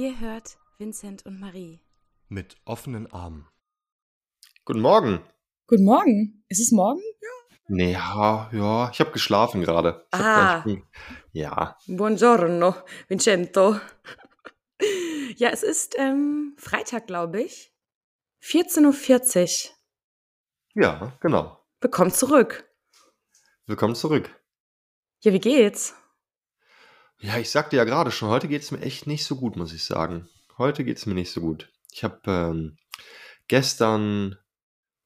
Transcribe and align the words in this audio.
Ihr 0.00 0.18
hört 0.18 0.56
Vincent 0.78 1.26
und 1.26 1.38
Marie. 1.38 1.78
Mit 2.30 2.56
offenen 2.64 3.06
Armen. 3.12 3.46
Guten 4.64 4.80
Morgen. 4.80 5.20
Guten 5.66 5.84
Morgen. 5.84 6.42
Ist 6.48 6.58
es 6.58 6.72
morgen? 6.72 7.02
Nee, 7.68 7.92
ja, 7.92 8.48
ja, 8.50 8.88
ich 8.90 8.98
habe 9.00 9.10
geschlafen 9.10 9.60
gerade. 9.60 10.06
Ah. 10.10 10.62
gleich- 10.62 10.82
Ja, 11.32 11.76
Buongiorno, 11.86 12.74
Vincento. 13.08 13.78
ja, 15.36 15.50
es 15.50 15.62
ist 15.62 15.94
ähm, 15.98 16.54
Freitag, 16.56 17.06
glaube 17.06 17.42
ich. 17.42 17.70
14.40 18.42 19.68
Uhr. 20.76 20.82
ja, 20.82 21.12
genau. 21.20 21.62
Willkommen 21.82 22.10
zurück. 22.10 22.66
Willkommen 23.66 23.94
zurück. 23.94 24.34
Ja, 25.20 25.34
wie 25.34 25.40
geht's? 25.40 25.94
Ja, 27.22 27.36
ich 27.36 27.50
sagte 27.50 27.76
ja 27.76 27.84
gerade 27.84 28.10
schon, 28.10 28.30
heute 28.30 28.48
geht 28.48 28.62
es 28.62 28.70
mir 28.70 28.80
echt 28.80 29.06
nicht 29.06 29.26
so 29.26 29.36
gut, 29.36 29.54
muss 29.54 29.74
ich 29.74 29.84
sagen. 29.84 30.26
Heute 30.56 30.84
geht 30.84 30.96
es 30.96 31.04
mir 31.04 31.12
nicht 31.12 31.30
so 31.30 31.42
gut. 31.42 31.70
Ich 31.92 32.02
habe 32.02 32.18
ähm, 32.26 32.78
gestern 33.46 34.38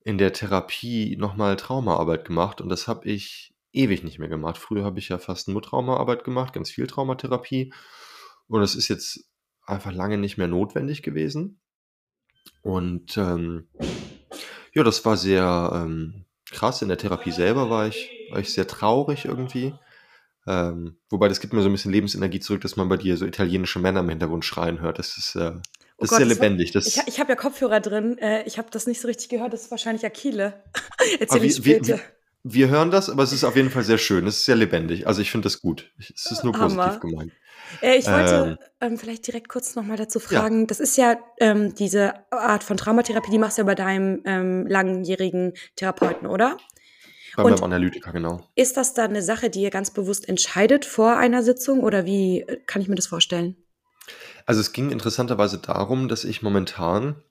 in 0.04 0.18
der 0.18 0.32
Therapie 0.32 1.16
nochmal 1.16 1.56
Traumaarbeit 1.56 2.24
gemacht 2.24 2.60
und 2.60 2.68
das 2.68 2.86
habe 2.86 3.08
ich 3.08 3.52
ewig 3.72 4.04
nicht 4.04 4.20
mehr 4.20 4.28
gemacht. 4.28 4.58
Früher 4.58 4.84
habe 4.84 5.00
ich 5.00 5.08
ja 5.08 5.18
fast 5.18 5.48
nur 5.48 5.60
Traumaarbeit 5.60 6.22
gemacht, 6.22 6.52
ganz 6.52 6.70
viel 6.70 6.86
Traumatherapie 6.86 7.72
und 8.46 8.62
es 8.62 8.76
ist 8.76 8.86
jetzt 8.86 9.28
einfach 9.66 9.92
lange 9.92 10.16
nicht 10.16 10.38
mehr 10.38 10.48
notwendig 10.48 11.02
gewesen. 11.02 11.58
Und 12.62 13.16
ähm, 13.16 13.66
ja, 14.72 14.84
das 14.84 15.04
war 15.04 15.16
sehr 15.16 15.72
ähm, 15.74 16.26
krass. 16.48 16.80
In 16.80 16.88
der 16.88 16.98
Therapie 16.98 17.32
selber 17.32 17.70
war 17.70 17.88
ich, 17.88 18.08
war 18.30 18.38
ich 18.38 18.52
sehr 18.52 18.68
traurig 18.68 19.24
irgendwie. 19.24 19.74
Ähm, 20.46 20.98
wobei 21.10 21.28
das 21.28 21.40
gibt 21.40 21.52
mir 21.52 21.62
so 21.62 21.68
ein 21.68 21.72
bisschen 21.72 21.92
Lebensenergie 21.92 22.40
zurück, 22.40 22.60
dass 22.60 22.76
man 22.76 22.88
bei 22.88 22.96
dir 22.96 23.16
so 23.16 23.24
italienische 23.26 23.78
Männer 23.78 24.00
im 24.00 24.08
Hintergrund 24.10 24.44
schreien 24.44 24.80
hört. 24.80 24.98
Das 24.98 25.16
ist, 25.16 25.34
äh, 25.36 25.38
das 25.40 25.52
Oh 25.98 26.04
ist 26.04 26.10
Gott, 26.10 26.18
sehr 26.18 26.26
lebendig. 26.26 26.72
Das, 26.72 26.86
Ich, 26.86 27.00
ich 27.06 27.20
habe 27.20 27.30
ja 27.30 27.36
Kopfhörer 27.36 27.80
drin. 27.80 28.18
Äh, 28.18 28.42
ich 28.44 28.58
habe 28.58 28.68
das 28.70 28.86
nicht 28.86 29.00
so 29.00 29.08
richtig 29.08 29.28
gehört. 29.30 29.52
Das 29.52 29.62
ist 29.62 29.70
wahrscheinlich 29.70 30.04
Akile. 30.04 30.62
Erzähl 31.20 31.44
ich 31.44 31.64
wir, 31.64 31.64
wir, 31.64 31.74
später. 31.84 31.98
wir, 31.98 32.00
wir 32.42 32.68
hören 32.68 32.90
das, 32.90 33.08
aber 33.08 33.22
es 33.22 33.32
ist 33.32 33.44
auf 33.44 33.56
jeden 33.56 33.70
Fall 33.70 33.84
sehr 33.84 33.96
schön. 33.98 34.26
Es 34.26 34.38
ist 34.38 34.44
sehr 34.44 34.56
lebendig. 34.56 35.06
Also 35.06 35.22
ich 35.22 35.30
finde 35.30 35.46
das 35.46 35.60
gut. 35.62 35.90
Ich- 35.98 36.12
Es 36.16 36.30
ist 36.30 36.44
nur 36.44 36.52
positiv 36.52 36.78
Hammer. 36.82 36.98
gemeint. 37.00 37.32
Äh, 37.80 37.96
ich 37.96 38.06
wollte 38.06 38.58
ähm, 38.82 38.98
vielleicht 38.98 39.26
direkt 39.26 39.48
kurz 39.48 39.74
nochmal 39.76 39.96
dazu 39.96 40.18
Ja. 40.18 40.40
fragen. 40.40 40.66
Das 40.66 40.80
ist 40.80 40.98
ja 40.98 41.16
ähm, 41.40 41.74
diese 41.74 42.12
Art 42.30 42.62
von 42.62 42.76
Traumatherapie, 42.76 43.30
die 43.30 43.38
machst 43.38 43.56
du 43.56 43.62
ja 43.62 43.66
bei 43.66 43.74
deinem 43.74 44.20
ähm, 44.26 44.66
langjährigen 44.66 45.54
Therapeuten, 45.76 46.26
oder? 46.26 46.58
Bei 47.36 47.42
Und- 47.44 47.62
Analytiker, 47.62 48.12
genau. 48.12 48.48
Ist 48.54 48.76
das 48.76 48.94
dann 48.94 49.10
eine 49.10 49.22
Sache, 49.22 49.50
die 49.50 49.62
ihr 49.62 49.70
ganz 49.70 49.92
bewusst 49.92 50.28
entscheidet 50.28 50.84
vor 50.84 51.16
einer 51.16 51.42
Sitzung 51.42 51.80
oder 51.80 52.04
wie 52.04 52.40
äh, 52.40 52.60
kann 52.66 52.82
ich 52.82 52.88
mir 52.88 52.94
das 52.94 53.06
vorstellen? 53.06 53.56
Also 54.46 54.60
es 54.60 54.72
ging 54.72 54.90
interessanterweise 54.90 55.58
darum, 55.58 56.08
dass 56.08 56.24
ich 56.24 56.42
momentan 56.42 57.22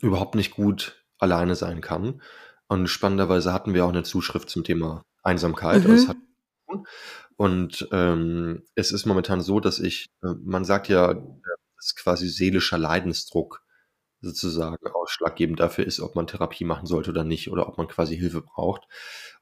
überhaupt 0.00 0.34
nicht 0.34 0.52
gut 0.52 1.04
alleine 1.18 1.54
sein 1.54 1.80
kann. 1.80 2.22
Und 2.66 2.88
spannenderweise 2.88 3.52
hatten 3.52 3.74
wir 3.74 3.84
auch 3.84 3.90
eine 3.90 4.02
Zuschrift 4.02 4.48
zum 4.50 4.64
Thema 4.64 5.04
Einsamkeit. 5.22 5.86
Mhm. 5.86 6.16
Und 7.36 7.88
ähm, 7.92 8.62
es 8.74 8.92
ist 8.92 9.06
momentan 9.06 9.40
so, 9.40 9.60
dass 9.60 9.78
ich, 9.78 10.06
äh, 10.22 10.34
man 10.44 10.64
sagt 10.64 10.88
ja, 10.88 11.12
äh, 11.12 11.22
dass 11.76 11.94
quasi 11.94 12.28
seelischer 12.28 12.78
Leidensdruck 12.78 13.63
sozusagen 14.24 14.76
ausschlaggebend 14.92 15.60
dafür 15.60 15.86
ist, 15.86 16.00
ob 16.00 16.14
man 16.16 16.26
Therapie 16.26 16.64
machen 16.64 16.86
sollte 16.86 17.10
oder 17.10 17.24
nicht 17.24 17.50
oder 17.50 17.68
ob 17.68 17.78
man 17.78 17.86
quasi 17.88 18.16
Hilfe 18.16 18.40
braucht. 18.40 18.82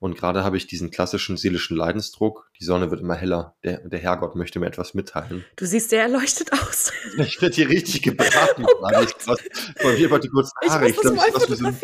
Und 0.00 0.16
gerade 0.18 0.42
habe 0.42 0.56
ich 0.56 0.66
diesen 0.66 0.90
klassischen 0.90 1.36
seelischen 1.36 1.76
Leidensdruck. 1.76 2.50
Die 2.60 2.64
Sonne 2.64 2.90
wird 2.90 3.00
immer 3.00 3.14
heller. 3.14 3.54
Der, 3.62 3.78
der 3.88 4.00
Herrgott 4.00 4.34
möchte 4.34 4.58
mir 4.58 4.66
etwas 4.66 4.94
mitteilen. 4.94 5.44
Du 5.56 5.64
siehst 5.64 5.90
sehr 5.90 6.02
erleuchtet 6.02 6.52
aus. 6.52 6.92
Ich 7.18 7.40
werde 7.40 7.54
hier 7.54 7.68
richtig 7.68 8.02
gebraten. 8.02 8.66
Oh 8.80 8.88
ich 9.02 9.16
glaub, 9.18 9.38
vor 9.78 9.92
mir 9.92 10.18
die 10.18 10.28
kurzen 10.28 10.52
Ich 10.62 10.70
Haare. 10.70 10.88
muss 10.88 10.96
das 11.02 11.12
ich 11.14 11.16
sehe 11.18 11.30
aus 11.32 11.44
wie 11.50 11.56
so 11.56 11.66
ein- 11.66 11.76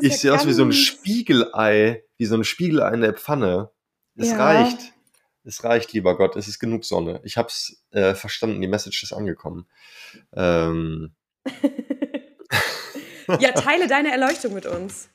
ich 0.00 0.12
ja 0.12 0.16
sehe 0.18 0.34
aus 0.34 0.46
wie 0.46 0.52
so 0.52 0.64
ein 0.64 0.72
Spiegelei, 0.72 2.04
wie 2.16 2.26
so 2.26 2.34
ein 2.34 2.44
Spiegelei 2.44 2.92
in 2.94 3.00
der 3.02 3.14
Pfanne. 3.14 3.70
Es 4.16 4.30
Ja. 4.30 4.36
reicht. 4.36 4.78
Es 5.44 5.62
reicht, 5.62 5.92
lieber 5.92 6.16
Gott. 6.16 6.36
Es 6.36 6.48
ist 6.48 6.58
genug 6.58 6.86
Sonne. 6.86 7.20
Ich 7.24 7.36
habe 7.36 7.48
es 7.48 7.84
äh, 7.90 8.14
verstanden. 8.14 8.62
Die 8.62 8.68
Message 8.68 9.02
ist 9.02 9.12
angekommen. 9.12 9.66
Ähm, 10.32 11.12
ja, 13.40 13.52
teile 13.52 13.88
deine 13.88 14.10
Erleuchtung 14.10 14.54
mit 14.54 14.66
uns. 14.66 15.08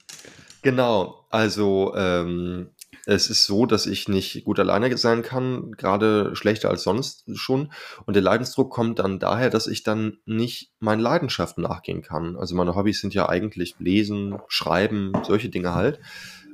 Genau, 0.61 1.25
also 1.29 1.93
ähm, 1.95 2.71
es 3.05 3.29
ist 3.29 3.45
so, 3.45 3.65
dass 3.65 3.85
ich 3.85 4.07
nicht 4.07 4.43
gut 4.43 4.59
alleine 4.59 4.95
sein 4.97 5.23
kann, 5.23 5.71
gerade 5.71 6.35
schlechter 6.35 6.69
als 6.69 6.83
sonst 6.83 7.23
schon. 7.35 7.71
Und 8.05 8.15
der 8.15 8.23
Leidensdruck 8.23 8.69
kommt 8.71 8.99
dann 8.99 9.19
daher, 9.19 9.49
dass 9.49 9.67
ich 9.67 9.83
dann 9.83 10.17
nicht 10.25 10.71
meinen 10.79 10.99
Leidenschaften 10.99 11.63
nachgehen 11.63 12.01
kann. 12.01 12.35
Also 12.35 12.55
meine 12.55 12.75
Hobbys 12.75 13.01
sind 13.01 13.13
ja 13.13 13.27
eigentlich 13.29 13.75
Lesen, 13.79 14.37
Schreiben, 14.47 15.13
solche 15.23 15.49
Dinge 15.49 15.73
halt. 15.73 15.99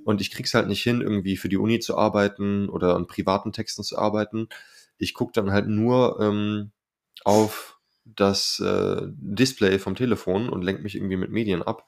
Und 0.06 0.22
ich 0.22 0.32
krieg's 0.32 0.54
halt 0.54 0.68
nicht 0.68 0.84
hin, 0.84 1.02
irgendwie 1.02 1.36
für 1.36 1.50
die 1.50 1.58
Uni 1.58 1.80
zu 1.80 1.98
arbeiten 1.98 2.70
oder 2.70 2.96
an 2.96 3.08
privaten 3.08 3.52
Texten 3.52 3.84
zu 3.84 3.98
arbeiten. 3.98 4.48
Ich 4.98 5.14
gucke 5.14 5.34
dann 5.34 5.52
halt 5.52 5.68
nur 5.68 6.20
ähm, 6.22 6.72
auf 7.24 7.75
das 8.06 8.60
äh, 8.60 9.02
Display 9.06 9.80
vom 9.80 9.96
Telefon 9.96 10.50
und 10.50 10.64
lenke 10.64 10.84
mich 10.84 10.96
irgendwie 10.96 11.18
mit 11.18 11.32
Medien 11.32 11.62
ab. 11.62 11.86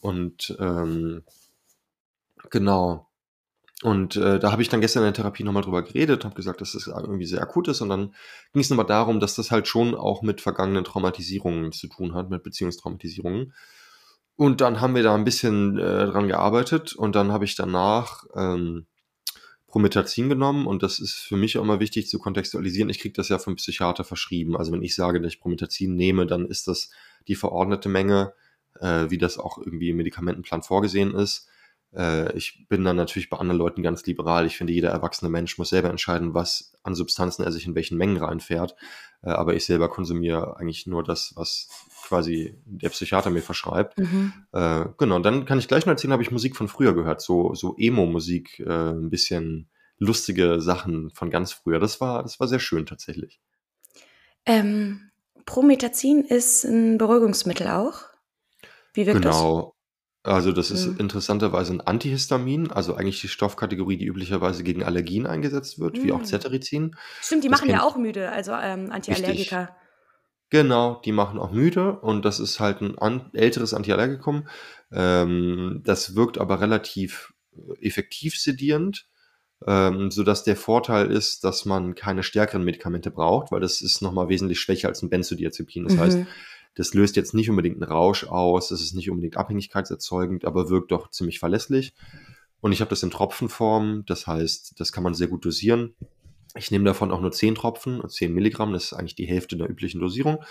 Und 0.00 0.56
ähm, 0.58 1.22
genau. 2.50 3.08
Und 3.82 4.16
äh, 4.16 4.38
da 4.38 4.52
habe 4.52 4.60
ich 4.60 4.68
dann 4.68 4.82
gestern 4.82 5.02
in 5.02 5.06
der 5.06 5.14
Therapie 5.14 5.42
nochmal 5.42 5.62
drüber 5.62 5.82
geredet, 5.82 6.24
habe 6.24 6.34
gesagt, 6.34 6.60
dass 6.60 6.72
das 6.72 6.86
irgendwie 6.86 7.24
sehr 7.24 7.40
akut 7.40 7.68
ist. 7.68 7.80
Und 7.80 7.88
dann 7.88 8.14
ging 8.52 8.60
es 8.60 8.68
nochmal 8.68 8.86
darum, 8.86 9.20
dass 9.20 9.36
das 9.36 9.50
halt 9.50 9.68
schon 9.68 9.94
auch 9.94 10.22
mit 10.22 10.40
vergangenen 10.40 10.84
Traumatisierungen 10.84 11.72
zu 11.72 11.88
tun 11.88 12.14
hat, 12.14 12.28
mit 12.28 12.42
Beziehungstraumatisierungen. 12.42 13.54
Und 14.36 14.60
dann 14.60 14.80
haben 14.80 14.94
wir 14.94 15.02
da 15.02 15.14
ein 15.14 15.24
bisschen 15.24 15.78
äh, 15.78 16.06
dran 16.06 16.28
gearbeitet 16.28 16.94
und 16.94 17.14
dann 17.14 17.32
habe 17.32 17.44
ich 17.44 17.56
danach 17.56 18.24
ähm, 18.34 18.86
Promethazin 19.70 20.28
genommen 20.28 20.66
und 20.66 20.82
das 20.82 20.98
ist 20.98 21.14
für 21.14 21.36
mich 21.36 21.56
auch 21.56 21.62
immer 21.62 21.80
wichtig 21.80 22.08
zu 22.08 22.18
kontextualisieren. 22.18 22.90
Ich 22.90 22.98
kriege 22.98 23.14
das 23.14 23.28
ja 23.28 23.38
vom 23.38 23.56
Psychiater 23.56 24.04
verschrieben. 24.04 24.56
Also 24.56 24.72
wenn 24.72 24.82
ich 24.82 24.94
sage, 24.94 25.20
dass 25.20 25.32
ich 25.32 25.40
Promethazin 25.40 25.94
nehme, 25.94 26.26
dann 26.26 26.46
ist 26.46 26.68
das 26.68 26.90
die 27.28 27.36
verordnete 27.36 27.88
Menge, 27.88 28.32
äh, 28.80 29.06
wie 29.10 29.18
das 29.18 29.38
auch 29.38 29.58
irgendwie 29.58 29.90
im 29.90 29.96
Medikamentenplan 29.96 30.62
vorgesehen 30.62 31.14
ist. 31.14 31.48
Äh, 31.94 32.36
ich 32.36 32.66
bin 32.68 32.84
dann 32.84 32.96
natürlich 32.96 33.30
bei 33.30 33.38
anderen 33.38 33.58
Leuten 33.58 33.82
ganz 33.82 34.04
liberal. 34.06 34.46
Ich 34.46 34.56
finde, 34.56 34.72
jeder 34.72 34.90
erwachsene 34.90 35.30
Mensch 35.30 35.58
muss 35.58 35.70
selber 35.70 35.90
entscheiden, 35.90 36.34
was 36.34 36.72
an 36.82 36.94
Substanzen 36.94 37.42
er 37.42 37.52
sich 37.52 37.66
in 37.66 37.74
welchen 37.74 37.98
Mengen 37.98 38.16
reinfährt. 38.16 38.76
Äh, 39.22 39.30
aber 39.30 39.54
ich 39.54 39.64
selber 39.64 39.88
konsumiere 39.88 40.56
eigentlich 40.56 40.86
nur 40.86 41.02
das, 41.02 41.32
was 41.36 41.68
quasi 42.06 42.54
der 42.64 42.90
Psychiater 42.90 43.30
mir 43.30 43.42
verschreibt. 43.42 43.98
Mhm. 43.98 44.32
Äh, 44.52 44.86
genau, 44.98 45.16
und 45.16 45.24
dann 45.24 45.44
kann 45.44 45.58
ich 45.58 45.68
gleich 45.68 45.86
noch 45.86 45.92
erzählen, 45.92 46.12
habe 46.12 46.22
ich 46.22 46.30
Musik 46.30 46.56
von 46.56 46.68
früher 46.68 46.94
gehört, 46.94 47.20
so, 47.20 47.54
so 47.54 47.76
Emo-Musik, 47.78 48.60
äh, 48.60 48.90
ein 48.90 49.10
bisschen 49.10 49.68
lustige 49.98 50.60
Sachen 50.60 51.10
von 51.10 51.30
ganz 51.30 51.52
früher. 51.52 51.78
Das 51.78 52.00
war, 52.00 52.22
das 52.22 52.40
war 52.40 52.48
sehr 52.48 52.58
schön 52.58 52.86
tatsächlich. 52.86 53.40
Ähm, 54.46 55.10
Promethazin 55.44 56.22
ist 56.22 56.64
ein 56.64 56.96
Beruhigungsmittel 56.96 57.68
auch. 57.68 58.04
Wie 58.94 59.06
wirkt 59.06 59.24
das? 59.24 59.36
Genau. 59.36 59.74
Also 60.22 60.52
das 60.52 60.70
ist 60.70 60.86
Mhm. 60.86 60.96
interessanterweise 60.98 61.72
ein 61.72 61.80
Antihistamin, 61.80 62.70
also 62.70 62.94
eigentlich 62.94 63.20
die 63.22 63.28
Stoffkategorie, 63.28 63.96
die 63.96 64.04
üblicherweise 64.06 64.62
gegen 64.62 64.82
Allergien 64.82 65.26
eingesetzt 65.26 65.78
wird, 65.78 66.02
wie 66.02 66.12
auch 66.12 66.18
Mhm. 66.20 66.24
Cetirizin. 66.24 66.96
Stimmt, 67.22 67.44
die 67.44 67.48
Das 67.48 67.60
machen 67.60 67.70
ja 67.70 67.82
auch 67.82 67.96
müde, 67.96 68.30
also 68.30 68.52
ähm, 68.52 68.90
Antiallergiker. 68.92 69.74
Genau, 70.50 71.00
die 71.04 71.12
machen 71.12 71.38
auch 71.38 71.52
müde 71.52 71.92
und 72.00 72.24
das 72.24 72.40
ist 72.40 72.60
halt 72.60 72.82
ein 72.82 72.98
an, 72.98 73.30
älteres 73.32 73.72
Antiallergikum. 73.72 74.48
Ähm, 74.92 75.80
das 75.84 76.16
wirkt 76.16 76.38
aber 76.38 76.60
relativ 76.60 77.32
äh, 77.56 77.86
effektiv 77.86 78.36
sedierend, 78.38 79.06
ähm, 79.66 80.10
sodass 80.10 80.42
der 80.44 80.56
Vorteil 80.56 81.10
ist, 81.10 81.44
dass 81.44 81.64
man 81.64 81.94
keine 81.94 82.22
stärkeren 82.24 82.64
Medikamente 82.64 83.10
braucht, 83.10 83.52
weil 83.52 83.60
das 83.60 83.80
ist 83.80 84.02
nochmal 84.02 84.28
wesentlich 84.28 84.60
schwächer 84.60 84.88
als 84.88 85.02
ein 85.02 85.08
Benzodiazepin. 85.08 85.84
Das 85.84 85.96
heißt, 85.96 86.18
Mhm. 86.18 86.26
Das 86.74 86.94
löst 86.94 87.16
jetzt 87.16 87.34
nicht 87.34 87.50
unbedingt 87.50 87.76
einen 87.76 87.90
Rausch 87.90 88.24
aus, 88.24 88.68
das 88.68 88.80
ist 88.80 88.94
nicht 88.94 89.10
unbedingt 89.10 89.36
abhängigkeitserzeugend, 89.36 90.44
aber 90.44 90.68
wirkt 90.68 90.92
doch 90.92 91.10
ziemlich 91.10 91.38
verlässlich. 91.38 91.94
Und 92.60 92.72
ich 92.72 92.80
habe 92.80 92.90
das 92.90 93.02
in 93.02 93.10
Tropfenform, 93.10 94.04
das 94.06 94.26
heißt, 94.26 94.78
das 94.78 94.92
kann 94.92 95.02
man 95.02 95.14
sehr 95.14 95.28
gut 95.28 95.44
dosieren. 95.44 95.94
Ich 96.56 96.70
nehme 96.70 96.84
davon 96.84 97.12
auch 97.12 97.20
nur 97.20 97.30
10 97.30 97.54
Tropfen, 97.54 98.02
10 98.06 98.34
Milligramm, 98.34 98.72
das 98.72 98.86
ist 98.86 98.92
eigentlich 98.92 99.14
die 99.14 99.26
Hälfte 99.26 99.56
der 99.56 99.70
üblichen 99.70 100.00
Dosierung. 100.00 100.42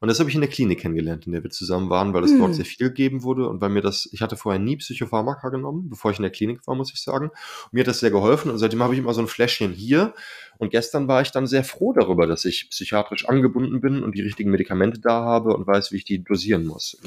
Und 0.00 0.08
das 0.08 0.18
habe 0.20 0.28
ich 0.28 0.34
in 0.34 0.42
der 0.42 0.50
Klinik 0.50 0.80
kennengelernt, 0.80 1.26
in 1.26 1.32
der 1.32 1.42
wir 1.42 1.50
zusammen 1.50 1.88
waren, 1.88 2.12
weil 2.12 2.24
es 2.24 2.32
Hm. 2.32 2.40
dort 2.40 2.54
sehr 2.54 2.66
viel 2.66 2.88
gegeben 2.88 3.22
wurde 3.22 3.48
und 3.48 3.60
weil 3.60 3.70
mir 3.70 3.80
das, 3.80 4.08
ich 4.12 4.20
hatte 4.20 4.36
vorher 4.36 4.60
nie 4.60 4.76
Psychopharmaka 4.76 5.48
genommen, 5.48 5.88
bevor 5.88 6.10
ich 6.10 6.18
in 6.18 6.22
der 6.22 6.30
Klinik 6.32 6.66
war, 6.66 6.74
muss 6.74 6.92
ich 6.92 7.00
sagen. 7.00 7.28
Und 7.28 7.72
mir 7.72 7.80
hat 7.80 7.88
das 7.88 8.00
sehr 8.00 8.10
geholfen 8.10 8.50
und 8.50 8.58
seitdem 8.58 8.82
habe 8.82 8.92
ich 8.92 9.00
immer 9.00 9.14
so 9.14 9.22
ein 9.22 9.28
Fläschchen 9.28 9.72
hier. 9.72 10.14
Und 10.58 10.70
gestern 10.70 11.08
war 11.08 11.22
ich 11.22 11.30
dann 11.30 11.46
sehr 11.46 11.64
froh 11.64 11.92
darüber, 11.92 12.26
dass 12.26 12.44
ich 12.44 12.68
psychiatrisch 12.70 13.26
angebunden 13.28 13.80
bin 13.80 14.02
und 14.02 14.14
die 14.14 14.22
richtigen 14.22 14.50
Medikamente 14.50 15.00
da 15.00 15.22
habe 15.24 15.54
und 15.56 15.66
weiß, 15.66 15.92
wie 15.92 15.96
ich 15.96 16.04
die 16.04 16.22
dosieren 16.22 16.66
muss. 16.66 16.98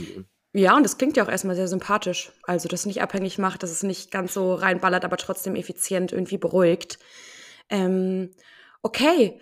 Ja, 0.53 0.75
und 0.75 0.83
das 0.83 0.97
klingt 0.97 1.15
ja 1.15 1.23
auch 1.23 1.29
erstmal 1.29 1.55
sehr 1.55 1.67
sympathisch. 1.67 2.31
Also, 2.43 2.67
das 2.67 2.87
nicht 2.87 3.03
abhängig 3.03 3.37
macht, 3.37 3.61
dass 3.61 3.69
es 3.69 3.83
nicht 3.83 4.09
ganz 4.09 4.33
so 4.33 4.55
reinballert, 4.55 5.05
aber 5.05 5.17
trotzdem 5.17 5.55
effizient 5.55 6.11
irgendwie 6.11 6.39
beruhigt. 6.39 6.97
Ähm, 7.69 8.31
okay. 8.81 9.39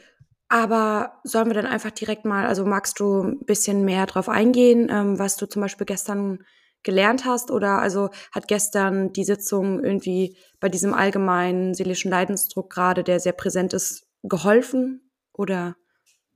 Aber 0.49 1.19
sollen 1.23 1.47
wir 1.47 1.55
dann 1.55 1.65
einfach 1.65 1.91
direkt 1.91 2.23
mal, 2.23 2.45
also 2.45 2.65
magst 2.65 2.99
du 2.99 3.23
ein 3.23 3.45
bisschen 3.45 3.83
mehr 3.83 4.05
drauf 4.05 4.29
eingehen, 4.29 4.87
ähm, 4.89 5.19
was 5.19 5.35
du 5.35 5.45
zum 5.45 5.61
Beispiel 5.61 5.85
gestern 5.85 6.39
gelernt 6.83 7.25
hast? 7.25 7.51
Oder 7.51 7.79
also 7.79 8.09
hat 8.31 8.47
gestern 8.47 9.11
die 9.11 9.25
Sitzung 9.25 9.83
irgendwie 9.83 10.37
bei 10.59 10.69
diesem 10.69 10.93
allgemeinen 10.93 11.73
seelischen 11.73 12.11
Leidensdruck 12.11 12.69
gerade, 12.69 13.03
der 13.03 13.19
sehr 13.19 13.33
präsent 13.33 13.73
ist, 13.73 14.07
geholfen? 14.23 15.11
Oder 15.33 15.75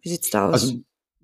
wie 0.02 0.10
sieht's 0.10 0.30
da 0.30 0.50
aus? 0.50 0.54
Also 0.54 0.74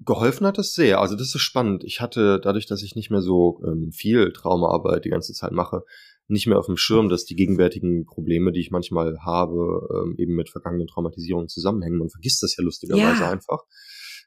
geholfen 0.05 0.47
hat 0.47 0.57
es 0.57 0.73
sehr. 0.73 1.01
Also 1.01 1.15
das 1.15 1.35
ist 1.35 1.41
spannend. 1.41 1.83
Ich 1.83 1.99
hatte 1.99 2.39
dadurch, 2.41 2.67
dass 2.67 2.83
ich 2.83 2.95
nicht 2.95 3.11
mehr 3.11 3.21
so 3.21 3.61
ähm, 3.65 3.91
viel 3.91 4.31
Traumaarbeit 4.31 5.03
die 5.03 5.09
ganze 5.09 5.33
Zeit 5.33 5.51
mache, 5.51 5.83
nicht 6.27 6.47
mehr 6.47 6.59
auf 6.59 6.65
dem 6.65 6.77
Schirm, 6.77 7.09
dass 7.09 7.25
die 7.25 7.35
gegenwärtigen 7.35 8.05
Probleme, 8.05 8.51
die 8.51 8.59
ich 8.59 8.71
manchmal 8.71 9.19
habe, 9.19 9.87
ähm, 9.93 10.15
eben 10.17 10.35
mit 10.35 10.49
vergangenen 10.49 10.87
Traumatisierungen 10.87 11.47
zusammenhängen. 11.47 11.97
Man 11.97 12.09
vergisst 12.09 12.43
das 12.43 12.55
ja 12.57 12.63
lustigerweise 12.63 13.21
ja. 13.21 13.31
einfach. 13.31 13.63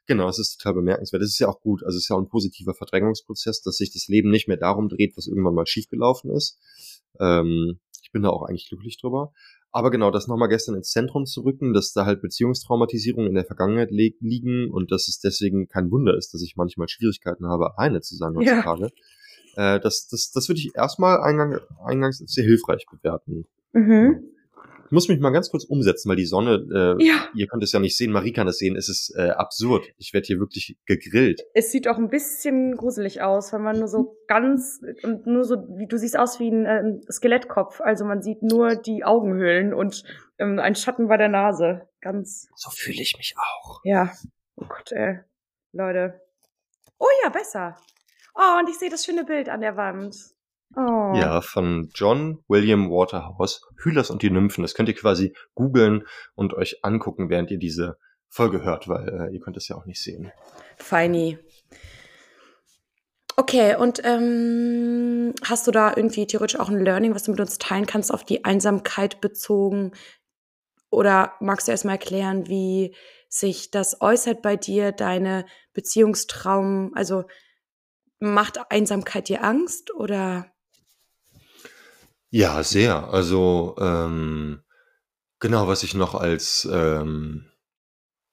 Genau, 0.07 0.27
es 0.27 0.39
ist 0.39 0.57
total 0.57 0.73
bemerkenswert. 0.73 1.21
Das 1.21 1.29
ist 1.29 1.39
ja 1.39 1.47
auch 1.47 1.61
gut. 1.61 1.83
Also 1.83 1.97
es 1.97 2.03
ist 2.03 2.09
ja 2.09 2.15
auch 2.15 2.21
ein 2.21 2.27
positiver 2.27 2.73
Verdrängungsprozess, 2.73 3.61
dass 3.61 3.77
sich 3.77 3.93
das 3.93 4.07
Leben 4.07 4.31
nicht 4.31 4.47
mehr 4.47 4.57
darum 4.57 4.89
dreht, 4.89 5.15
was 5.15 5.27
irgendwann 5.27 5.53
mal 5.53 5.67
schiefgelaufen 5.67 6.31
ist. 6.31 6.59
Ähm, 7.19 7.79
ich 8.01 8.11
bin 8.11 8.23
da 8.23 8.29
auch 8.29 8.43
eigentlich 8.43 8.67
glücklich 8.67 8.99
drüber. 8.99 9.31
Aber 9.71 9.89
genau, 9.89 10.11
das 10.11 10.27
nochmal 10.27 10.49
gestern 10.49 10.75
ins 10.75 10.89
Zentrum 10.89 11.25
zu 11.25 11.41
rücken, 11.41 11.73
dass 11.73 11.93
da 11.93 12.05
halt 12.05 12.21
Beziehungstraumatisierungen 12.21 13.29
in 13.29 13.35
der 13.35 13.45
Vergangenheit 13.45 13.89
liegen 13.91 14.69
und 14.69 14.91
dass 14.91 15.07
es 15.07 15.19
deswegen 15.19 15.67
kein 15.67 15.91
Wunder 15.91 16.17
ist, 16.17 16.33
dass 16.33 16.41
ich 16.41 16.57
manchmal 16.57 16.89
Schwierigkeiten 16.89 17.47
habe, 17.47 17.77
alleine 17.77 18.01
zu 18.01 18.17
sein 18.17 18.35
heutzutage. 18.35 18.85
Ja. 18.85 18.89
Äh, 19.55 19.79
das, 19.79 20.07
das, 20.07 20.31
das 20.31 20.47
würde 20.49 20.59
ich 20.59 20.75
erstmal 20.75 21.21
eingang, 21.21 21.59
eingangs 21.83 22.19
sehr 22.19 22.43
hilfreich 22.43 22.85
bewerten. 22.89 23.45
Mhm. 23.73 24.31
Ich 24.91 24.93
muss 24.93 25.07
mich 25.07 25.21
mal 25.21 25.29
ganz 25.29 25.49
kurz 25.49 25.63
umsetzen, 25.63 26.09
weil 26.09 26.17
die 26.17 26.25
Sonne, 26.25 26.97
äh, 26.99 27.05
ja. 27.05 27.29
ihr 27.33 27.47
könnt 27.47 27.63
es 27.63 27.71
ja 27.71 27.79
nicht 27.79 27.95
sehen, 27.95 28.11
Marie 28.11 28.33
kann 28.33 28.49
es 28.49 28.57
sehen, 28.57 28.75
es 28.75 28.89
ist 28.89 29.15
äh, 29.15 29.29
absurd. 29.29 29.87
Ich 29.97 30.13
werde 30.13 30.27
hier 30.27 30.39
wirklich 30.39 30.75
gegrillt. 30.85 31.43
Es 31.53 31.71
sieht 31.71 31.87
auch 31.87 31.97
ein 31.97 32.09
bisschen 32.09 32.75
gruselig 32.75 33.21
aus, 33.21 33.53
wenn 33.53 33.61
man 33.61 33.79
nur 33.79 33.87
so 33.87 34.17
ganz 34.27 34.81
und 35.03 35.25
nur 35.25 35.45
so, 35.45 35.65
wie 35.77 35.87
du 35.87 35.97
siehst 35.97 36.19
aus 36.19 36.41
wie 36.41 36.49
ein 36.49 36.65
äh, 36.65 36.99
Skelettkopf. 37.09 37.79
Also 37.79 38.03
man 38.03 38.21
sieht 38.21 38.43
nur 38.43 38.75
die 38.75 39.05
Augenhöhlen 39.05 39.73
und 39.73 40.03
ähm, 40.39 40.59
ein 40.59 40.75
Schatten 40.75 41.07
bei 41.07 41.15
der 41.15 41.29
Nase. 41.29 41.87
Ganz. 42.01 42.49
So 42.57 42.69
fühle 42.69 43.01
ich 43.01 43.15
mich 43.15 43.35
auch. 43.37 43.79
Ja. 43.85 44.11
Oh 44.57 44.65
Gott, 44.67 44.91
ey. 44.91 45.19
Leute. 45.71 46.19
Oh 46.99 47.07
ja, 47.23 47.29
besser. 47.29 47.77
Oh, 48.35 48.59
und 48.59 48.69
ich 48.69 48.77
sehe 48.77 48.89
das 48.89 49.05
schöne 49.05 49.23
Bild 49.23 49.49
an 49.49 49.61
der 49.61 49.77
Wand. 49.77 50.15
Oh. 50.75 51.13
Ja, 51.15 51.41
von 51.41 51.89
John 51.93 52.43
William 52.47 52.89
Waterhouse, 52.89 53.61
Hylas 53.83 54.09
und 54.09 54.21
die 54.21 54.29
Nymphen. 54.29 54.61
Das 54.61 54.73
könnt 54.73 54.89
ihr 54.89 54.95
quasi 54.95 55.35
googeln 55.53 56.07
und 56.35 56.53
euch 56.53 56.83
angucken, 56.83 57.29
während 57.29 57.51
ihr 57.51 57.57
diese 57.57 57.97
Folge 58.29 58.63
hört, 58.63 58.87
weil 58.87 59.09
äh, 59.09 59.33
ihr 59.33 59.41
könnt 59.41 59.57
es 59.57 59.67
ja 59.67 59.75
auch 59.75 59.85
nicht 59.85 60.01
sehen. 60.01 60.31
Feini. 60.77 61.37
Okay, 63.35 63.75
und 63.75 64.01
ähm, 64.03 65.33
hast 65.43 65.67
du 65.67 65.71
da 65.71 65.93
irgendwie 65.95 66.27
theoretisch 66.27 66.59
auch 66.59 66.69
ein 66.69 66.83
Learning, 66.83 67.15
was 67.15 67.23
du 67.23 67.31
mit 67.31 67.39
uns 67.39 67.57
teilen 67.57 67.85
kannst, 67.85 68.13
auf 68.13 68.23
die 68.23 68.45
Einsamkeit 68.45 69.19
bezogen? 69.19 69.91
Oder 70.89 71.33
magst 71.39 71.67
du 71.67 71.71
erstmal 71.71 71.95
erklären, 71.95 72.47
wie 72.47 72.95
sich 73.29 73.71
das 73.71 74.01
äußert 74.01 74.41
bei 74.41 74.57
dir, 74.57 74.91
deine 74.91 75.45
Beziehungstraum? 75.73 76.91
Also 76.93 77.25
macht 78.21 78.59
Einsamkeit 78.69 79.27
dir 79.27 79.43
Angst 79.43 79.93
oder? 79.93 80.51
Ja, 82.29 82.63
sehr. 82.63 83.09
Also, 83.09 83.75
ähm, 83.79 84.63
genau, 85.39 85.67
was 85.67 85.83
ich 85.83 85.93
noch 85.93 86.15
als 86.15 86.67
ähm, 86.71 87.51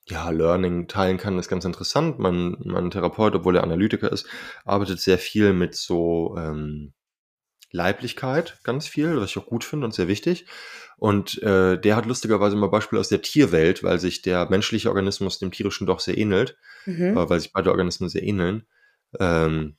ja, 0.07 0.31
Learning 0.31 0.89
teilen 0.89 1.19
kann, 1.19 1.39
ist 1.39 1.49
ganz 1.49 1.65
interessant. 1.65 2.19
Mein, 2.19 2.57
mein 2.65 2.91
Therapeut, 2.91 3.35
obwohl 3.35 3.57
er 3.57 3.65
Analytiker 3.65 4.11
ist, 4.11 4.27
arbeitet 4.65 5.01
sehr 5.01 5.19
viel 5.19 5.53
mit 5.53 5.75
so 5.75 6.37
ähm, 6.39 6.93
Leiblichkeit, 7.71 8.59
ganz 8.63 8.87
viel, 8.87 9.17
was 9.21 9.31
ich 9.31 9.39
auch 9.39 9.47
gut 9.47 9.65
finde 9.65 9.87
und 9.87 9.93
sehr 9.93 10.09
wichtig. 10.09 10.47
Und 10.97 11.41
äh, 11.43 11.79
der 11.79 11.97
hat 11.97 12.07
lustigerweise 12.07 12.57
mal 12.57 12.71
Beispiele 12.71 13.01
aus 13.01 13.09
der 13.09 13.23
Tierwelt, 13.23 13.83
weil 13.85 13.99
sich 13.99 14.23
der 14.23 14.49
menschliche 14.49 14.89
Organismus 14.89 15.39
dem 15.39 15.53
tierischen 15.53 15.87
doch 15.87 16.01
sehr 16.01 16.19
ähnelt, 16.19 16.57
mhm. 16.87 17.17
äh, 17.17 17.29
weil 17.29 17.41
sich 17.41 17.53
beide 17.53 17.71
Organismen 17.71 18.09
sehr 18.09 18.23
ähneln. 18.23 18.67
Ähm, 19.19 19.77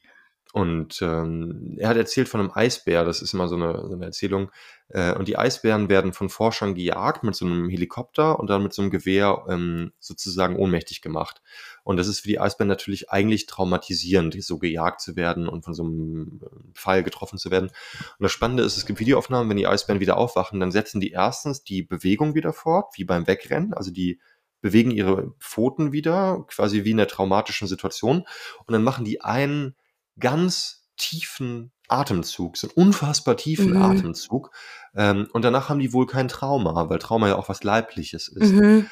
und 0.51 0.99
ähm, 1.03 1.75
er 1.77 1.89
hat 1.89 1.97
erzählt 1.97 2.27
von 2.27 2.39
einem 2.39 2.51
Eisbär, 2.51 3.05
das 3.05 3.21
ist 3.21 3.33
immer 3.35 3.47
so 3.47 3.55
eine, 3.55 3.87
so 3.87 3.93
eine 3.93 4.05
Erzählung. 4.05 4.49
Äh, 4.87 5.13
und 5.13 5.27
die 5.27 5.37
Eisbären 5.37 5.89
werden 5.89 6.11
von 6.11 6.27
Forschern 6.29 6.73
gejagt 6.73 7.23
mit 7.23 7.35
so 7.35 7.45
einem 7.45 7.69
Helikopter 7.69 8.39
und 8.39 8.49
dann 8.49 8.63
mit 8.63 8.73
so 8.73 8.81
einem 8.81 8.89
Gewehr 8.89 9.45
ähm, 9.47 9.91
sozusagen 9.99 10.55
ohnmächtig 10.55 11.03
gemacht. 11.03 11.43
Und 11.83 11.97
das 11.97 12.07
ist 12.07 12.21
für 12.21 12.29
die 12.29 12.39
Eisbären 12.39 12.67
natürlich 12.67 13.11
eigentlich 13.11 13.45
traumatisierend, 13.45 14.43
so 14.43 14.57
gejagt 14.57 15.01
zu 15.01 15.15
werden 15.15 15.47
und 15.47 15.65
von 15.65 15.75
so 15.75 15.83
einem 15.83 16.41
äh, 16.41 16.47
Pfeil 16.73 17.03
getroffen 17.03 17.37
zu 17.37 17.51
werden. 17.51 17.67
Und 17.67 18.23
das 18.23 18.31
Spannende 18.31 18.63
ist, 18.63 18.75
es 18.75 18.87
gibt 18.87 18.99
Videoaufnahmen, 18.99 19.49
wenn 19.51 19.57
die 19.57 19.67
Eisbären 19.67 19.99
wieder 19.99 20.17
aufwachen, 20.17 20.59
dann 20.59 20.71
setzen 20.71 20.99
die 20.99 21.11
erstens 21.11 21.63
die 21.63 21.83
Bewegung 21.83 22.33
wieder 22.33 22.53
fort, 22.53 22.93
wie 22.95 23.03
beim 23.03 23.27
Wegrennen. 23.27 23.75
Also 23.75 23.91
die 23.91 24.19
bewegen 24.61 24.91
ihre 24.91 25.33
Pfoten 25.39 25.91
wieder, 25.91 26.45
quasi 26.47 26.83
wie 26.83 26.91
in 26.91 26.97
der 26.97 27.07
traumatischen 27.07 27.67
Situation. 27.67 28.25
Und 28.65 28.73
dann 28.73 28.83
machen 28.83 29.05
die 29.05 29.21
einen 29.21 29.75
ganz 30.19 30.87
tiefen 30.97 31.71
Atemzug, 31.87 32.57
so 32.57 32.67
einen 32.67 32.87
unfassbar 32.87 33.37
tiefen 33.37 33.71
mhm. 33.71 33.81
Atemzug. 33.81 34.51
Ähm, 34.95 35.27
und 35.33 35.43
danach 35.43 35.69
haben 35.69 35.79
die 35.79 35.93
wohl 35.93 36.05
kein 36.05 36.27
Trauma, 36.27 36.89
weil 36.89 36.99
Trauma 36.99 37.27
ja 37.27 37.35
auch 37.35 37.49
was 37.49 37.63
Leibliches 37.63 38.27
ist. 38.27 38.53
Mhm. 38.53 38.87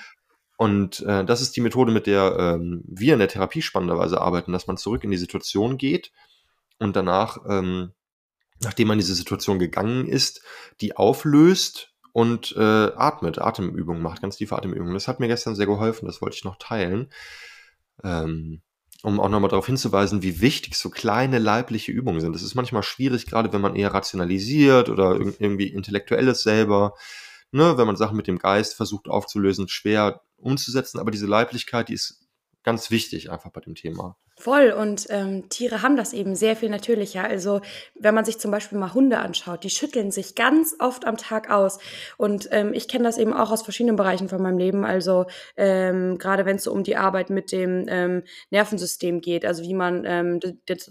Und 0.58 1.02
äh, 1.02 1.24
das 1.24 1.42
ist 1.42 1.56
die 1.56 1.62
Methode, 1.62 1.92
mit 1.92 2.08
der 2.08 2.36
ähm, 2.40 2.84
wir 2.88 3.14
in 3.14 3.20
der 3.20 3.28
Therapie 3.28 3.62
spannenderweise 3.62 4.20
arbeiten, 4.20 4.52
dass 4.52 4.66
man 4.66 4.78
zurück 4.78 5.04
in 5.04 5.12
die 5.12 5.18
Situation 5.18 5.78
geht 5.78 6.12
und 6.80 6.96
danach, 6.96 7.38
ähm, 7.48 7.94
nachdem 8.64 8.88
man 8.88 8.98
diese 8.98 9.14
Situation 9.14 9.60
gegangen 9.60 10.08
ist, 10.08 10.42
die 10.82 10.98
auflöst 10.98 11.94
und 12.18 12.56
äh, 12.58 12.92
atmet, 12.96 13.38
Atemübungen 13.38 14.02
macht, 14.02 14.24
ganz 14.24 14.38
tiefe 14.38 14.56
Atemübungen. 14.56 14.96
Das 14.96 15.08
hat 15.08 15.20
mir 15.20 15.28
gestern 15.28 15.54
sehr 15.54 15.68
geholfen, 15.68 16.08
das 16.08 16.20
wollte 16.20 16.36
ich 16.36 16.44
noch 16.44 16.56
teilen. 16.58 17.12
Ähm, 18.04 18.64
um 19.04 19.20
auch 19.20 19.30
nochmal 19.30 19.52
darauf 19.52 19.68
hinzuweisen, 19.68 20.24
wie 20.24 20.42
wichtig 20.42 20.74
so 20.74 20.90
kleine 20.90 21.38
leibliche 21.38 21.92
Übungen 21.92 22.20
sind. 22.20 22.34
Das 22.34 22.42
ist 22.42 22.56
manchmal 22.56 22.82
schwierig, 22.82 23.28
gerade 23.28 23.54
wenn 23.54 23.62
man 23.62 23.76
eher 23.76 23.94
rationalisiert 23.94 24.90
oder 24.90 25.16
irgendwie 25.16 25.68
intellektuelles 25.68 26.42
selber, 26.42 26.96
ne, 27.52 27.78
wenn 27.78 27.86
man 27.86 27.98
Sachen 27.98 28.18
mit 28.18 28.26
dem 28.26 28.40
Geist 28.40 28.74
versucht 28.74 29.08
aufzulösen, 29.08 29.68
schwer 29.68 30.22
umzusetzen, 30.38 30.98
aber 30.98 31.12
diese 31.12 31.28
Leiblichkeit, 31.28 31.90
die 31.90 31.94
ist 31.94 32.28
ganz 32.64 32.90
wichtig 32.90 33.30
einfach 33.30 33.52
bei 33.52 33.62
dem 33.62 33.76
Thema. 33.76 34.18
Voll 34.40 34.70
und 34.70 35.08
ähm, 35.10 35.50
Tiere 35.50 35.82
haben 35.82 35.98
das 35.98 36.14
eben 36.14 36.36
sehr 36.36 36.56
viel 36.56 36.70
natürlicher. 36.70 37.24
Also 37.24 37.62
wenn 37.96 38.14
man 38.14 38.24
sich 38.24 38.38
zum 38.38 38.52
Beispiel 38.52 38.78
mal 38.78 38.94
Hunde 38.94 39.18
anschaut, 39.18 39.64
die 39.64 39.72
schütteln 39.72 40.12
sich 40.12 40.36
ganz 40.36 40.76
oft 40.78 41.06
am 41.06 41.18
Tag 41.18 41.50
aus. 41.50 41.80
Und 42.18 42.48
ähm, 42.52 42.72
ich 42.72 42.88
kenne 42.88 43.06
das 43.06 43.18
eben 43.18 43.34
auch 43.34 43.50
aus 43.50 43.64
verschiedenen 43.64 43.96
Bereichen 43.96 44.30
von 44.30 44.40
meinem 44.40 44.60
Leben. 44.60 44.86
Also 44.86 45.26
ähm, 45.56 46.20
gerade 46.20 46.46
wenn 46.46 46.58
es 46.58 46.66
so 46.66 46.72
um 46.72 46.84
die 46.84 46.98
Arbeit 46.98 47.32
mit 47.32 47.52
dem 47.52 47.88
ähm, 47.90 48.22
Nervensystem 48.52 49.22
geht, 49.22 49.44
also 49.44 49.64
wie 49.64 49.74
man 49.74 50.04
ähm, 50.06 50.40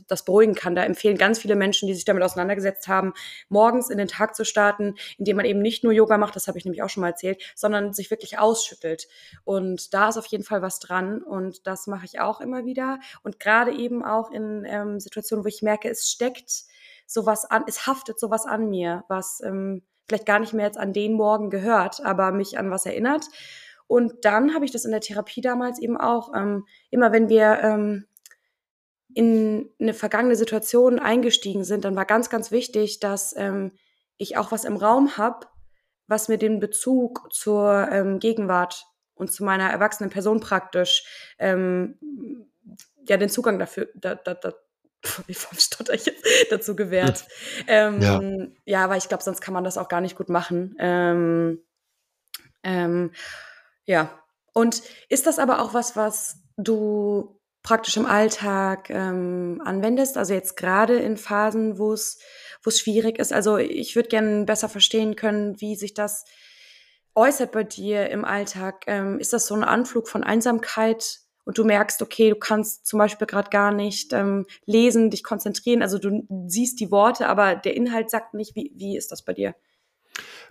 das 0.08 0.24
beruhigen 0.24 0.56
kann. 0.56 0.74
Da 0.74 0.82
empfehlen 0.82 1.16
ganz 1.16 1.38
viele 1.38 1.54
Menschen, 1.54 1.86
die 1.86 1.94
sich 1.94 2.04
damit 2.04 2.24
auseinandergesetzt 2.24 2.88
haben, 2.88 3.14
morgens 3.48 3.90
in 3.90 3.98
den 3.98 4.08
Tag 4.08 4.34
zu 4.34 4.44
starten, 4.44 4.96
indem 5.18 5.36
man 5.36 5.46
eben 5.46 5.62
nicht 5.62 5.84
nur 5.84 5.92
Yoga 5.92 6.18
macht, 6.18 6.34
das 6.34 6.48
habe 6.48 6.58
ich 6.58 6.64
nämlich 6.64 6.82
auch 6.82 6.90
schon 6.90 7.02
mal 7.02 7.10
erzählt, 7.10 7.40
sondern 7.54 7.92
sich 7.92 8.10
wirklich 8.10 8.40
ausschüttelt. 8.40 9.06
Und 9.44 9.94
da 9.94 10.08
ist 10.08 10.16
auf 10.16 10.26
jeden 10.26 10.42
Fall 10.42 10.62
was 10.62 10.80
dran 10.80 11.22
und 11.22 11.64
das 11.68 11.86
mache 11.86 12.06
ich 12.06 12.18
auch 12.18 12.40
immer 12.40 12.64
wieder. 12.64 12.98
Und 13.22 13.35
gerade 13.38 13.72
eben 13.72 14.04
auch 14.04 14.30
in 14.30 14.64
ähm, 14.66 15.00
Situationen, 15.00 15.44
wo 15.44 15.48
ich 15.48 15.62
merke, 15.62 15.88
es 15.88 16.10
steckt 16.10 16.64
sowas 17.06 17.44
an, 17.44 17.64
es 17.66 17.86
haftet 17.86 18.18
sowas 18.18 18.46
an 18.46 18.68
mir, 18.68 19.04
was 19.08 19.40
ähm, 19.44 19.82
vielleicht 20.06 20.26
gar 20.26 20.38
nicht 20.38 20.52
mehr 20.52 20.66
jetzt 20.66 20.78
an 20.78 20.92
den 20.92 21.12
Morgen 21.12 21.50
gehört, 21.50 22.04
aber 22.04 22.32
mich 22.32 22.58
an 22.58 22.70
was 22.70 22.86
erinnert. 22.86 23.24
Und 23.86 24.24
dann 24.24 24.54
habe 24.54 24.64
ich 24.64 24.72
das 24.72 24.84
in 24.84 24.90
der 24.90 25.00
Therapie 25.00 25.40
damals 25.40 25.80
eben 25.80 25.96
auch, 25.96 26.34
ähm, 26.34 26.66
immer 26.90 27.12
wenn 27.12 27.28
wir 27.28 27.60
ähm, 27.62 28.06
in 29.14 29.70
eine 29.80 29.94
vergangene 29.94 30.36
Situation 30.36 30.98
eingestiegen 30.98 31.64
sind, 31.64 31.84
dann 31.84 31.96
war 31.96 32.04
ganz, 32.04 32.28
ganz 32.28 32.50
wichtig, 32.50 33.00
dass 33.00 33.34
ähm, 33.36 33.72
ich 34.16 34.36
auch 34.36 34.52
was 34.52 34.64
im 34.64 34.76
Raum 34.76 35.16
habe, 35.16 35.46
was 36.06 36.28
mir 36.28 36.38
den 36.38 36.60
Bezug 36.60 37.32
zur 37.32 37.88
ähm, 37.90 38.18
Gegenwart 38.18 38.86
und 39.14 39.32
zu 39.32 39.44
meiner 39.44 39.70
erwachsenen 39.70 40.10
Person 40.10 40.40
praktisch 40.40 41.34
ähm, 41.38 41.98
ja 43.10 43.16
den 43.16 43.28
Zugang 43.28 43.58
dafür, 43.58 43.88
da, 43.94 44.14
da, 44.14 44.34
da, 44.34 44.54
wie 45.26 45.34
vom 45.34 45.58
Stotter 45.58 45.94
ich 45.94 46.06
jetzt 46.06 46.24
dazu 46.50 46.76
gewährt. 46.76 47.24
ähm, 47.66 48.00
ja. 48.00 48.20
ja, 48.64 48.84
aber 48.84 48.96
ich 48.96 49.08
glaube, 49.08 49.22
sonst 49.22 49.40
kann 49.40 49.54
man 49.54 49.64
das 49.64 49.78
auch 49.78 49.88
gar 49.88 50.00
nicht 50.00 50.16
gut 50.16 50.28
machen. 50.28 50.76
Ähm, 50.78 51.62
ähm, 52.62 53.12
ja. 53.84 54.18
Und 54.52 54.82
ist 55.08 55.26
das 55.26 55.38
aber 55.38 55.60
auch 55.60 55.74
was, 55.74 55.96
was 55.96 56.38
du 56.56 57.40
praktisch 57.62 57.96
im 57.96 58.06
Alltag 58.06 58.90
ähm, 58.90 59.60
anwendest? 59.64 60.16
Also 60.16 60.34
jetzt 60.34 60.56
gerade 60.56 60.96
in 60.96 61.16
Phasen, 61.16 61.78
wo 61.78 61.92
es 61.92 62.18
wo 62.66 62.68
es 62.68 62.80
schwierig 62.80 63.18
ist. 63.18 63.32
Also 63.32 63.58
ich 63.58 63.94
würde 63.94 64.08
gerne 64.08 64.44
besser 64.44 64.68
verstehen 64.68 65.14
können, 65.14 65.60
wie 65.60 65.76
sich 65.76 65.94
das 65.94 66.24
äußert 67.14 67.52
bei 67.52 67.64
dir 67.64 68.10
im 68.10 68.24
Alltag? 68.24 68.84
Ähm, 68.88 69.18
ist 69.18 69.32
das 69.32 69.46
so 69.46 69.54
ein 69.54 69.64
Anflug 69.64 70.08
von 70.08 70.24
Einsamkeit 70.24 71.20
und 71.46 71.56
du 71.56 71.64
merkst, 71.64 72.02
okay, 72.02 72.28
du 72.28 72.36
kannst 72.36 72.86
zum 72.86 72.98
Beispiel 72.98 73.26
gerade 73.26 73.48
gar 73.48 73.72
nicht 73.72 74.12
ähm, 74.12 74.46
lesen, 74.66 75.10
dich 75.10 75.22
konzentrieren, 75.22 75.80
also 75.80 75.98
du 75.98 76.26
siehst 76.48 76.80
die 76.80 76.90
Worte, 76.90 77.28
aber 77.28 77.54
der 77.54 77.74
Inhalt 77.76 78.10
sagt 78.10 78.34
nicht. 78.34 78.54
Wie, 78.54 78.72
wie 78.74 78.96
ist 78.96 79.12
das 79.12 79.22
bei 79.22 79.32
dir? 79.32 79.54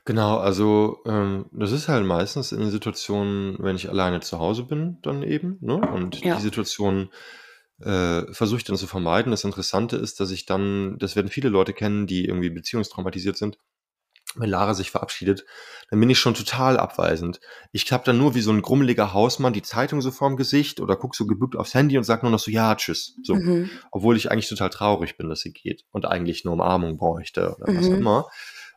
Genau, 0.06 0.38
also 0.38 1.00
ähm, 1.06 1.48
das 1.52 1.72
ist 1.72 1.88
halt 1.88 2.06
meistens 2.06 2.52
in 2.52 2.60
den 2.60 2.72
Situationen, 2.72 3.58
wenn 3.60 3.76
ich 3.76 3.90
alleine 3.90 4.22
zu 4.22 4.40
Hause 4.40 4.64
bin, 4.64 4.98
dann 5.02 5.22
eben. 5.22 5.58
Ne? 5.62 5.76
Und 5.76 6.24
Ja. 6.24 6.36
die 6.36 6.42
Situation 6.42 7.10
äh, 7.82 8.22
versuche 8.32 8.60
ich 8.60 8.64
dann 8.64 8.78
zu 8.78 8.88
vermeiden. 8.88 9.32
Das 9.32 9.44
Interessante 9.44 9.98
ist, 9.98 10.20
dass 10.20 10.32
ich 10.32 10.46
dann, 10.46 10.98
das 11.00 11.16
werden 11.16 11.30
viele 11.30 11.50
Leute 11.50 11.74
kennen, 11.74 12.08
die 12.08 12.26
irgendwie 12.26 12.52
beziehungstraumatisiert 12.52 13.36
sind, 13.36 13.58
wenn 14.36 14.50
Lara 14.50 14.74
sich 14.74 14.92
verabschiedet, 14.92 15.46
dann 15.90 16.00
bin 16.00 16.10
ich 16.10 16.20
schon 16.20 16.34
total 16.34 16.78
abweisend. 16.78 17.40
Ich 17.72 17.92
habe 17.92 18.04
dann 18.04 18.18
nur 18.18 18.36
wie 18.36 18.42
so 18.42 18.52
ein 18.52 18.62
grummeliger 18.62 19.14
Hausmann 19.14 19.54
die 19.54 19.62
Zeitung 19.62 20.02
so 20.02 20.12
vorm 20.12 20.36
Gesicht 20.38 20.80
oder 20.80 20.96
guck 20.96 21.16
so 21.16 21.26
gebückt 21.26 21.56
aufs 21.56 21.74
Handy 21.74 21.98
und 21.98 22.04
sag 22.04 22.24
nur 22.24 22.32
noch 22.32 22.40
so, 22.40 22.52
ja, 22.52 22.76
tschüss. 22.76 23.16
So. 23.24 23.36
Mhm. 23.36 23.70
Obwohl 23.92 24.18
ich 24.18 24.32
eigentlich 24.32 24.50
total 24.50 24.70
traurig 24.70 25.18
bin, 25.18 25.30
dass 25.30 25.42
sie 25.42 25.54
geht 25.54 25.84
und 25.92 26.06
eigentlich 26.06 26.46
eine 26.46 26.54
Umarmung 26.54 26.98
bräuchte 26.98 27.56
oder 27.56 27.76
was 27.76 27.88
auch 27.88 27.92
Mhm. 27.92 28.00
immer. 28.00 28.28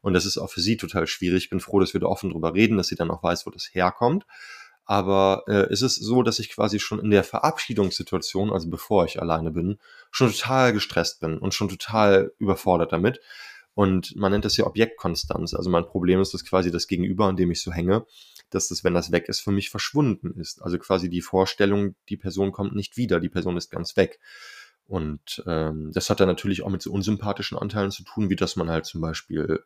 Und 0.00 0.14
das 0.14 0.26
ist 0.26 0.38
auch 0.38 0.50
für 0.50 0.60
sie 0.60 0.76
total 0.76 1.06
schwierig. 1.06 1.44
Ich 1.44 1.50
bin 1.50 1.60
froh, 1.60 1.80
dass 1.80 1.92
wir 1.92 2.00
da 2.00 2.06
offen 2.06 2.30
drüber 2.30 2.54
reden, 2.54 2.76
dass 2.76 2.86
sie 2.88 2.94
dann 2.94 3.10
auch 3.10 3.22
weiß, 3.22 3.46
wo 3.46 3.50
das 3.50 3.68
herkommt. 3.72 4.26
Aber 4.84 5.42
äh, 5.48 5.70
ist 5.70 5.82
es 5.82 5.96
so, 5.96 6.22
dass 6.22 6.38
ich 6.38 6.50
quasi 6.50 6.78
schon 6.80 6.98
in 6.98 7.10
der 7.10 7.22
Verabschiedungssituation, 7.24 8.50
also 8.50 8.70
bevor 8.70 9.04
ich 9.04 9.20
alleine 9.20 9.50
bin, 9.50 9.78
schon 10.10 10.32
total 10.32 10.72
gestresst 10.72 11.20
bin 11.20 11.36
und 11.36 11.52
schon 11.52 11.68
total 11.68 12.32
überfordert 12.38 12.92
damit. 12.92 13.20
Und 13.78 14.16
man 14.16 14.32
nennt 14.32 14.44
das 14.44 14.56
ja 14.56 14.66
Objektkonstanz. 14.66 15.54
Also 15.54 15.70
mein 15.70 15.86
Problem 15.86 16.20
ist, 16.20 16.34
dass 16.34 16.44
quasi 16.44 16.72
das 16.72 16.88
Gegenüber, 16.88 17.26
an 17.26 17.36
dem 17.36 17.52
ich 17.52 17.62
so 17.62 17.70
hänge, 17.70 18.06
dass 18.50 18.66
das, 18.66 18.82
wenn 18.82 18.92
das 18.92 19.12
weg 19.12 19.28
ist, 19.28 19.38
für 19.38 19.52
mich 19.52 19.70
verschwunden 19.70 20.32
ist. 20.32 20.60
Also 20.62 20.80
quasi 20.80 21.08
die 21.08 21.20
Vorstellung, 21.20 21.94
die 22.08 22.16
Person 22.16 22.50
kommt 22.50 22.74
nicht 22.74 22.96
wieder, 22.96 23.20
die 23.20 23.28
Person 23.28 23.56
ist 23.56 23.70
ganz 23.70 23.96
weg. 23.96 24.18
Und 24.88 25.44
ähm, 25.46 25.92
das 25.94 26.10
hat 26.10 26.18
dann 26.18 26.26
natürlich 26.26 26.62
auch 26.62 26.70
mit 26.70 26.82
so 26.82 26.90
unsympathischen 26.90 27.56
Anteilen 27.56 27.92
zu 27.92 28.02
tun, 28.02 28.30
wie 28.30 28.34
dass 28.34 28.56
man 28.56 28.68
halt 28.68 28.84
zum 28.84 29.00
Beispiel 29.00 29.62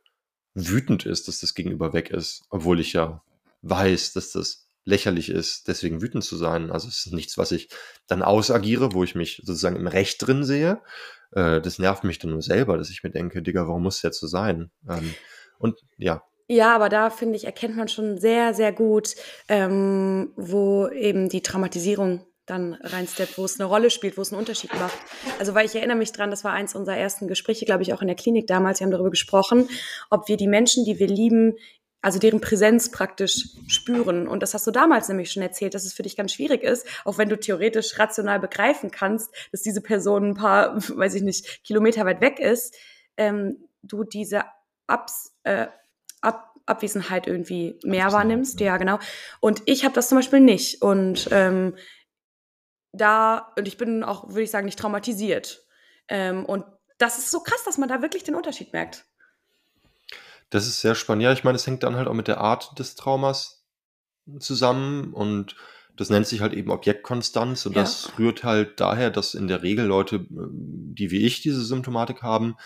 wütend 0.52 1.06
ist, 1.06 1.26
dass 1.26 1.40
das 1.40 1.54
Gegenüber 1.54 1.94
weg 1.94 2.10
ist, 2.10 2.42
obwohl 2.50 2.80
ich 2.80 2.92
ja 2.92 3.22
weiß, 3.62 4.12
dass 4.12 4.32
das 4.32 4.66
lächerlich 4.84 5.30
ist, 5.30 5.68
deswegen 5.68 6.02
wütend 6.02 6.22
zu 6.22 6.36
sein. 6.36 6.70
Also 6.70 6.86
es 6.88 7.06
ist 7.06 7.14
nichts, 7.14 7.38
was 7.38 7.50
ich 7.50 7.70
dann 8.08 8.20
ausagiere, 8.20 8.92
wo 8.92 9.04
ich 9.04 9.14
mich 9.14 9.40
sozusagen 9.42 9.76
im 9.76 9.86
Recht 9.86 10.26
drin 10.26 10.44
sehe. 10.44 10.82
Äh, 11.32 11.60
das 11.60 11.78
nervt 11.78 12.04
mich 12.04 12.18
dann 12.18 12.30
nur 12.30 12.42
selber, 12.42 12.78
dass 12.78 12.90
ich 12.90 13.02
mir 13.02 13.10
denke, 13.10 13.42
Digga, 13.42 13.66
warum 13.66 13.82
muss 13.82 13.96
es 13.96 14.02
jetzt 14.02 14.20
so 14.20 14.26
sein? 14.26 14.70
Ähm, 14.88 15.14
und 15.58 15.78
ja, 15.96 16.22
Ja, 16.48 16.74
aber 16.74 16.88
da 16.88 17.10
finde 17.10 17.36
ich, 17.36 17.44
erkennt 17.44 17.76
man 17.76 17.88
schon 17.88 18.18
sehr, 18.18 18.54
sehr 18.54 18.72
gut, 18.72 19.14
ähm, 19.48 20.32
wo 20.36 20.88
eben 20.88 21.28
die 21.28 21.42
Traumatisierung 21.42 22.26
dann 22.46 22.74
reinsteppt, 22.74 23.38
wo 23.38 23.44
es 23.44 23.60
eine 23.60 23.68
Rolle 23.68 23.88
spielt, 23.90 24.16
wo 24.16 24.22
es 24.22 24.32
einen 24.32 24.40
Unterschied 24.40 24.74
macht. 24.74 24.98
Also, 25.38 25.54
weil 25.54 25.64
ich 25.64 25.74
erinnere 25.76 25.96
mich 25.96 26.12
dran, 26.12 26.30
das 26.30 26.42
war 26.42 26.52
eins 26.52 26.74
unserer 26.74 26.96
ersten 26.96 27.28
Gespräche, 27.28 27.64
glaube 27.64 27.82
ich, 27.82 27.94
auch 27.94 28.02
in 28.02 28.08
der 28.08 28.16
Klinik 28.16 28.46
damals. 28.48 28.80
Wir 28.80 28.84
haben 28.84 28.90
darüber 28.90 29.10
gesprochen, 29.10 29.68
ob 30.10 30.28
wir 30.28 30.36
die 30.36 30.48
Menschen, 30.48 30.84
die 30.84 30.98
wir 30.98 31.06
lieben, 31.06 31.54
also 32.02 32.18
deren 32.18 32.40
Präsenz 32.40 32.90
praktisch 32.90 33.48
spüren. 33.68 34.28
Und 34.28 34.42
das 34.42 34.54
hast 34.54 34.66
du 34.66 34.72
damals 34.72 35.08
nämlich 35.08 35.30
schon 35.30 35.42
erzählt, 35.42 35.74
dass 35.74 35.84
es 35.84 35.94
für 35.94 36.02
dich 36.02 36.16
ganz 36.16 36.32
schwierig 36.32 36.62
ist, 36.62 36.86
auch 37.04 37.16
wenn 37.16 37.28
du 37.28 37.38
theoretisch 37.38 37.98
rational 37.98 38.40
begreifen 38.40 38.90
kannst, 38.90 39.32
dass 39.52 39.62
diese 39.62 39.80
Person 39.80 40.30
ein 40.30 40.34
paar, 40.34 40.76
weiß 40.96 41.14
ich 41.14 41.22
nicht, 41.22 41.64
Kilometer 41.64 42.04
weit 42.04 42.20
weg 42.20 42.40
ist, 42.40 42.76
ähm, 43.16 43.68
du 43.82 44.04
diese 44.04 44.42
Abs, 44.86 45.32
äh, 45.44 45.68
Ab 46.20 46.54
Abwesenheit 46.66 47.26
irgendwie 47.26 47.80
mehr 47.82 48.04
Abwesenheit, 48.04 48.12
wahrnimmst. 48.12 48.60
ja. 48.60 48.66
Ja, 48.66 48.76
genau. 48.76 48.98
Und 49.40 49.62
ich 49.66 49.84
habe 49.84 49.94
das 49.94 50.08
zum 50.08 50.18
Beispiel 50.18 50.38
nicht. 50.38 50.80
Und 50.80 51.28
ähm, 51.32 51.74
da, 52.92 53.52
und 53.56 53.66
ich 53.66 53.76
bin 53.76 54.04
auch, 54.04 54.28
würde 54.28 54.42
ich 54.42 54.50
sagen, 54.52 54.66
nicht 54.66 54.78
traumatisiert. 54.78 55.66
Ähm, 56.06 56.44
und 56.44 56.64
das 56.98 57.18
ist 57.18 57.32
so 57.32 57.40
krass, 57.40 57.64
dass 57.64 57.78
man 57.78 57.88
da 57.88 58.02
wirklich 58.02 58.22
den 58.22 58.36
Unterschied 58.36 58.72
merkt. 58.72 59.04
Das 60.52 60.66
ist 60.66 60.80
sehr 60.82 60.94
spannend. 60.94 61.24
Ja, 61.24 61.32
ich 61.32 61.44
meine, 61.44 61.56
es 61.56 61.66
hängt 61.66 61.82
dann 61.82 61.96
halt 61.96 62.08
auch 62.08 62.14
mit 62.14 62.28
der 62.28 62.38
Art 62.38 62.78
des 62.78 62.94
Traumas 62.94 63.64
zusammen 64.38 65.12
und 65.14 65.56
das 65.96 66.10
nennt 66.10 66.26
sich 66.26 66.40
halt 66.40 66.52
eben 66.52 66.70
Objektkonstanz 66.70 67.66
und 67.66 67.74
Ja. 67.74 67.82
das 67.82 68.12
rührt 68.18 68.44
halt 68.44 68.78
daher, 68.78 69.10
dass 69.10 69.34
in 69.34 69.48
der 69.48 69.62
Regel 69.62 69.86
Leute, 69.86 70.16
ähm, 70.16 70.94
die 70.94 71.10
wie 71.10 71.24
ich 71.26 71.40
diese 71.40 71.64
Symptomatik 71.64 72.22
haben, 72.22 72.56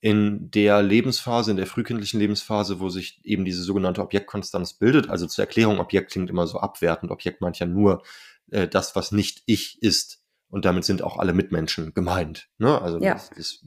in 0.00 0.50
der 0.50 0.82
Lebensphase, 0.82 1.52
in 1.52 1.56
der 1.56 1.66
frühkindlichen 1.66 2.20
Lebensphase, 2.20 2.80
wo 2.80 2.88
sich 2.90 3.20
eben 3.24 3.44
diese 3.44 3.62
sogenannte 3.62 4.02
Objektkonstanz 4.02 4.74
bildet, 4.74 5.08
also 5.08 5.26
zur 5.26 5.44
Erklärung, 5.44 5.78
Objekt 5.80 6.12
klingt 6.12 6.28
immer 6.28 6.46
so 6.46 6.58
abwertend, 6.58 7.10
Objekt 7.12 7.40
meint 7.40 7.58
ja 7.58 7.66
nur 7.66 8.02
äh, 8.50 8.68
das, 8.68 8.94
was 8.94 9.12
nicht 9.12 9.42
ich 9.46 9.80
ist. 9.82 10.21
Und 10.52 10.66
damit 10.66 10.84
sind 10.84 11.00
auch 11.00 11.18
alle 11.18 11.32
Mitmenschen 11.32 11.94
gemeint. 11.94 12.50
Ne? 12.58 12.80
Also 12.80 13.00
Ja. 13.00 13.14
das, 13.14 13.30
das 13.30 13.64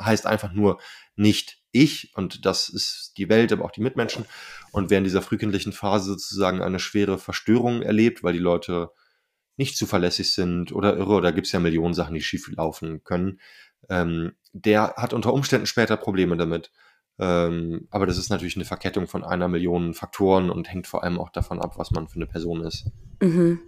heißt 0.00 0.26
einfach 0.26 0.54
nur 0.54 0.80
nicht 1.16 1.62
ich 1.70 2.12
und 2.16 2.46
das 2.46 2.70
ist 2.70 3.12
die 3.18 3.28
Welt, 3.28 3.52
aber 3.52 3.62
auch 3.66 3.70
die 3.70 3.82
Mitmenschen. 3.82 4.24
Und 4.72 4.88
wer 4.88 4.96
in 4.96 5.04
dieser 5.04 5.20
frühkindlichen 5.20 5.74
Phase 5.74 6.12
sozusagen 6.12 6.62
eine 6.62 6.78
schwere 6.78 7.18
Verstörung 7.18 7.82
erlebt, 7.82 8.22
weil 8.22 8.32
die 8.32 8.38
Leute 8.38 8.88
nicht 9.58 9.76
zuverlässig 9.76 10.32
sind 10.32 10.72
oder 10.72 10.96
irre, 10.96 11.12
oder 11.12 11.30
gibt 11.30 11.46
es 11.46 11.52
ja 11.52 11.60
Millionen 11.60 11.92
Sachen, 11.92 12.14
die 12.14 12.22
schief 12.22 12.48
laufen 12.48 13.04
können, 13.04 13.38
ähm, 13.90 14.32
der 14.54 14.94
hat 14.96 15.12
unter 15.12 15.34
Umständen 15.34 15.66
später 15.66 15.98
Probleme 15.98 16.38
damit. 16.38 16.72
Ähm, 17.18 17.86
aber 17.90 18.06
das 18.06 18.16
ist 18.16 18.30
natürlich 18.30 18.56
eine 18.56 18.64
Verkettung 18.64 19.08
von 19.08 19.24
einer 19.24 19.48
Million 19.48 19.92
Faktoren 19.92 20.48
und 20.48 20.72
hängt 20.72 20.86
vor 20.86 21.04
allem 21.04 21.20
auch 21.20 21.28
davon 21.28 21.60
ab, 21.60 21.74
was 21.76 21.90
man 21.90 22.08
für 22.08 22.16
eine 22.16 22.26
Person 22.26 22.62
ist. 22.62 22.86
Mhm. 23.20 23.60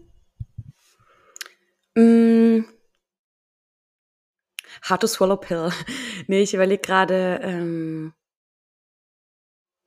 Mm. 1.97 2.65
Hard 4.83 5.01
to 5.01 5.07
swallow 5.07 5.37
pill. 5.37 5.73
nee, 6.27 6.43
ich 6.43 6.55
überlege 6.55 6.83
gerade, 6.83 7.41
ähm, 7.43 8.13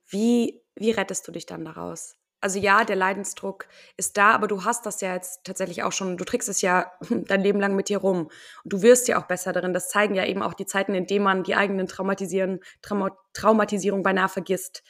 wie, 0.08 0.62
wie 0.74 0.90
rettest 0.90 1.26
du 1.28 1.32
dich 1.32 1.46
dann 1.46 1.64
daraus? 1.64 2.16
Also 2.42 2.58
ja, 2.58 2.84
der 2.84 2.96
Leidensdruck 2.96 3.66
ist 3.96 4.16
da, 4.16 4.32
aber 4.32 4.48
du 4.48 4.64
hast 4.64 4.86
das 4.86 5.00
ja 5.02 5.14
jetzt 5.14 5.44
tatsächlich 5.44 5.82
auch 5.82 5.92
schon, 5.92 6.16
du 6.16 6.24
trägst 6.24 6.48
es 6.48 6.62
ja 6.62 6.90
dein 7.10 7.42
Leben 7.42 7.60
lang 7.60 7.76
mit 7.76 7.88
dir 7.88 7.98
rum. 7.98 8.30
Und 8.64 8.72
du 8.72 8.82
wirst 8.82 9.08
ja 9.08 9.20
auch 9.20 9.26
besser 9.26 9.52
darin. 9.52 9.74
Das 9.74 9.88
zeigen 9.88 10.14
ja 10.14 10.24
eben 10.26 10.42
auch 10.42 10.54
die 10.54 10.66
Zeiten, 10.66 10.94
in 10.94 11.06
denen 11.06 11.24
man 11.24 11.44
die 11.44 11.54
eigenen 11.54 11.86
Traumatisieren, 11.86 12.60
Trauma, 12.82 13.16
Traumatisierung 13.34 14.02
beinahe 14.02 14.28
vergisst. 14.28 14.82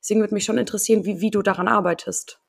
Deswegen 0.00 0.20
würde 0.20 0.34
mich 0.34 0.44
schon 0.44 0.58
interessieren, 0.58 1.04
wie, 1.04 1.20
wie 1.20 1.30
du 1.30 1.42
daran 1.42 1.68
arbeitest. 1.68 2.40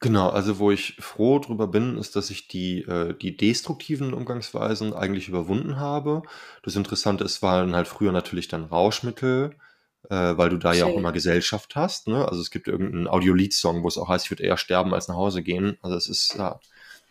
Genau, 0.00 0.28
also 0.30 0.58
wo 0.58 0.70
ich 0.70 0.96
froh 1.00 1.38
drüber 1.40 1.66
bin, 1.66 1.98
ist, 1.98 2.14
dass 2.16 2.30
ich 2.30 2.46
die, 2.48 2.82
äh, 2.82 3.14
die 3.14 3.36
destruktiven 3.36 4.14
Umgangsweisen 4.14 4.92
eigentlich 4.92 5.28
überwunden 5.28 5.76
habe. 5.76 6.22
Das 6.62 6.76
Interessante 6.76 7.24
ist, 7.24 7.42
waren 7.42 7.74
halt 7.74 7.88
früher 7.88 8.12
natürlich 8.12 8.48
dann 8.48 8.64
Rauschmittel, 8.64 9.56
äh, 10.08 10.36
weil 10.36 10.50
du 10.50 10.56
da 10.56 10.72
ja 10.72 10.86
auch 10.86 10.90
Schön. 10.92 11.00
immer 11.00 11.12
Gesellschaft 11.12 11.74
hast. 11.76 12.06
Ne? 12.08 12.26
Also 12.28 12.40
es 12.40 12.50
gibt 12.50 12.68
irgendeinen 12.68 13.08
Audiolied-Song, 13.08 13.82
wo 13.82 13.88
es 13.88 13.98
auch 13.98 14.08
heißt, 14.08 14.26
ich 14.26 14.30
würde 14.30 14.44
eher 14.44 14.56
sterben 14.56 14.94
als 14.94 15.08
nach 15.08 15.16
Hause 15.16 15.42
gehen. 15.42 15.78
Also 15.82 15.96
es 15.96 16.08
ist, 16.08 16.34
ja, 16.38 16.60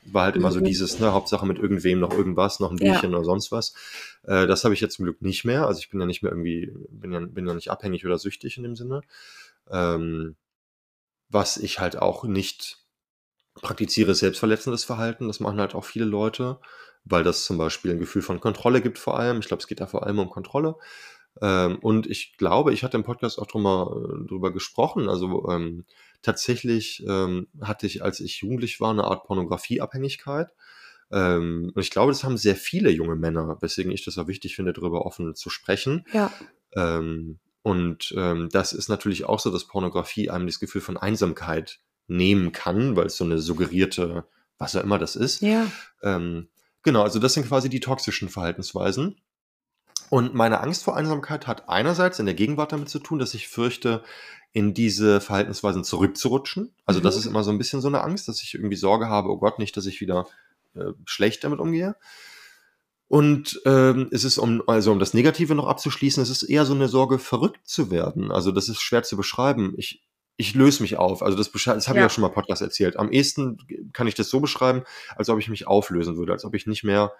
war 0.03 0.23
halt 0.23 0.37
immer 0.37 0.51
so 0.51 0.61
Mhm. 0.61 0.65
dieses, 0.65 0.99
ne, 0.99 1.11
Hauptsache 1.11 1.45
mit 1.45 1.59
irgendwem 1.59 1.99
noch 1.99 2.11
irgendwas, 2.11 2.59
noch 2.61 2.71
ein 2.71 2.77
Ja. 2.79 2.83
Bierchen 2.83 3.13
oder 3.13 3.25
sonst 3.25 3.51
was. 3.51 3.73
Äh, 4.23 4.47
das 4.47 4.63
habe 4.63 4.73
ich 4.73 4.79
jetzt 4.81 4.95
zum 4.95 5.03
Glück 5.05 5.21
nicht 5.21 5.43
mehr. 5.43 5.67
Also 5.67 5.79
ich 5.79 5.89
bin 5.89 5.99
ja 5.99 6.05
nicht 6.05 6.23
mehr 6.23 6.31
irgendwie, 6.31 6.71
bin 6.89 7.11
ja, 7.11 7.19
bin 7.19 7.45
ja 7.47 7.53
nicht 7.53 7.69
abhängig 7.69 8.05
oder 8.05 8.17
süchtig 8.17 8.55
in 8.57 8.63
dem 8.63 8.75
Sinne. 8.77 9.01
Ähm, 9.69 10.35
was 11.29 11.57
ich 11.57 11.79
halt 11.79 11.97
auch 11.97 12.23
nicht 12.23 12.79
praktiziere, 13.55 14.11
ist 14.11 14.19
selbstverletzendes 14.19 14.83
Verhalten. 14.83 15.27
Das 15.27 15.39
machen 15.39 15.59
halt 15.59 15.75
auch 15.75 15.85
viele 15.85 16.05
Leute, 16.05 16.59
weil 17.03 17.23
das 17.23 17.45
zum 17.45 17.57
Beispiel 17.57 17.91
ein 17.91 17.99
Gefühl 17.99 18.21
von 18.21 18.39
Kontrolle 18.39 18.81
gibt 18.81 18.99
vor 18.99 19.19
allem. 19.19 19.39
Ich 19.39 19.47
glaube, 19.47 19.61
es 19.61 19.67
geht 19.67 19.79
da 19.79 19.87
vor 19.87 20.05
allem 20.05 20.19
um 20.19 20.29
Kontrolle. 20.29 20.75
Ähm, 21.41 21.77
und 21.79 22.07
ich 22.07 22.37
glaube, 22.37 22.73
ich 22.73 22.83
hatte 22.83 22.97
im 22.97 23.03
Podcast 23.03 23.39
auch 23.39 23.47
drüber, 23.47 23.95
äh, 23.95 24.27
drüber 24.27 24.51
gesprochen. 24.51 25.09
Also 25.09 25.47
ähm, 25.49 25.85
tatsächlich 26.21 27.03
ähm, 27.07 27.47
hatte 27.61 27.87
ich, 27.87 28.03
als 28.03 28.19
ich 28.19 28.41
jugendlich 28.41 28.79
war, 28.79 28.91
eine 28.91 29.05
Art 29.05 29.25
Pornografieabhängigkeit. 29.25 30.53
Ähm, 31.11 31.71
und 31.73 31.81
ich 31.81 31.91
glaube, 31.91 32.11
das 32.11 32.23
haben 32.23 32.37
sehr 32.37 32.55
viele 32.55 32.89
junge 32.89 33.15
Männer, 33.15 33.57
weswegen 33.61 33.91
ich 33.91 34.03
das 34.03 34.17
auch 34.17 34.27
wichtig 34.27 34.55
finde, 34.55 34.73
darüber 34.73 35.05
offen 35.05 35.35
zu 35.35 35.49
sprechen. 35.49 36.05
Ja. 36.11 36.31
Und 37.67 38.13
ähm, 38.15 38.47
das 38.49 38.71
ist 38.71 38.87
natürlich 38.87 39.25
auch 39.25 39.41
so, 39.41 39.51
dass 39.51 39.65
Pornografie 39.65 40.29
einem 40.29 40.47
das 40.47 40.61
Gefühl 40.61 40.79
von 40.79 40.95
Einsamkeit 40.95 41.79
nehmen 42.07 42.53
kann, 42.53 42.95
weil 42.95 43.07
es 43.07 43.17
so 43.17 43.25
eine 43.25 43.39
suggerierte, 43.39 44.23
was 44.57 44.73
auch 44.77 44.83
immer 44.83 44.97
das 44.97 45.17
ist. 45.17 45.41
Ja. 45.41 45.69
Ähm, 46.01 46.47
genau, 46.81 47.03
also 47.03 47.19
das 47.19 47.33
sind 47.33 47.45
quasi 47.45 47.67
die 47.67 47.81
toxischen 47.81 48.29
Verhaltensweisen. 48.29 49.17
Und 50.09 50.33
meine 50.33 50.61
Angst 50.61 50.85
vor 50.85 50.95
Einsamkeit 50.95 51.45
hat 51.45 51.67
einerseits 51.67 52.19
in 52.19 52.25
der 52.25 52.35
Gegenwart 52.35 52.71
damit 52.71 52.87
zu 52.87 52.99
tun, 52.99 53.19
dass 53.19 53.33
ich 53.33 53.49
fürchte, 53.49 54.01
in 54.53 54.73
diese 54.73 55.19
Verhaltensweisen 55.19 55.83
zurückzurutschen. 55.83 56.73
Also 56.85 57.01
das 57.01 57.15
Mhm. 57.15 57.19
ist 57.19 57.25
immer 57.25 57.43
so 57.43 57.51
ein 57.51 57.57
bisschen 57.57 57.81
so 57.81 57.89
eine 57.89 58.01
Angst, 58.01 58.29
dass 58.29 58.41
ich 58.41 58.53
irgendwie 58.53 58.77
Sorge 58.77 59.09
habe, 59.09 59.27
oh 59.27 59.39
Gott, 59.39 59.59
nicht, 59.59 59.75
dass 59.75 59.87
ich 59.87 59.99
wieder 59.99 60.25
äh, 60.73 60.93
schlecht 61.03 61.43
damit 61.43 61.59
umgehe. 61.59 61.97
Und 63.07 63.61
ähm, 63.65 64.09
es 64.11 64.23
ist, 64.25 64.37
um, 64.37 64.61
also 64.67 64.91
um 64.91 64.99
das 64.99 65.13
Negative 65.13 65.55
noch 65.55 65.67
abzuschließen, 65.67 66.21
es 66.21 66.29
ist 66.29 66.43
eher 66.43 66.65
so 66.65 66.73
eine 66.73 66.89
Sorge, 66.89 67.19
verrückt 67.19 67.67
zu 67.67 67.89
werden. 67.89 68.31
Also 68.31 68.51
das 68.51 68.67
ist 68.67 68.81
schwer 68.81 69.03
zu 69.03 69.15
beschreiben. 69.15 69.73
Ich 69.77 70.03
ich 70.39 70.53
löse 70.53 70.83
mich 70.83 70.97
auf. 70.97 71.23
Also 71.23 71.35
das, 71.35 71.51
das 71.51 71.87
habe 71.87 71.97
Ja. 71.97 72.05
ich 72.05 72.11
auch 72.11 72.13
schon 72.13 72.21
mal 72.21 72.27
im 72.27 72.33
Podcast 72.35 72.61
erzählt. 72.61 72.97
Am 72.97 73.11
ehesten 73.11 73.57
kann 73.91 74.05
ich 74.07 74.13
das 74.13 74.29
so 74.29 74.39
beschreiben, 74.39 74.83
als 75.15 75.29
ob 75.29 75.39
ich 75.39 75.49
mich 75.49 75.65
auflösen 75.65 76.15
würde, 76.15 76.31
als 76.31 76.45
ob 76.45 76.53
ich 76.53 76.67
nicht 76.67 76.83
mehr, 76.83 77.11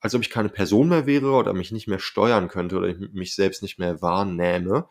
als 0.00 0.14
ob 0.14 0.20
ich 0.20 0.28
keine 0.28 0.50
Person 0.50 0.88
mehr 0.90 1.06
wäre 1.06 1.30
oder 1.30 1.54
mich 1.54 1.72
nicht 1.72 1.88
mehr 1.88 1.98
steuern 1.98 2.48
könnte 2.48 2.76
oder 2.76 2.88
ich 2.88 2.98
mich 3.12 3.34
selbst 3.34 3.62
nicht 3.62 3.78
mehr 3.78 4.02
wahrnehme. 4.02 4.88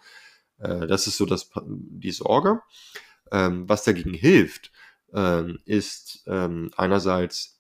Äh, 0.58 0.88
das 0.88 1.06
ist 1.06 1.18
so 1.18 1.28
das, 1.28 1.52
die 1.68 2.12
Sorge. 2.12 2.62
Ähm, 3.32 3.70
was 3.70 3.84
dagegen 3.84 4.16
hilft, 4.16 4.72
ähm, 5.14 5.60
ist 5.66 6.24
ähm, 6.26 6.72
einerseits, 6.76 7.59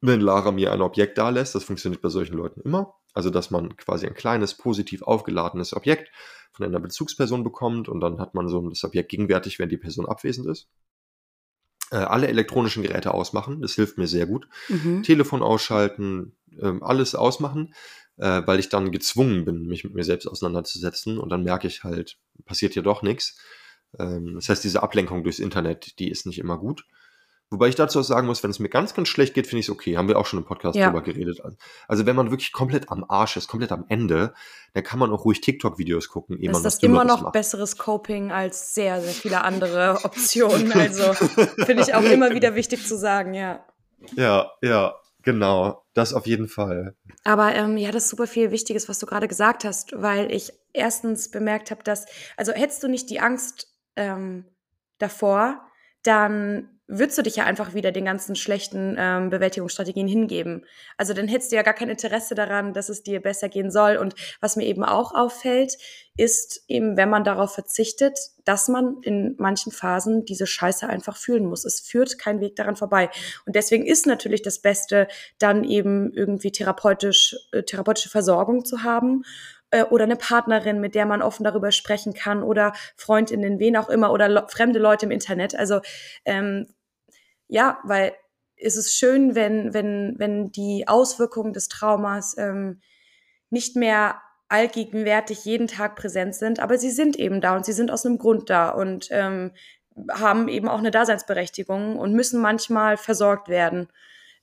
wenn 0.00 0.20
Lara 0.20 0.52
mir 0.52 0.72
ein 0.72 0.82
Objekt 0.82 1.18
da 1.18 1.30
lässt, 1.30 1.54
das 1.54 1.64
funktioniert 1.64 2.02
bei 2.02 2.08
solchen 2.08 2.36
Leuten 2.36 2.60
immer. 2.60 2.94
Also, 3.14 3.30
dass 3.30 3.50
man 3.50 3.76
quasi 3.76 4.06
ein 4.06 4.14
kleines, 4.14 4.54
positiv 4.54 5.02
aufgeladenes 5.02 5.74
Objekt 5.74 6.10
von 6.52 6.66
einer 6.66 6.80
Bezugsperson 6.80 7.42
bekommt 7.42 7.88
und 7.88 8.00
dann 8.00 8.20
hat 8.20 8.34
man 8.34 8.48
so 8.48 8.68
das 8.68 8.84
Objekt 8.84 9.10
gegenwärtig, 9.10 9.58
wenn 9.58 9.68
die 9.68 9.76
Person 9.76 10.06
abwesend 10.06 10.46
ist. 10.46 10.68
Äh, 11.90 11.96
alle 11.96 12.28
elektronischen 12.28 12.82
Geräte 12.82 13.14
ausmachen, 13.14 13.62
das 13.62 13.74
hilft 13.74 13.98
mir 13.98 14.06
sehr 14.06 14.26
gut. 14.26 14.48
Mhm. 14.68 15.02
Telefon 15.02 15.42
ausschalten, 15.42 16.36
ähm, 16.60 16.82
alles 16.82 17.14
ausmachen, 17.14 17.74
äh, 18.18 18.42
weil 18.44 18.60
ich 18.60 18.68
dann 18.68 18.92
gezwungen 18.92 19.44
bin, 19.44 19.66
mich 19.66 19.84
mit 19.84 19.94
mir 19.94 20.04
selbst 20.04 20.26
auseinanderzusetzen 20.26 21.18
und 21.18 21.30
dann 21.30 21.44
merke 21.44 21.66
ich 21.66 21.84
halt, 21.84 22.18
passiert 22.44 22.74
hier 22.74 22.82
doch 22.82 23.02
nichts. 23.02 23.40
Ähm, 23.98 24.34
das 24.34 24.48
heißt, 24.48 24.64
diese 24.64 24.82
Ablenkung 24.82 25.22
durchs 25.24 25.38
Internet, 25.38 25.98
die 25.98 26.10
ist 26.10 26.26
nicht 26.26 26.38
immer 26.38 26.58
gut. 26.58 26.84
Wobei 27.50 27.68
ich 27.68 27.74
dazu 27.76 28.00
auch 28.00 28.04
sagen 28.04 28.26
muss, 28.26 28.42
wenn 28.42 28.50
es 28.50 28.58
mir 28.58 28.68
ganz, 28.68 28.92
ganz 28.92 29.08
schlecht 29.08 29.32
geht, 29.32 29.46
finde 29.46 29.60
ich 29.60 29.66
es 29.66 29.70
okay. 29.70 29.96
Haben 29.96 30.06
wir 30.08 30.18
auch 30.18 30.26
schon 30.26 30.38
im 30.40 30.44
Podcast 30.44 30.76
Ja. 30.76 30.86
drüber 30.88 31.00
geredet. 31.02 31.40
Also 31.86 32.04
wenn 32.04 32.14
man 32.14 32.30
wirklich 32.30 32.52
komplett 32.52 32.90
am 32.90 33.04
Arsch 33.08 33.38
ist, 33.38 33.48
komplett 33.48 33.72
am 33.72 33.86
Ende, 33.88 34.34
dann 34.74 34.84
kann 34.84 34.98
man 34.98 35.10
auch 35.10 35.24
ruhig 35.24 35.40
TikTok-Videos 35.40 36.08
gucken. 36.10 36.36
ehe 36.38 36.50
Ist 36.50 36.52
man 36.52 36.62
das 36.62 36.78
immer 36.82 37.04
noch 37.04 37.22
macht. 37.22 37.32
besseres 37.32 37.78
Coping 37.78 38.32
als 38.32 38.74
sehr, 38.74 39.00
sehr 39.00 39.12
viele 39.12 39.42
andere 39.44 40.00
Optionen. 40.04 40.72
Also 40.72 41.14
finde 41.64 41.82
ich 41.82 41.94
auch 41.94 42.02
immer 42.02 42.34
wieder 42.34 42.54
wichtig 42.54 42.86
zu 42.86 42.98
sagen, 42.98 43.32
ja. 43.32 43.64
Ja, 44.14 44.50
ja, 44.62 44.94
genau. 45.22 45.84
Das 45.94 46.12
auf 46.12 46.26
jeden 46.26 46.48
Fall. 46.48 46.94
Aber 47.24 47.54
ähm, 47.54 47.78
ja, 47.78 47.90
das 47.92 48.04
ist 48.04 48.10
super 48.10 48.26
viel 48.26 48.50
Wichtiges, 48.50 48.90
was 48.90 48.98
du 48.98 49.06
gerade 49.06 49.26
gesagt 49.26 49.64
hast, 49.64 49.92
weil 49.96 50.30
ich 50.30 50.52
erstens 50.74 51.30
bemerkt 51.30 51.70
habe, 51.70 51.82
dass, 51.82 52.04
also 52.36 52.52
hättest 52.52 52.82
du 52.82 52.88
nicht 52.88 53.08
die 53.08 53.20
Angst 53.20 53.74
ähm, 53.96 54.44
davor, 54.98 55.62
dann 56.02 56.77
würdest 56.88 57.18
du 57.18 57.22
dich 57.22 57.36
ja 57.36 57.44
einfach 57.44 57.74
wieder 57.74 57.92
den 57.92 58.06
ganzen 58.06 58.34
schlechten 58.34 58.96
ähm, 58.98 59.28
Bewältigungsstrategien 59.28 60.08
hingeben. 60.08 60.64
Also 60.96 61.12
dann 61.12 61.28
hättest 61.28 61.52
du 61.52 61.56
ja 61.56 61.62
gar 61.62 61.74
kein 61.74 61.90
Interesse 61.90 62.34
daran, 62.34 62.72
dass 62.72 62.88
es 62.88 63.02
dir 63.02 63.20
besser 63.20 63.50
gehen 63.50 63.70
soll. 63.70 63.98
Und 63.98 64.14
was 64.40 64.56
mir 64.56 64.64
eben 64.64 64.82
auch 64.84 65.14
auffällt, 65.14 65.76
ist 66.16 66.64
eben, 66.66 66.96
wenn 66.96 67.10
man 67.10 67.24
darauf 67.24 67.52
verzichtet, 67.52 68.18
dass 68.46 68.68
man 68.68 68.96
in 69.02 69.34
manchen 69.38 69.70
Phasen 69.70 70.24
diese 70.24 70.46
Scheiße 70.46 70.88
einfach 70.88 71.18
fühlen 71.18 71.44
muss. 71.44 71.66
Es 71.66 71.80
führt 71.80 72.18
kein 72.18 72.40
Weg 72.40 72.56
daran 72.56 72.74
vorbei. 72.74 73.10
Und 73.44 73.54
deswegen 73.54 73.86
ist 73.86 74.06
natürlich 74.06 74.40
das 74.40 74.60
Beste, 74.60 75.08
dann 75.38 75.64
eben 75.64 76.10
irgendwie 76.14 76.50
therapeutisch, 76.52 77.36
äh, 77.52 77.64
therapeutische 77.64 78.08
Versorgung 78.08 78.64
zu 78.64 78.82
haben 78.82 79.24
äh, 79.70 79.84
oder 79.84 80.04
eine 80.04 80.16
Partnerin, 80.16 80.80
mit 80.80 80.94
der 80.94 81.04
man 81.04 81.20
offen 81.20 81.44
darüber 81.44 81.70
sprechen 81.70 82.14
kann 82.14 82.42
oder 82.42 82.72
Freundinnen, 82.96 83.58
wen 83.58 83.76
auch 83.76 83.90
immer 83.90 84.10
oder 84.10 84.48
fremde 84.48 84.78
Leute 84.78 85.04
im 85.04 85.12
Internet. 85.12 85.54
Also 85.54 85.80
ähm, 86.24 86.66
ja, 87.48 87.78
weil 87.84 88.14
es 88.56 88.76
ist 88.76 88.94
schön, 88.94 89.34
wenn, 89.34 89.74
wenn, 89.74 90.14
wenn 90.18 90.50
die 90.50 90.86
Auswirkungen 90.86 91.52
des 91.52 91.68
Traumas 91.68 92.36
ähm, 92.38 92.80
nicht 93.50 93.76
mehr 93.76 94.20
allgegenwärtig 94.48 95.44
jeden 95.44 95.66
Tag 95.66 95.96
präsent 95.96 96.34
sind, 96.34 96.60
aber 96.60 96.78
sie 96.78 96.90
sind 96.90 97.16
eben 97.16 97.40
da 97.40 97.56
und 97.56 97.66
sie 97.66 97.72
sind 97.72 97.90
aus 97.90 98.06
einem 98.06 98.18
Grund 98.18 98.50
da 98.50 98.70
und 98.70 99.08
ähm, 99.10 99.52
haben 100.10 100.48
eben 100.48 100.68
auch 100.68 100.78
eine 100.78 100.90
Daseinsberechtigung 100.90 101.98
und 101.98 102.14
müssen 102.14 102.40
manchmal 102.40 102.96
versorgt 102.96 103.48
werden. 103.48 103.88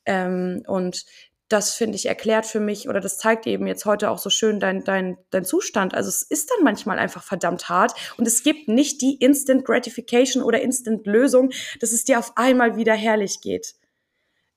Ähm, 0.06 0.64
und 0.68 1.06
das 1.48 1.74
finde 1.74 1.96
ich 1.96 2.08
erklärt 2.08 2.46
für 2.46 2.60
mich 2.60 2.90
oder 2.90 3.00
das 3.00 3.18
zeigt 3.18 3.46
eben 3.46 3.68
jetzt 3.68 3.86
heute 3.86 4.10
auch 4.10 4.18
so 4.18 4.30
schön 4.30 4.60
dein, 4.60 4.84
dein, 4.84 5.18
dein 5.30 5.46
Zustand. 5.46 5.94
Also 5.94 6.10
es 6.10 6.24
ist 6.24 6.50
dann 6.50 6.64
manchmal 6.64 6.98
einfach 6.98 7.24
verdammt 7.24 7.70
hart 7.70 7.94
und 8.18 8.28
es 8.28 8.42
gibt 8.42 8.68
nicht 8.68 9.02
die 9.02 9.16
Instant 9.16 9.64
Gratification 9.66 10.42
oder 10.42 10.62
Instant 10.62 11.06
Lösung, 11.06 11.52
dass 11.80 11.92
es 11.92 12.04
dir 12.04 12.18
auf 12.18 12.34
einmal 12.36 12.78
wieder 12.78 12.94
herrlich 12.94 13.42
geht. 13.42 13.76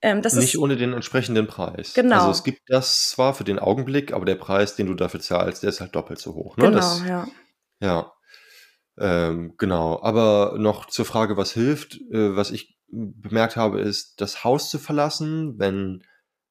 Ähm, 0.00 0.22
das 0.22 0.34
nicht 0.34 0.54
ist, 0.54 0.60
ohne 0.60 0.76
den 0.76 0.92
entsprechenden 0.92 1.46
Preis. 1.46 1.92
Genau. 1.94 2.20
Also 2.20 2.30
es 2.30 2.44
gibt 2.44 2.62
das 2.68 3.10
zwar 3.10 3.34
für 3.34 3.44
den 3.44 3.58
Augenblick, 3.58 4.12
aber 4.12 4.24
der 4.24 4.36
Preis, 4.36 4.76
den 4.76 4.86
du 4.86 4.94
dafür 4.94 5.20
zahlst, 5.20 5.62
der 5.62 5.70
ist 5.70 5.80
halt 5.80 5.94
doppelt 5.94 6.20
so 6.20 6.34
hoch. 6.34 6.56
Ne? 6.56 6.66
genau, 6.66 6.76
das, 6.76 7.02
ja. 7.06 7.28
Ja, 7.80 8.12
ähm, 8.98 9.54
genau. 9.58 10.00
Aber 10.02 10.54
noch 10.58 10.86
zur 10.86 11.04
Frage, 11.04 11.36
was 11.36 11.52
hilft. 11.52 11.96
Äh, 12.10 12.36
was 12.36 12.50
ich 12.50 12.78
bemerkt 12.90 13.56
habe, 13.56 13.80
ist, 13.80 14.20
das 14.20 14.44
Haus 14.44 14.70
zu 14.70 14.78
verlassen, 14.78 15.58
wenn 15.58 16.02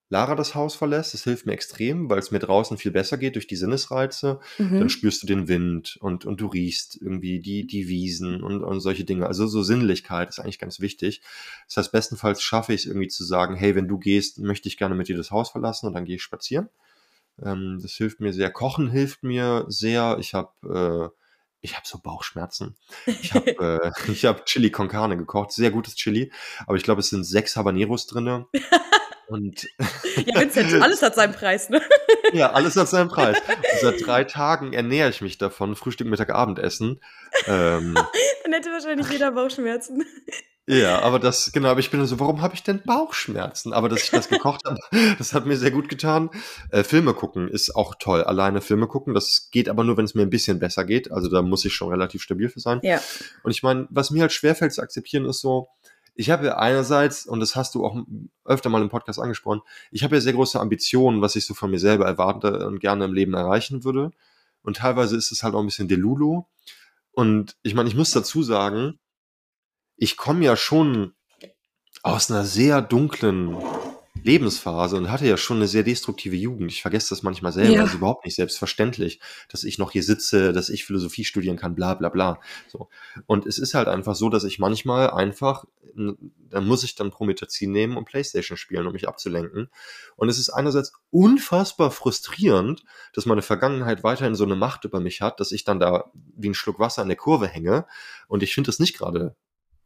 Lara 0.10 0.36
das 0.36 0.56
Haus 0.56 0.76
verlässt. 0.76 1.14
Das 1.14 1.24
hilft 1.24 1.46
mir 1.46 1.52
extrem, 1.52 2.10
weil 2.10 2.20
es 2.20 2.32
mir 2.32 2.40
draußen 2.40 2.78
viel 2.78 2.92
besser 2.92 3.18
geht 3.18 3.36
durch 3.36 3.48
die 3.48 3.56
Sinnesreize. 3.58 4.40
Dann 4.58 4.68
Mhm. 4.84 4.90
spürst 4.90 5.22
du 5.24 5.28
den 5.28 5.48
Wind 5.48 5.98
und, 6.00 6.26
und 6.26 6.40
du 6.40 6.48
riechst 6.48 6.96
irgendwie 7.02 7.40
die, 7.40 7.68
die 7.68 7.88
Wiesen 7.88 8.42
und, 8.42 8.64
und 8.64 8.80
solche 8.80 9.04
Dinge. 9.04 9.28
Also 9.28 9.48
so 9.48 9.64
Sinnlichkeit 9.64 10.30
ist 10.30 10.40
eigentlich 10.40 10.60
ganz 10.60 10.80
wichtig. 10.80 11.22
Das 11.68 11.78
heißt, 11.78 11.92
bestenfalls 11.92 12.42
schaffe 12.42 12.74
ich 12.74 12.82
es 12.82 12.86
irgendwie 12.88 13.10
zu 13.10 13.24
sagen, 13.26 13.56
hey, 13.56 13.76
wenn 13.76 13.88
du 13.88 13.98
gehst, 13.98 14.40
möchte 14.40 14.70
ich 14.70 14.78
gerne 14.78 14.96
mit 14.96 15.10
dir 15.10 15.18
das 15.18 15.32
Haus 15.32 15.50
verlassen 15.50 15.88
und 15.88 15.94
dann 15.94 16.06
gehe 16.06 16.16
ich 16.16 16.24
spazieren. 16.24 16.70
Ähm, 17.44 17.80
das 17.82 17.92
hilft 17.94 18.20
mir 18.20 18.34
sehr. 18.34 18.50
Kochen 18.50 18.90
hilft 18.90 19.24
mir 19.24 19.66
sehr. 19.68 20.18
Ich 20.20 20.34
habe 20.34 21.12
äh, 21.14 21.18
ich 21.60 21.76
habe 21.76 21.88
so 21.88 21.98
Bauchschmerzen. 22.00 22.76
Ich 23.08 23.34
habe 23.34 23.52
äh, 23.84 23.92
ich 24.12 24.26
hab 24.26 24.46
Chili 24.46 24.72
con 24.72 24.88
Carne 24.88 25.18
gekocht, 25.18 25.52
sehr 25.52 25.72
gutes 25.72 25.96
Chili, 25.96 26.32
aber 26.66 26.78
ich 26.78 26.84
glaube, 26.84 27.02
es 27.02 27.10
sind 27.10 27.26
sechs 27.26 27.58
Habaneros 27.58 28.08
drinne. 28.08 28.46
Und 29.28 29.68
Ja, 30.26 30.40
Vincent, 30.40 30.82
alles 30.82 31.02
hat 31.02 31.16
seinen 31.16 31.34
Preis, 31.34 31.70
ne? 31.70 31.82
ja, 32.34 32.52
alles 32.52 32.76
hat 32.76 32.88
seinen 32.88 33.10
Preis. 33.10 33.38
Und 33.48 33.66
seit 33.82 34.06
drei 34.06 34.24
Tagen 34.24 34.74
ernähre 34.74 35.10
ich 35.10 35.22
mich 35.22 35.38
davon, 35.38 35.76
Frühstück, 35.76 36.08
Mittag, 36.08 36.30
Abendessen. 36.30 37.02
Ähm, 37.46 37.94
Dann 38.44 38.54
hätte 38.54 38.72
wahrscheinlich 38.72 39.10
jeder 39.10 39.32
Bauchschmerzen. 39.32 40.06
ja, 40.66 41.00
aber 41.00 41.20
das, 41.20 41.52
genau, 41.52 41.70
aber 41.70 41.80
ich 41.82 41.92
bin 41.92 42.06
so, 42.06 42.20
warum 42.20 42.42
habe 42.42 42.56
ich 42.56 42.64
denn 42.64 42.82
Bauchschmerzen? 42.84 43.74
Aber 43.74 43.90
dass 43.90 44.04
ich 44.04 44.12
das 44.12 44.30
gekocht 44.30 44.62
habe, 44.66 44.80
das 45.18 45.34
hat 45.34 45.46
mir 45.46 45.58
sehr 45.58 45.72
gut 45.72 45.90
getan. 45.90 46.30
Äh, 46.72 46.84
Filme 46.84 47.14
gucken 47.14 47.48
ist 47.50 47.76
auch 47.76 47.96
toll. 48.00 48.24
Alleine 48.24 48.62
Filme 48.62 48.88
gucken, 48.88 49.14
das 49.14 49.50
geht 49.52 49.70
aber 49.70 49.84
nur, 49.84 49.98
wenn 49.98 50.06
es 50.06 50.16
mir 50.16 50.24
ein 50.24 50.30
bisschen 50.30 50.60
besser 50.60 50.86
geht. 50.86 51.12
Also 51.12 51.30
da 51.30 51.42
muss 51.42 51.66
ich 51.66 51.74
schon 51.74 51.90
relativ 51.90 52.22
stabil 52.22 52.50
für 52.50 52.60
sein. 52.60 52.80
Ja. 52.82 53.02
Und 53.44 53.52
ich 53.52 53.62
meine, 53.62 53.88
was 53.90 54.10
mir 54.10 54.22
halt 54.22 54.34
schwerfällt 54.34 54.74
zu 54.74 54.82
akzeptieren, 54.82 55.26
ist 55.26 55.42
so, 55.42 55.70
ich 56.18 56.32
habe 56.32 56.48
ja 56.48 56.58
einerseits, 56.58 57.28
und 57.28 57.40
das 57.40 57.56
hast 57.56 57.76
du 57.76 57.86
auch 57.86 57.96
öfter 58.44 58.70
mal 58.70 58.82
im 58.82 58.90
Podcast 58.90 59.20
angesprochen, 59.20 59.62
ich 59.92 60.04
habe 60.04 60.16
ja 60.16 60.22
sehr 60.22 60.34
große 60.34 60.60
Ambitionen, 60.60 61.22
was 61.22 61.36
ich 61.36 61.46
so 61.46 61.54
von 61.54 61.70
mir 61.70 61.80
selber 61.80 62.06
erwarte 62.06 62.66
und 62.66 62.80
gerne 62.80 63.06
im 63.06 63.14
Leben 63.14 63.36
erreichen 63.36 63.84
würde. 63.84 64.12
Und 64.64 64.78
teilweise 64.78 65.16
ist 65.16 65.32
es 65.32 65.44
halt 65.44 65.54
auch 65.54 65.60
ein 65.60 65.68
bisschen 65.68 65.88
Delulu. 65.88 66.44
Und 67.12 67.56
ich 67.62 67.76
meine, 67.76 67.88
ich 67.88 67.96
muss 67.96 68.12
dazu 68.12 68.42
sagen, 68.42 69.00
ich 69.96 70.18
komme 70.18 70.44
ja 70.44 70.56
schon 70.56 71.14
aus 72.02 72.32
einer 72.32 72.46
sehr 72.46 72.82
dunklen 72.82 73.56
Lebensphase 74.24 74.96
und 74.98 75.12
hatte 75.12 75.28
ja 75.28 75.38
schon 75.38 75.58
eine 75.58 75.68
sehr 75.68 75.84
destruktive 75.84 76.36
Jugend. 76.36 76.72
Ich 76.72 76.82
vergesse 76.82 77.10
das 77.10 77.24
manchmal 77.24 77.52
selber. 77.52 77.74
Ja. 77.74 77.82
Das 77.82 77.90
ist 77.92 77.96
überhaupt 77.96 78.26
nicht 78.26 78.36
selbstverständlich, 78.36 79.20
dass 79.50 79.64
ich 79.64 79.78
noch 79.78 79.92
hier 79.92 80.04
sitze, 80.04 80.54
dass 80.54 80.70
ich 80.70 80.86
Philosophie 80.86 81.24
studieren 81.24 81.58
kann, 81.58 81.76
bla 81.76 81.94
bla 81.96 82.10
bla. 82.10 82.40
So. 82.68 82.90
Und 83.26 83.46
es 83.46 83.58
ist 83.58 83.74
halt 83.74 83.88
einfach 83.88 84.16
so, 84.16 84.30
dass 84.30 84.44
ich 84.44 84.60
manchmal 84.60 85.12
einfach, 85.12 85.66
da 85.96 86.62
muss 86.62 86.84
ich 86.84 86.96
dann 86.96 87.12
Promethazin 87.12 87.72
nehmen 87.72 87.98
und 87.98 88.06
Playstation 88.06 88.58
spielen, 88.58 88.88
um 88.88 88.94
mich 88.94 89.08
abzulenken. 89.08 89.70
Und 90.16 90.30
es 90.30 90.38
ist 90.38 90.50
einerseits 90.50 90.94
unfassbar 91.12 91.92
frustrierend, 91.92 92.84
dass 93.14 93.26
meine 93.26 93.42
Vergangenheit 93.42 94.04
weiterhin 94.04 94.36
so 94.36 94.44
eine 94.44 94.56
Macht 94.56 94.86
über 94.86 95.00
mich 95.00 95.22
hat, 95.22 95.40
dass 95.40 95.52
ich 95.52 95.64
dann 95.64 95.80
da 95.80 96.12
wie 96.14 96.50
ein 96.50 96.54
Schluck 96.54 96.80
Wasser 96.80 97.02
an 97.02 97.08
der 97.08 97.18
Kurve 97.18 97.48
hänge. 97.48 97.86
Und 98.28 98.44
ich 98.44 98.54
finde 98.54 98.70
es 98.70 98.80
nicht 98.80 98.98
gerade 98.98 99.36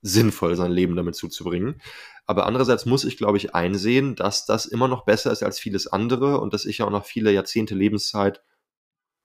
sinnvoll, 0.01 0.55
sein 0.55 0.71
Leben 0.71 0.95
damit 0.95 1.15
zuzubringen. 1.15 1.81
Aber 2.25 2.45
andererseits 2.45 2.85
muss 2.85 3.03
ich, 3.03 3.17
glaube 3.17 3.37
ich, 3.37 3.55
einsehen, 3.55 4.15
dass 4.15 4.45
das 4.45 4.65
immer 4.65 4.87
noch 4.87 5.05
besser 5.05 5.31
ist 5.31 5.43
als 5.43 5.59
vieles 5.59 5.87
andere 5.87 6.39
und 6.39 6.53
dass 6.53 6.65
ich 6.65 6.79
ja 6.79 6.85
auch 6.85 6.91
noch 6.91 7.05
viele 7.05 7.31
Jahrzehnte 7.31 7.75
Lebenszeit 7.75 8.41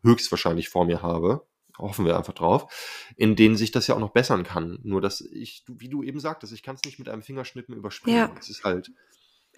höchstwahrscheinlich 0.02 0.68
vor 0.68 0.84
mir 0.86 1.02
habe. 1.02 1.46
Hoffen 1.78 2.06
wir 2.06 2.16
einfach 2.16 2.32
drauf, 2.32 2.72
in 3.16 3.36
denen 3.36 3.56
sich 3.56 3.70
das 3.70 3.86
ja 3.86 3.94
auch 3.94 4.00
noch 4.00 4.12
bessern 4.12 4.44
kann. 4.44 4.78
Nur 4.82 5.00
dass 5.00 5.20
ich, 5.20 5.64
wie 5.68 5.90
du 5.90 6.02
eben 6.02 6.20
sagtest, 6.20 6.52
ich 6.52 6.62
kann 6.62 6.76
es 6.76 6.84
nicht 6.84 6.98
mit 6.98 7.08
einem 7.08 7.22
Fingerschnippen 7.22 7.74
überspringen. 7.74 8.16
Ja. 8.16 8.34
Es 8.38 8.48
ist 8.48 8.64
halt, 8.64 8.90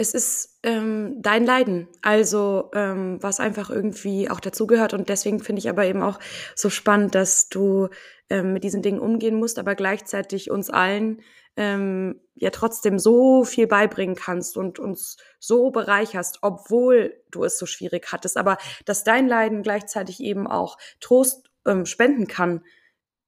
Es 0.00 0.14
ist 0.14 0.60
ähm, 0.62 1.16
dein 1.20 1.44
Leiden, 1.44 1.88
also 2.02 2.70
ähm, 2.72 3.18
was 3.20 3.40
einfach 3.40 3.68
irgendwie 3.68 4.30
auch 4.30 4.38
dazugehört. 4.38 4.94
Und 4.94 5.08
deswegen 5.08 5.40
finde 5.40 5.58
ich 5.58 5.68
aber 5.68 5.84
eben 5.86 6.02
auch 6.02 6.20
so 6.54 6.70
spannend, 6.70 7.16
dass 7.16 7.48
du 7.48 7.88
ähm, 8.30 8.52
mit 8.52 8.62
diesen 8.62 8.80
Dingen 8.80 9.00
umgehen 9.00 9.34
musst, 9.34 9.58
aber 9.58 9.74
gleichzeitig 9.74 10.52
uns 10.52 10.70
allen 10.70 11.20
ähm, 11.56 12.20
ja 12.36 12.50
trotzdem 12.50 13.00
so 13.00 13.42
viel 13.42 13.66
beibringen 13.66 14.14
kannst 14.14 14.56
und 14.56 14.78
uns 14.78 15.16
so 15.40 15.72
bereicherst, 15.72 16.38
obwohl 16.42 17.20
du 17.32 17.42
es 17.42 17.58
so 17.58 17.66
schwierig 17.66 18.12
hattest. 18.12 18.36
Aber 18.36 18.56
dass 18.84 19.02
dein 19.02 19.26
Leiden 19.26 19.64
gleichzeitig 19.64 20.20
eben 20.20 20.46
auch 20.46 20.78
Trost 21.00 21.50
ähm, 21.66 21.86
spenden 21.86 22.28
kann, 22.28 22.62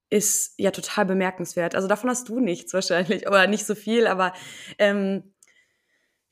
ist 0.09 0.55
ja 0.57 0.71
total 0.71 1.07
bemerkenswert. 1.07 1.75
Also 1.75 1.89
davon 1.89 2.11
hast 2.11 2.29
du 2.29 2.39
nichts 2.39 2.73
wahrscheinlich, 2.75 3.27
oder 3.27 3.49
nicht 3.49 3.67
so 3.67 3.75
viel, 3.75 4.07
aber 4.07 4.33
ähm, 4.79 5.35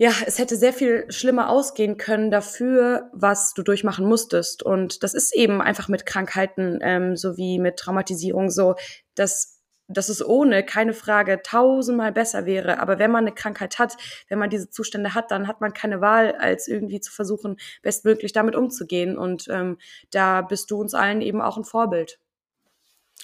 ja, 0.00 0.12
es 0.26 0.38
hätte 0.38 0.56
sehr 0.56 0.72
viel 0.72 1.10
schlimmer 1.10 1.50
ausgehen 1.50 1.96
können 1.96 2.30
dafür, 2.30 3.10
was 3.12 3.52
du 3.52 3.62
durchmachen 3.62 4.06
musstest. 4.06 4.62
Und 4.62 5.02
das 5.02 5.12
ist 5.12 5.34
eben 5.34 5.60
einfach 5.60 5.88
mit 5.88 6.06
Krankheiten 6.06 6.78
ähm, 6.82 7.16
sowie 7.16 7.58
mit 7.58 7.76
Traumatisierung 7.76 8.48
so, 8.48 8.76
dass 9.14 9.56
dass 9.90 10.10
es 10.10 10.22
ohne 10.22 10.64
keine 10.64 10.92
Frage 10.92 11.40
tausendmal 11.42 12.12
besser 12.12 12.44
wäre. 12.44 12.78
Aber 12.78 12.98
wenn 12.98 13.10
man 13.10 13.24
eine 13.24 13.34
Krankheit 13.34 13.78
hat, 13.78 13.96
wenn 14.28 14.38
man 14.38 14.50
diese 14.50 14.68
Zustände 14.68 15.14
hat, 15.14 15.30
dann 15.30 15.48
hat 15.48 15.62
man 15.62 15.72
keine 15.72 16.02
Wahl, 16.02 16.32
als 16.32 16.68
irgendwie 16.68 17.00
zu 17.00 17.10
versuchen, 17.10 17.56
bestmöglich 17.80 18.32
damit 18.34 18.54
umzugehen. 18.54 19.16
Und 19.16 19.48
ähm, 19.48 19.78
da 20.10 20.42
bist 20.42 20.70
du 20.70 20.78
uns 20.78 20.92
allen 20.92 21.22
eben 21.22 21.40
auch 21.40 21.56
ein 21.56 21.64
Vorbild. 21.64 22.20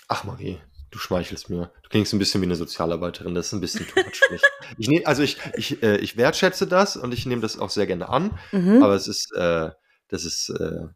Ach, 0.08 0.24
Marie, 0.24 0.58
du 0.94 0.98
schmeichelst 1.00 1.50
mir. 1.50 1.70
Du 1.82 1.88
klingst 1.88 2.12
ein 2.12 2.20
bisschen 2.20 2.40
wie 2.40 2.46
eine 2.46 2.54
Sozialarbeiterin. 2.54 3.34
Das 3.34 3.48
ist 3.48 3.52
ein 3.52 3.60
bisschen 3.60 3.88
too 3.88 4.00
much 4.00 4.14
für 4.14 4.32
mich. 4.32 4.42
Ich 4.78 4.88
nehm, 4.88 5.02
also 5.04 5.22
ich, 5.22 5.36
ich, 5.56 5.82
äh, 5.82 5.98
ich 5.98 6.16
wertschätze 6.16 6.66
das 6.66 6.96
und 6.96 7.12
ich 7.12 7.26
nehme 7.26 7.42
das 7.42 7.58
auch 7.58 7.68
sehr 7.70 7.86
gerne 7.86 8.08
an. 8.08 8.38
Mhm. 8.52 8.82
Aber 8.82 8.94
es 8.94 9.06
ist, 9.08 9.30
äh, 9.34 9.70
das 10.08 10.24
ist, 10.24 10.48
äh, 10.50 10.86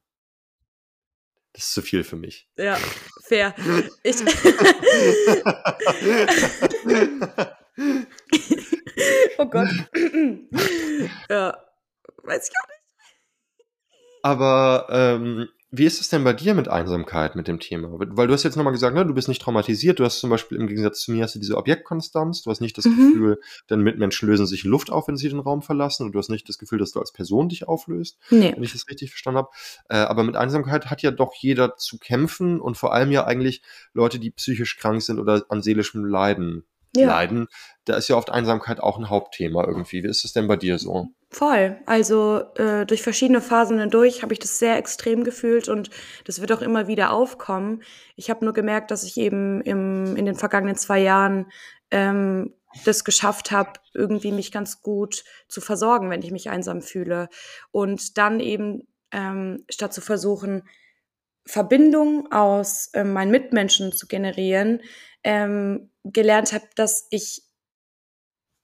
das 1.52 1.64
ist 1.64 1.74
zu 1.74 1.82
viel 1.82 2.02
für 2.04 2.16
mich. 2.16 2.48
Ja, 2.56 2.78
fair. 3.24 3.54
Ich 4.02 4.16
oh 9.38 9.46
Gott. 9.46 9.68
ja, 11.28 11.58
weiß 12.22 12.48
ich 12.48 12.54
auch 12.56 12.68
nicht. 12.68 12.78
Aber 14.22 14.86
ähm, 14.90 15.48
wie 15.70 15.84
ist 15.84 16.00
es 16.00 16.08
denn 16.08 16.24
bei 16.24 16.32
dir 16.32 16.54
mit 16.54 16.68
Einsamkeit, 16.68 17.36
mit 17.36 17.46
dem 17.46 17.60
Thema? 17.60 17.88
Weil 17.92 18.26
du 18.26 18.32
hast 18.32 18.42
jetzt 18.42 18.56
nochmal 18.56 18.72
gesagt, 18.72 18.94
ne, 18.94 19.04
du 19.04 19.12
bist 19.12 19.28
nicht 19.28 19.42
traumatisiert, 19.42 19.98
du 19.98 20.04
hast 20.04 20.18
zum 20.18 20.30
Beispiel 20.30 20.58
im 20.58 20.66
Gegensatz 20.66 21.00
zu 21.00 21.12
mir 21.12 21.24
hast 21.24 21.34
du 21.34 21.38
diese 21.38 21.58
Objektkonstanz, 21.58 22.42
du 22.42 22.50
hast 22.50 22.60
nicht 22.60 22.78
das 22.78 22.86
mhm. 22.86 22.96
Gefühl, 22.96 23.40
deine 23.66 23.82
Mitmenschen 23.82 24.28
lösen 24.28 24.46
sich 24.46 24.64
Luft 24.64 24.90
auf, 24.90 25.08
wenn 25.08 25.18
sie 25.18 25.28
den 25.28 25.40
Raum 25.40 25.60
verlassen, 25.60 26.06
und 26.06 26.12
du 26.12 26.18
hast 26.18 26.30
nicht 26.30 26.48
das 26.48 26.58
Gefühl, 26.58 26.78
dass 26.78 26.92
du 26.92 27.00
als 27.00 27.12
Person 27.12 27.50
dich 27.50 27.68
auflöst, 27.68 28.18
nee. 28.30 28.52
wenn 28.54 28.62
ich 28.62 28.72
das 28.72 28.88
richtig 28.88 29.10
verstanden 29.10 29.38
habe. 29.38 29.50
Äh, 29.90 29.96
aber 29.98 30.24
mit 30.24 30.36
Einsamkeit 30.36 30.86
hat 30.86 31.02
ja 31.02 31.10
doch 31.10 31.34
jeder 31.34 31.76
zu 31.76 31.98
kämpfen 31.98 32.60
und 32.60 32.78
vor 32.78 32.94
allem 32.94 33.12
ja 33.12 33.26
eigentlich 33.26 33.62
Leute, 33.92 34.18
die 34.18 34.30
psychisch 34.30 34.78
krank 34.78 35.02
sind 35.02 35.18
oder 35.18 35.44
an 35.50 35.60
seelischem 35.60 36.04
Leiden 36.04 36.64
ja. 36.96 37.08
leiden. 37.08 37.48
Da 37.84 37.96
ist 37.96 38.08
ja 38.08 38.16
oft 38.16 38.30
Einsamkeit 38.30 38.80
auch 38.80 38.98
ein 38.98 39.08
Hauptthema 39.08 39.64
irgendwie. 39.66 40.02
Wie 40.02 40.08
ist 40.08 40.24
es 40.24 40.32
denn 40.32 40.46
bei 40.46 40.56
dir 40.56 40.78
so? 40.78 41.08
Voll. 41.30 41.78
Also 41.86 42.42
äh, 42.56 42.86
durch 42.86 43.02
verschiedene 43.02 43.40
Phasen 43.40 43.78
hindurch 43.78 44.22
habe 44.22 44.32
ich 44.32 44.38
das 44.38 44.58
sehr 44.58 44.76
extrem 44.76 45.24
gefühlt 45.24 45.68
und 45.68 45.90
das 46.24 46.40
wird 46.40 46.52
auch 46.52 46.62
immer 46.62 46.88
wieder 46.88 47.12
aufkommen. 47.12 47.82
Ich 48.16 48.30
habe 48.30 48.44
nur 48.44 48.54
gemerkt, 48.54 48.90
dass 48.90 49.04
ich 49.04 49.16
eben 49.18 49.60
im, 49.60 50.16
in 50.16 50.24
den 50.24 50.36
vergangenen 50.36 50.76
zwei 50.76 51.00
Jahren 51.00 51.50
ähm, 51.90 52.54
das 52.84 53.04
geschafft 53.04 53.50
habe, 53.50 53.72
irgendwie 53.94 54.32
mich 54.32 54.52
ganz 54.52 54.82
gut 54.82 55.24
zu 55.48 55.60
versorgen, 55.60 56.10
wenn 56.10 56.22
ich 56.22 56.30
mich 56.30 56.50
einsam 56.50 56.82
fühle. 56.82 57.28
Und 57.70 58.18
dann 58.18 58.40
eben, 58.40 58.86
ähm, 59.10 59.64
statt 59.70 59.92
zu 59.92 60.00
versuchen, 60.00 60.62
Verbindung 61.46 62.30
aus 62.30 62.90
äh, 62.92 63.04
meinen 63.04 63.30
Mitmenschen 63.30 63.92
zu 63.92 64.06
generieren, 64.06 64.82
ähm, 65.28 65.90
gelernt 66.04 66.54
habe, 66.54 66.64
dass 66.74 67.06
ich 67.10 67.42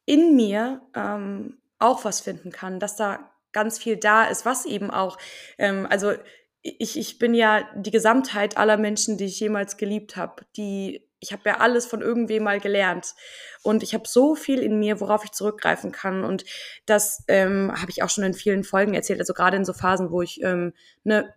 in 0.07 0.35
mir 0.35 0.81
ähm, 0.97 1.59
auch 1.79 2.07
was 2.07 2.23
finden 2.23 2.53
kann, 2.53 2.81
dass 2.81 2.97
da 2.97 3.31
ganz 3.53 3.79
viel 3.79 3.99
da 3.99 4.25
ist, 4.25 4.47
was 4.47 4.65
eben 4.65 4.91
auch, 4.91 5.19
ähm, 5.59 5.87
also 5.91 6.15
ich, 6.63 6.99
ich 6.99 7.19
bin 7.19 7.35
ja 7.35 7.69
die 7.77 7.91
Gesamtheit 7.91 8.57
aller 8.57 8.79
Menschen, 8.79 9.19
die 9.19 9.27
ich 9.27 9.39
jemals 9.41 9.77
geliebt 9.77 10.17
habe, 10.17 10.47
die 10.57 11.07
ich 11.21 11.33
habe 11.33 11.43
ja 11.47 11.57
alles 11.61 11.87
von 11.87 12.03
irgendwem 12.03 12.43
mal 12.43 12.61
gelernt. 12.61 13.15
Und 13.63 13.83
ich 13.83 13.95
habe 13.95 14.07
so 14.07 14.35
viel 14.35 14.61
in 14.61 14.79
mir, 14.79 15.01
worauf 15.01 15.25
ich 15.25 15.33
zurückgreifen 15.33 15.91
kann. 15.91 16.23
Und 16.23 16.45
das 16.85 17.25
ähm, 17.29 17.73
habe 17.75 17.91
ich 17.91 18.03
auch 18.03 18.11
schon 18.11 18.25
in 18.25 18.35
vielen 18.35 18.63
Folgen 18.63 18.93
erzählt, 18.93 19.21
also 19.21 19.33
gerade 19.33 19.57
in 19.57 19.65
so 19.65 19.73
Phasen, 19.73 20.11
wo 20.11 20.21
ich 20.21 20.43
ähm, 20.43 20.75
ne 21.03 21.35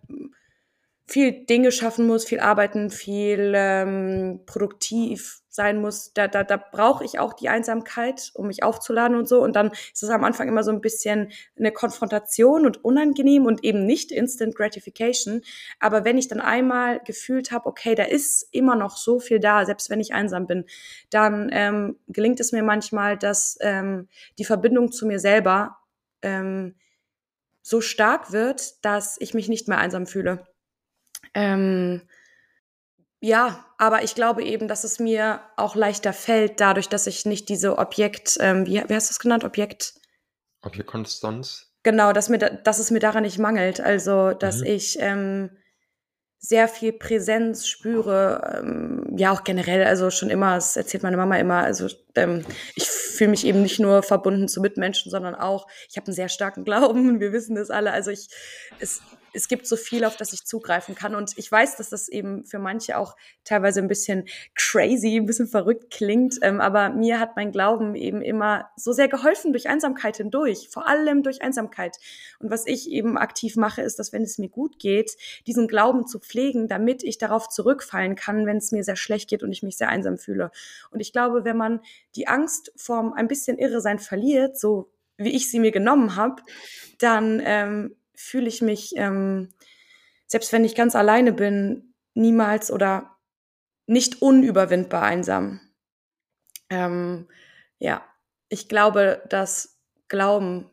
viel 1.08 1.46
Dinge 1.46 1.72
schaffen 1.72 2.06
muss, 2.06 2.26
viel 2.26 2.42
arbeiten, 2.42 2.90
viel 2.90 3.54
ähm, 3.56 4.42
produktiv 4.46 5.42
sein 5.58 5.82
muss, 5.82 6.14
da, 6.14 6.28
da, 6.28 6.44
da 6.44 6.56
brauche 6.56 7.04
ich 7.04 7.20
auch 7.20 7.34
die 7.34 7.50
Einsamkeit, 7.50 8.32
um 8.36 8.48
mich 8.48 8.64
aufzuladen 8.64 9.18
und 9.18 9.28
so. 9.28 9.42
Und 9.42 9.56
dann 9.56 9.72
ist 9.72 10.04
es 10.04 10.10
am 10.10 10.24
Anfang 10.24 10.48
immer 10.48 10.64
so 10.64 10.72
ein 10.72 10.82
bisschen 10.82 11.32
eine 11.58 11.72
Konfrontation 11.72 12.66
und 12.66 12.86
unangenehm 12.86 13.46
und 13.46 13.64
eben 13.64 13.86
nicht 13.86 14.12
Instant 14.12 14.56
Gratification. 14.56 15.42
Aber 15.80 16.06
wenn 16.06 16.18
ich 16.18 16.28
dann 16.28 16.42
einmal 16.42 17.02
gefühlt 17.04 17.52
habe, 17.52 17.66
okay, 17.66 17.96
da 17.96 18.04
ist 18.04 18.48
immer 18.52 18.76
noch 18.76 18.98
so 18.98 19.20
viel 19.20 19.40
da, 19.40 19.66
selbst 19.66 19.90
wenn 19.90 20.00
ich 20.00 20.14
einsam 20.14 20.46
bin, 20.46 20.66
dann 21.10 21.50
ähm, 21.52 21.98
gelingt 22.08 22.40
es 22.40 22.52
mir 22.52 22.64
manchmal, 22.64 23.18
dass 23.18 23.58
ähm, 23.62 24.08
die 24.38 24.46
Verbindung 24.46 24.92
zu 24.92 25.08
mir 25.08 25.20
selber 25.20 25.78
ähm, 26.22 26.76
so 27.64 27.82
stark 27.82 28.32
wird, 28.32 28.86
dass 28.86 29.18
ich 29.20 29.34
mich 29.34 29.50
nicht 29.50 29.68
mehr 29.68 29.80
einsam 29.80 30.06
fühle. 30.06 30.46
Ähm, 31.38 32.02
ja, 33.20 33.64
aber 33.78 34.04
ich 34.04 34.16
glaube 34.16 34.44
eben, 34.44 34.68
dass 34.68 34.84
es 34.84 34.98
mir 34.98 35.42
auch 35.56 35.76
leichter 35.76 36.12
fällt, 36.12 36.60
dadurch, 36.60 36.90
dass 36.90 37.06
ich 37.06 37.26
nicht 37.26 37.48
diese 37.48 37.78
Objekt, 37.78 38.38
ähm, 38.40 38.66
wie, 38.66 38.84
wie 38.88 38.96
hast 38.96 39.10
du 39.10 39.12
es 39.12 39.20
genannt, 39.20 39.44
Objekt? 39.44 39.94
Objektkonstanz. 40.64 41.72
Genau, 41.84 42.12
dass, 42.12 42.30
mir, 42.30 42.40
dass 42.40 42.80
es 42.80 42.90
mir 42.90 43.00
daran 43.00 43.22
nicht 43.22 43.38
mangelt. 43.38 43.80
Also, 43.80 44.32
dass 44.32 44.62
mhm. 44.62 44.66
ich 44.66 44.98
ähm, 45.00 45.52
sehr 46.40 46.68
viel 46.68 46.92
Präsenz 46.92 47.68
spüre, 47.68 48.60
ähm, 48.60 49.16
ja 49.16 49.32
auch 49.32 49.44
generell, 49.44 49.84
also 49.84 50.10
schon 50.10 50.32
immer, 50.32 50.56
das 50.56 50.76
erzählt 50.76 51.04
meine 51.04 51.18
Mama 51.18 51.38
immer, 51.38 51.64
also 51.64 51.88
ähm, 52.16 52.46
ich 52.76 52.88
fühle 52.88 53.30
mich 53.30 53.46
eben 53.46 53.62
nicht 53.62 53.80
nur 53.80 54.02
verbunden 54.02 54.48
zu 54.48 54.60
Mitmenschen, 54.60 55.12
sondern 55.12 55.36
auch, 55.36 55.68
ich 55.90 55.98
habe 55.98 56.08
einen 56.08 56.16
sehr 56.16 56.30
starken 56.30 56.64
Glauben, 56.64 57.20
wir 57.20 57.32
wissen 57.32 57.56
das 57.56 57.70
alle, 57.70 57.92
also 57.92 58.12
ich, 58.12 58.30
es, 58.80 59.02
es 59.38 59.48
gibt 59.48 59.68
so 59.68 59.76
viel, 59.76 60.04
auf 60.04 60.18
das 60.18 60.34
ich 60.34 60.46
zugreifen 60.46 60.96
kann. 60.96 61.14
Und 61.14 61.38
ich 61.38 61.52
weiß, 61.52 61.78
dass 61.78 61.90
das 61.90 62.10
eben 62.10 62.44
für 62.46 62.58
manche 62.58 62.98
auch 62.98 63.16
teilweise 63.44 63.80
ein 63.80 63.88
bisschen 63.88 64.26
crazy, 64.56 65.16
ein 65.16 65.28
bisschen 65.28 65.48
verrückt 65.48 65.92
klingt. 65.92 66.40
Ähm, 66.42 66.60
aber 66.60 66.90
mir 66.90 67.20
hat 67.20 67.36
mein 67.36 67.52
Glauben 67.52 67.94
eben 67.94 68.24
immer 68.24 68.70
so 68.76 68.92
sehr 68.94 69.08
geholfen 69.08 69.54
durch 69.54 69.70
Einsamkeit 69.70 70.18
hindurch, 70.18 70.70
vor 70.72 70.88
allem 70.88 71.22
durch 71.22 71.44
Einsamkeit. 71.44 71.98
Und 72.40 72.50
was 72.50 72.66
ich 72.66 72.90
eben 72.90 73.18
aktiv 73.18 73.56
mache, 73.58 73.84
ist, 73.84 74.00
dass 74.00 74.12
wenn 74.12 74.24
es 74.24 74.40
mir 74.40 74.50
gut 74.50 74.80
geht, 74.80 75.16
diesen 75.46 75.68
Glauben 75.68 76.08
zu 76.08 76.20
pflegen, 76.20 76.68
damit 76.68 77.04
ich 77.04 77.20
darauf 77.20 77.48
zurückfallen 77.48 78.16
kann, 78.16 78.48
wenn 78.48 78.58
es 78.58 78.72
mir 78.72 78.84
sehr 78.84 78.96
schlecht 78.96 79.30
geht 79.30 79.44
und 79.44 79.52
ich 79.52 79.62
mich 79.62 79.78
sehr 79.78 79.90
einsam 79.90 80.18
fühle. 80.18 80.50
Und 80.90 81.00
ich 81.00 81.14
glaube, 81.14 81.46
wenn 81.46 81.58
man 81.58 81.82
die 82.16 82.28
Angst 82.28 82.72
vorm 82.76 83.14
ein 83.14 83.28
bisschen 83.28 83.60
irre 83.60 83.82
sein 83.82 84.00
verliert, 84.00 84.60
so 84.60 84.90
wie 85.18 85.36
ich 85.36 85.50
sie 85.52 85.60
mir 85.60 85.72
genommen 85.72 86.16
habe, 86.16 86.42
dann 87.00 87.42
ähm, 87.44 87.96
fühle 88.18 88.48
ich 88.48 88.62
mich, 88.62 88.94
ähm, 88.98 89.50
selbst 90.26 90.52
wenn 90.52 90.66
ich 90.66 90.76
ganz 90.76 90.96
alleine 90.96 91.32
bin, 91.32 91.94
niemals 92.14 92.72
oder 92.72 93.18
nicht 93.86 94.22
unüberwindbar 94.22 95.04
einsam. 95.04 95.62
Ähm, 96.70 97.28
ja, 97.78 98.04
ich 98.50 98.68
glaube, 98.68 99.24
dass 99.30 99.80
Glauben 100.10 100.70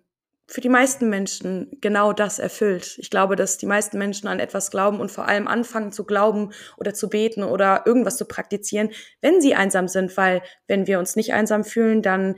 für 0.46 0.60
die 0.60 0.68
meisten 0.68 1.08
Menschen 1.08 1.78
genau 1.80 2.12
das 2.12 2.38
erfüllt. 2.38 2.98
Ich 2.98 3.10
glaube, 3.10 3.36
dass 3.36 3.56
die 3.56 3.66
meisten 3.66 3.98
Menschen 3.98 4.28
an 4.28 4.40
etwas 4.40 4.70
glauben 4.70 5.00
und 5.00 5.10
vor 5.10 5.26
allem 5.26 5.48
anfangen 5.48 5.90
zu 5.90 6.04
glauben 6.04 6.52
oder 6.76 6.92
zu 6.92 7.08
beten 7.08 7.42
oder 7.42 7.84
irgendwas 7.86 8.16
zu 8.16 8.26
praktizieren, 8.26 8.90
wenn 9.20 9.40
sie 9.40 9.54
einsam 9.54 9.88
sind, 9.88 10.16
weil 10.16 10.42
wenn 10.66 10.86
wir 10.86 10.98
uns 10.98 11.16
nicht 11.16 11.32
einsam 11.32 11.64
fühlen, 11.64 12.02
dann 12.02 12.36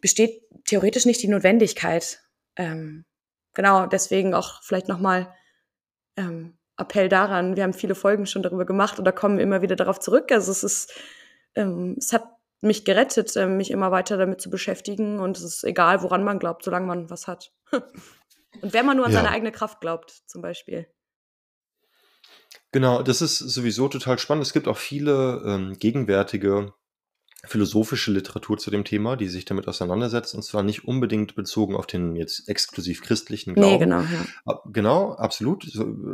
besteht 0.00 0.42
theoretisch 0.64 1.04
nicht 1.04 1.22
die 1.22 1.28
Notwendigkeit, 1.28 2.22
ähm, 2.56 3.04
genau, 3.54 3.86
deswegen 3.86 4.34
auch 4.34 4.62
vielleicht 4.62 4.88
nochmal 4.88 5.34
ähm, 6.16 6.58
Appell 6.76 7.08
daran. 7.08 7.56
Wir 7.56 7.62
haben 7.62 7.74
viele 7.74 7.94
Folgen 7.94 8.26
schon 8.26 8.42
darüber 8.42 8.64
gemacht 8.64 8.98
oder 8.98 9.12
kommen 9.12 9.38
immer 9.38 9.62
wieder 9.62 9.76
darauf 9.76 10.00
zurück. 10.00 10.32
Also 10.32 10.50
es 10.50 10.64
ist, 10.64 10.92
ähm, 11.54 11.96
es 11.98 12.12
hat 12.12 12.24
mich 12.60 12.84
gerettet, 12.84 13.34
äh, 13.36 13.46
mich 13.46 13.70
immer 13.70 13.90
weiter 13.90 14.16
damit 14.16 14.40
zu 14.40 14.50
beschäftigen. 14.50 15.20
Und 15.20 15.36
es 15.36 15.44
ist 15.44 15.64
egal, 15.64 16.02
woran 16.02 16.24
man 16.24 16.38
glaubt, 16.38 16.64
solange 16.64 16.86
man 16.86 17.10
was 17.10 17.26
hat. 17.26 17.52
und 17.72 18.72
wenn 18.72 18.86
man 18.86 18.96
nur 18.96 19.06
an 19.06 19.12
ja. 19.12 19.18
seine 19.18 19.30
eigene 19.30 19.52
Kraft 19.52 19.80
glaubt, 19.80 20.10
zum 20.26 20.42
Beispiel. 20.42 20.86
Genau, 22.70 23.02
das 23.02 23.20
ist 23.20 23.38
sowieso 23.38 23.88
total 23.88 24.18
spannend. 24.18 24.46
Es 24.46 24.52
gibt 24.52 24.66
auch 24.66 24.78
viele 24.78 25.42
ähm, 25.46 25.78
gegenwärtige 25.78 26.72
philosophische 27.44 28.12
Literatur 28.12 28.56
zu 28.56 28.70
dem 28.70 28.84
Thema, 28.84 29.16
die 29.16 29.26
sich 29.26 29.44
damit 29.44 29.66
auseinandersetzt, 29.66 30.34
und 30.34 30.42
zwar 30.44 30.62
nicht 30.62 30.84
unbedingt 30.84 31.34
bezogen 31.34 31.74
auf 31.74 31.86
den 31.86 32.14
jetzt 32.14 32.48
exklusiv 32.48 33.02
christlichen 33.02 33.54
Glauben. 33.54 33.72
Nee, 33.72 33.78
genau, 33.78 34.00
ja. 34.00 34.60
Genau, 34.66 35.12
absolut. 35.14 35.64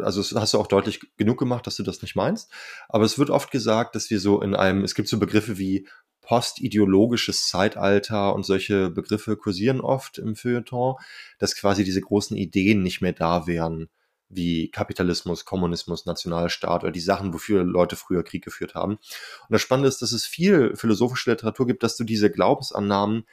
Also 0.03 0.23
das 0.23 0.35
hast 0.35 0.55
du 0.55 0.59
auch 0.59 0.67
deutlich 0.67 1.01
genug 1.19 1.38
gemacht, 1.38 1.67
dass 1.67 1.77
du 1.77 1.83
das 1.83 2.01
nicht 2.01 2.17
meinst. 2.17 2.51
Aber 2.88 3.05
es 3.05 3.19
wird 3.19 3.29
oft 3.29 3.51
gesagt, 3.51 3.95
dass 3.95 4.09
wir 4.09 4.21
so 4.21 4.41
in 4.41 4.55
einem, 4.55 4.85
es 4.85 4.95
gibt 4.95 5.09
so 5.09 5.19
Begriffe 5.19 5.59
wie 5.59 5.87
postideologisches 6.23 7.47
Zeitalter 7.49 8.35
und 8.35 8.45
solche 8.45 8.91
Begriffe 8.91 9.37
kursieren 9.37 9.81
oft 9.81 10.19
im 10.19 10.35
Feuilleton, 10.35 10.97
dass 11.38 11.57
quasi 11.57 11.85
diese 11.85 12.01
großen 12.01 12.37
Ideen 12.37 12.83
nicht 12.83 13.01
mehr 13.03 13.12
da 13.12 13.47
wären 13.47 13.88
wie 14.29 14.71
Kapitalismus, 14.71 15.45
Kommunismus, 15.45 16.07
Nationalstaat 16.07 16.83
oder 16.83 16.93
die 16.93 17.01
Sachen, 17.01 17.33
wofür 17.33 17.64
Leute 17.64 17.97
früher 17.97 18.23
Krieg 18.23 18.45
geführt 18.45 18.75
haben. 18.75 18.95
Und 18.95 19.51
das 19.51 19.62
Spannende 19.62 19.88
ist, 19.88 20.03
dass 20.03 20.12
es 20.12 20.27
viel 20.27 20.77
philosophische 20.77 21.31
Literatur 21.31 21.67
gibt, 21.67 21.83
dass 21.83 21.97
du 21.97 22.05
diese 22.05 22.31
Glaubensannahmen 22.31 23.25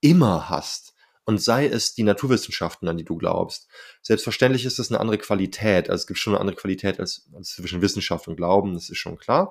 immer 0.00 0.48
hast. 0.48 0.94
Und 1.24 1.42
sei 1.42 1.66
es 1.66 1.92
die 1.94 2.04
Naturwissenschaften, 2.04 2.88
an 2.88 2.96
die 2.96 3.04
du 3.04 3.16
glaubst. 3.16 3.68
Selbstverständlich 4.00 4.64
ist 4.64 4.78
es 4.78 4.90
eine 4.90 4.98
andere 4.98 5.18
Qualität. 5.18 5.90
Also 5.90 6.02
es 6.02 6.06
gibt 6.06 6.18
schon 6.18 6.32
eine 6.32 6.40
andere 6.40 6.56
Qualität 6.56 6.98
als, 7.00 7.28
als 7.34 7.50
zwischen 7.50 7.82
Wissenschaft 7.82 8.28
und 8.28 8.36
Glauben, 8.36 8.72
das 8.72 8.88
ist 8.88 8.96
schon 8.96 9.18
klar. 9.18 9.50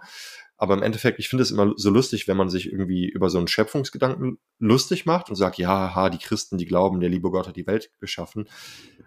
Aber 0.58 0.74
im 0.74 0.82
Endeffekt, 0.82 1.20
ich 1.20 1.30
finde 1.30 1.44
es 1.44 1.52
immer 1.52 1.74
so 1.76 1.92
lustig, 1.92 2.28
wenn 2.28 2.36
man 2.36 2.50
sich 2.50 2.72
irgendwie 2.72 3.08
über 3.08 3.30
so 3.30 3.38
einen 3.38 3.48
Schöpfungsgedanken 3.48 4.40
lustig 4.58 5.06
macht 5.06 5.30
und 5.30 5.36
sagt, 5.36 5.60
ja, 5.60 5.94
ha, 5.94 6.10
die 6.10 6.18
Christen, 6.18 6.58
die 6.58 6.66
glauben, 6.66 7.00
der 7.00 7.10
liebe 7.10 7.30
Gott 7.30 7.48
hat 7.48 7.56
die 7.56 7.68
Welt 7.68 7.92
geschaffen. 8.00 8.50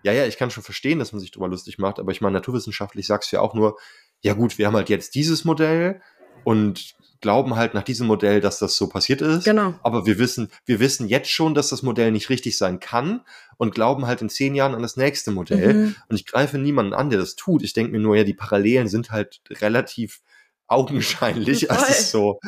Ja, 0.02 0.12
ja, 0.12 0.26
ich 0.26 0.36
kann 0.36 0.50
schon 0.50 0.62
verstehen, 0.62 0.98
dass 0.98 1.12
man 1.12 1.20
sich 1.20 1.30
darüber 1.30 1.48
lustig 1.48 1.78
macht, 1.78 1.98
aber 1.98 2.12
ich 2.12 2.20
meine, 2.20 2.34
naturwissenschaftlich 2.34 3.06
sagst 3.06 3.30
du 3.30 3.36
ja 3.36 3.42
auch 3.42 3.54
nur, 3.54 3.78
ja 4.20 4.34
gut, 4.34 4.58
wir 4.58 4.66
haben 4.66 4.76
halt 4.76 4.88
jetzt 4.88 5.14
dieses 5.14 5.44
Modell 5.44 6.00
und 6.44 6.94
glauben 7.20 7.56
halt 7.56 7.74
nach 7.74 7.82
diesem 7.82 8.06
Modell, 8.06 8.40
dass 8.40 8.58
das 8.58 8.76
so 8.76 8.88
passiert 8.88 9.20
ist. 9.20 9.44
Genau. 9.44 9.74
Aber 9.82 10.06
wir 10.06 10.18
wissen, 10.18 10.50
wir 10.64 10.80
wissen 10.80 11.08
jetzt 11.08 11.30
schon, 11.30 11.54
dass 11.54 11.68
das 11.68 11.82
Modell 11.82 12.12
nicht 12.12 12.30
richtig 12.30 12.56
sein 12.56 12.80
kann 12.80 13.22
und 13.58 13.74
glauben 13.74 14.06
halt 14.06 14.22
in 14.22 14.30
zehn 14.30 14.54
Jahren 14.54 14.74
an 14.74 14.82
das 14.82 14.96
nächste 14.96 15.30
Modell. 15.30 15.74
Mhm. 15.74 15.96
Und 16.08 16.16
ich 16.16 16.26
greife 16.26 16.58
niemanden 16.58 16.94
an, 16.94 17.10
der 17.10 17.18
das 17.18 17.36
tut. 17.36 17.62
Ich 17.62 17.74
denke 17.74 17.92
mir 17.92 18.00
nur, 18.00 18.16
ja, 18.16 18.24
die 18.24 18.34
Parallelen 18.34 18.88
sind 18.88 19.10
halt 19.10 19.42
relativ 19.50 20.22
augenscheinlich. 20.66 21.66
Voll. 21.68 21.76
Also 21.76 21.92
so. 21.92 22.40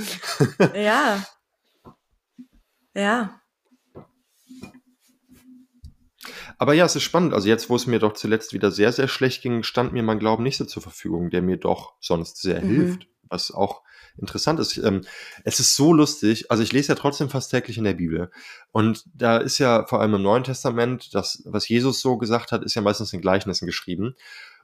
Ja. 0.75 1.23
Ja. 2.95 3.42
Aber 6.59 6.75
ja, 6.75 6.85
es 6.85 6.97
ist 6.97 7.03
spannend. 7.03 7.35
Also 7.35 7.49
jetzt, 7.49 7.69
wo 7.71 7.77
es 7.77 7.87
mir 7.87 7.99
doch 7.99 8.13
zuletzt 8.15 8.53
wieder 8.53 8.71
sehr, 8.71 8.93
sehr 8.93 9.09
schlecht 9.09 9.43
ging, 9.43 9.63
stand 9.63 9.93
mir 9.93 10.03
mein 10.03 10.19
Glauben 10.19 10.43
nicht 10.43 10.57
so 10.57 10.65
zur 10.65 10.83
Verfügung, 10.83 11.31
der 11.31 11.43
mir 11.43 11.57
doch 11.57 11.95
sonst 12.01 12.41
sehr 12.41 12.63
Mhm. 12.63 12.69
hilft. 12.69 13.07
Was 13.29 13.51
auch 13.51 13.83
interessant 14.19 14.61
ist. 14.61 14.77
Ähm, 14.77 15.03
es 15.45 15.59
ist 15.59 15.75
so 15.75 15.93
lustig. 15.95 16.51
Also 16.51 16.63
ich 16.63 16.73
lese 16.73 16.89
ja 16.89 16.95
trotzdem 16.95 17.31
fast 17.31 17.51
täglich 17.51 17.79
in 17.79 17.85
der 17.85 17.95
Bibel. 17.95 18.31
Und 18.71 19.05
da 19.15 19.39
ist 19.39 19.59
ja 19.59 19.87
vor 19.87 20.01
allem 20.01 20.15
im 20.15 20.23
Neuen 20.23 20.45
Testament, 20.45 21.15
das, 21.15 21.43
was 21.47 21.67
Jesus 21.69 22.01
so 22.01 22.19
gesagt 22.19 22.53
hat, 22.53 22.63
ist 22.63 22.75
ja 22.75 22.83
meistens 22.83 23.13
in 23.15 23.23
Gleichnissen 23.23 23.65
geschrieben. 23.67 24.15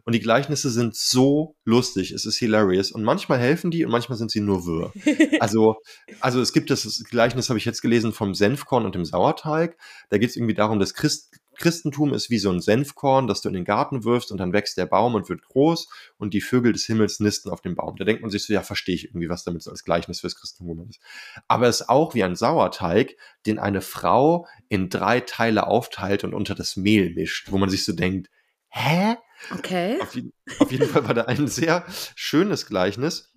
Und 0.05 0.15
die 0.15 0.21
Gleichnisse 0.21 0.71
sind 0.71 0.95
so 0.97 1.57
lustig. 1.65 2.13
Es 2.13 2.25
ist 2.25 2.37
hilarious. 2.39 2.93
Und 2.93 3.05
manchmal 3.05 3.39
helfen 3.39 3.71
die 3.71 3.85
und 3.85 3.91
manchmal 3.91 4.17
sind 4.19 4.31
sie 4.31 4.41
nur 4.41 4.65
wirr. 4.67 4.93
Also, 5.41 5.77
also 6.21 6.41
es 6.41 6.53
gibt 6.53 6.71
das 6.71 7.05
Gleichnis, 7.11 7.49
habe 7.49 7.59
ich 7.59 7.65
jetzt 7.65 7.81
gelesen, 7.83 8.13
vom 8.13 8.35
Senfkorn 8.35 8.85
und 8.85 8.95
dem 8.95 9.05
Sauerteig. 9.05 9.77
Da 10.11 10.19
geht 10.19 10.31
es 10.31 10.37
irgendwie 10.37 10.55
darum, 10.55 10.79
dass 10.79 10.95
Christ, 10.95 11.31
Christentum 11.59 12.15
ist 12.15 12.31
wie 12.31 12.39
so 12.39 12.51
ein 12.51 12.61
Senfkorn, 12.61 13.27
das 13.27 13.43
du 13.43 13.49
in 13.49 13.55
den 13.55 13.65
Garten 13.65 14.05
wirfst 14.05 14.33
und 14.33 14.39
dann 14.39 14.53
wächst 14.53 14.79
der 14.79 14.87
Baum 14.87 15.15
und 15.15 15.29
wird 15.29 15.43
groß 15.43 15.89
und 16.17 16.33
die 16.33 16.41
Vögel 16.41 16.73
des 16.73 16.87
Himmels 16.87 17.21
nisten 17.21 17.51
auf 17.51 17.61
dem 17.61 17.75
Baum. 17.75 17.97
Da 17.97 18.05
denkt 18.05 18.23
man 18.23 18.31
sich 18.31 18.45
so, 18.45 18.53
ja, 18.53 18.63
verstehe 18.63 18.95
ich 18.95 19.07
irgendwie, 19.07 19.29
was 19.29 19.45
damit 19.45 19.63
so 19.63 19.71
als 19.71 19.85
Gleichnis 19.85 20.21
fürs 20.21 20.37
Christentum 20.37 20.69
gemeint 20.69 20.91
ist. 20.91 21.01
Aber 21.49 21.67
es 21.67 21.81
ist 21.81 21.89
auch 21.89 22.15
wie 22.15 22.25
ein 22.25 22.37
Sauerteig, 22.37 23.17
den 23.47 23.59
eine 23.59 23.81
Frau 23.81 24.47
in 24.69 24.89
drei 24.89 25.21
Teile 25.21 25.67
aufteilt 25.67 26.25
und 26.25 26.35
unter 26.35 26.55
das 26.55 26.77
Mehl 26.77 27.15
mischt, 27.15 27.51
wo 27.51 27.59
man 27.59 27.71
sich 27.71 27.85
so 27.85 27.93
denkt, 27.93 28.31
hä? 28.69 29.17
Okay. 29.53 29.99
Auf 30.01 30.15
jeden, 30.15 30.33
auf 30.59 30.73
jeden 30.73 30.89
Fall 30.89 31.07
war 31.07 31.15
da 31.15 31.25
ein 31.25 31.47
sehr 31.49 31.85
schönes 32.15 32.67
Gleichnis 32.67 33.33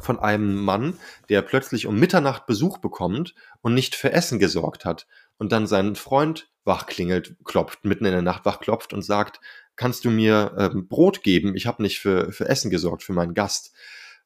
von 0.00 0.18
einem 0.18 0.56
Mann, 0.56 0.98
der 1.28 1.42
plötzlich 1.42 1.86
um 1.86 1.98
Mitternacht 1.98 2.46
Besuch 2.46 2.78
bekommt 2.78 3.34
und 3.60 3.74
nicht 3.74 3.94
für 3.94 4.12
Essen 4.12 4.38
gesorgt 4.38 4.84
hat 4.84 5.06
und 5.38 5.52
dann 5.52 5.66
seinen 5.66 5.96
Freund 5.96 6.50
wachklingelt, 6.66 7.36
klopft, 7.44 7.84
mitten 7.84 8.04
in 8.04 8.12
der 8.12 8.22
Nacht 8.22 8.44
wachklopft 8.44 8.92
und 8.92 9.02
sagt, 9.02 9.40
kannst 9.76 10.04
du 10.04 10.10
mir 10.10 10.54
ähm, 10.58 10.88
Brot 10.88 11.22
geben? 11.22 11.54
Ich 11.54 11.66
habe 11.66 11.82
nicht 11.82 11.98
für, 11.98 12.32
für 12.32 12.48
Essen 12.48 12.70
gesorgt, 12.70 13.02
für 13.02 13.12
meinen 13.12 13.34
Gast. 13.34 13.74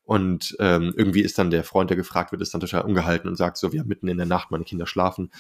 Und 0.03 0.57
ähm, 0.59 0.93
irgendwie 0.97 1.21
ist 1.21 1.39
dann 1.39 1.51
der 1.51 1.63
Freund, 1.63 1.91
der 1.91 1.97
gefragt 1.97 2.33
wird, 2.33 2.43
ist 2.43 2.53
dann 2.53 2.61
total 2.61 2.83
ungehalten 2.83 3.29
und 3.29 3.37
sagt 3.37 3.59
so, 3.59 3.73
wir 3.73 3.81
haben 3.81 3.89
mitten 3.89 4.09
in 4.09 4.17
der 4.17 4.27
Nacht, 4.27 4.51
meine 4.51 4.65
Kinder 4.65 4.87
schlafen. 4.87 5.31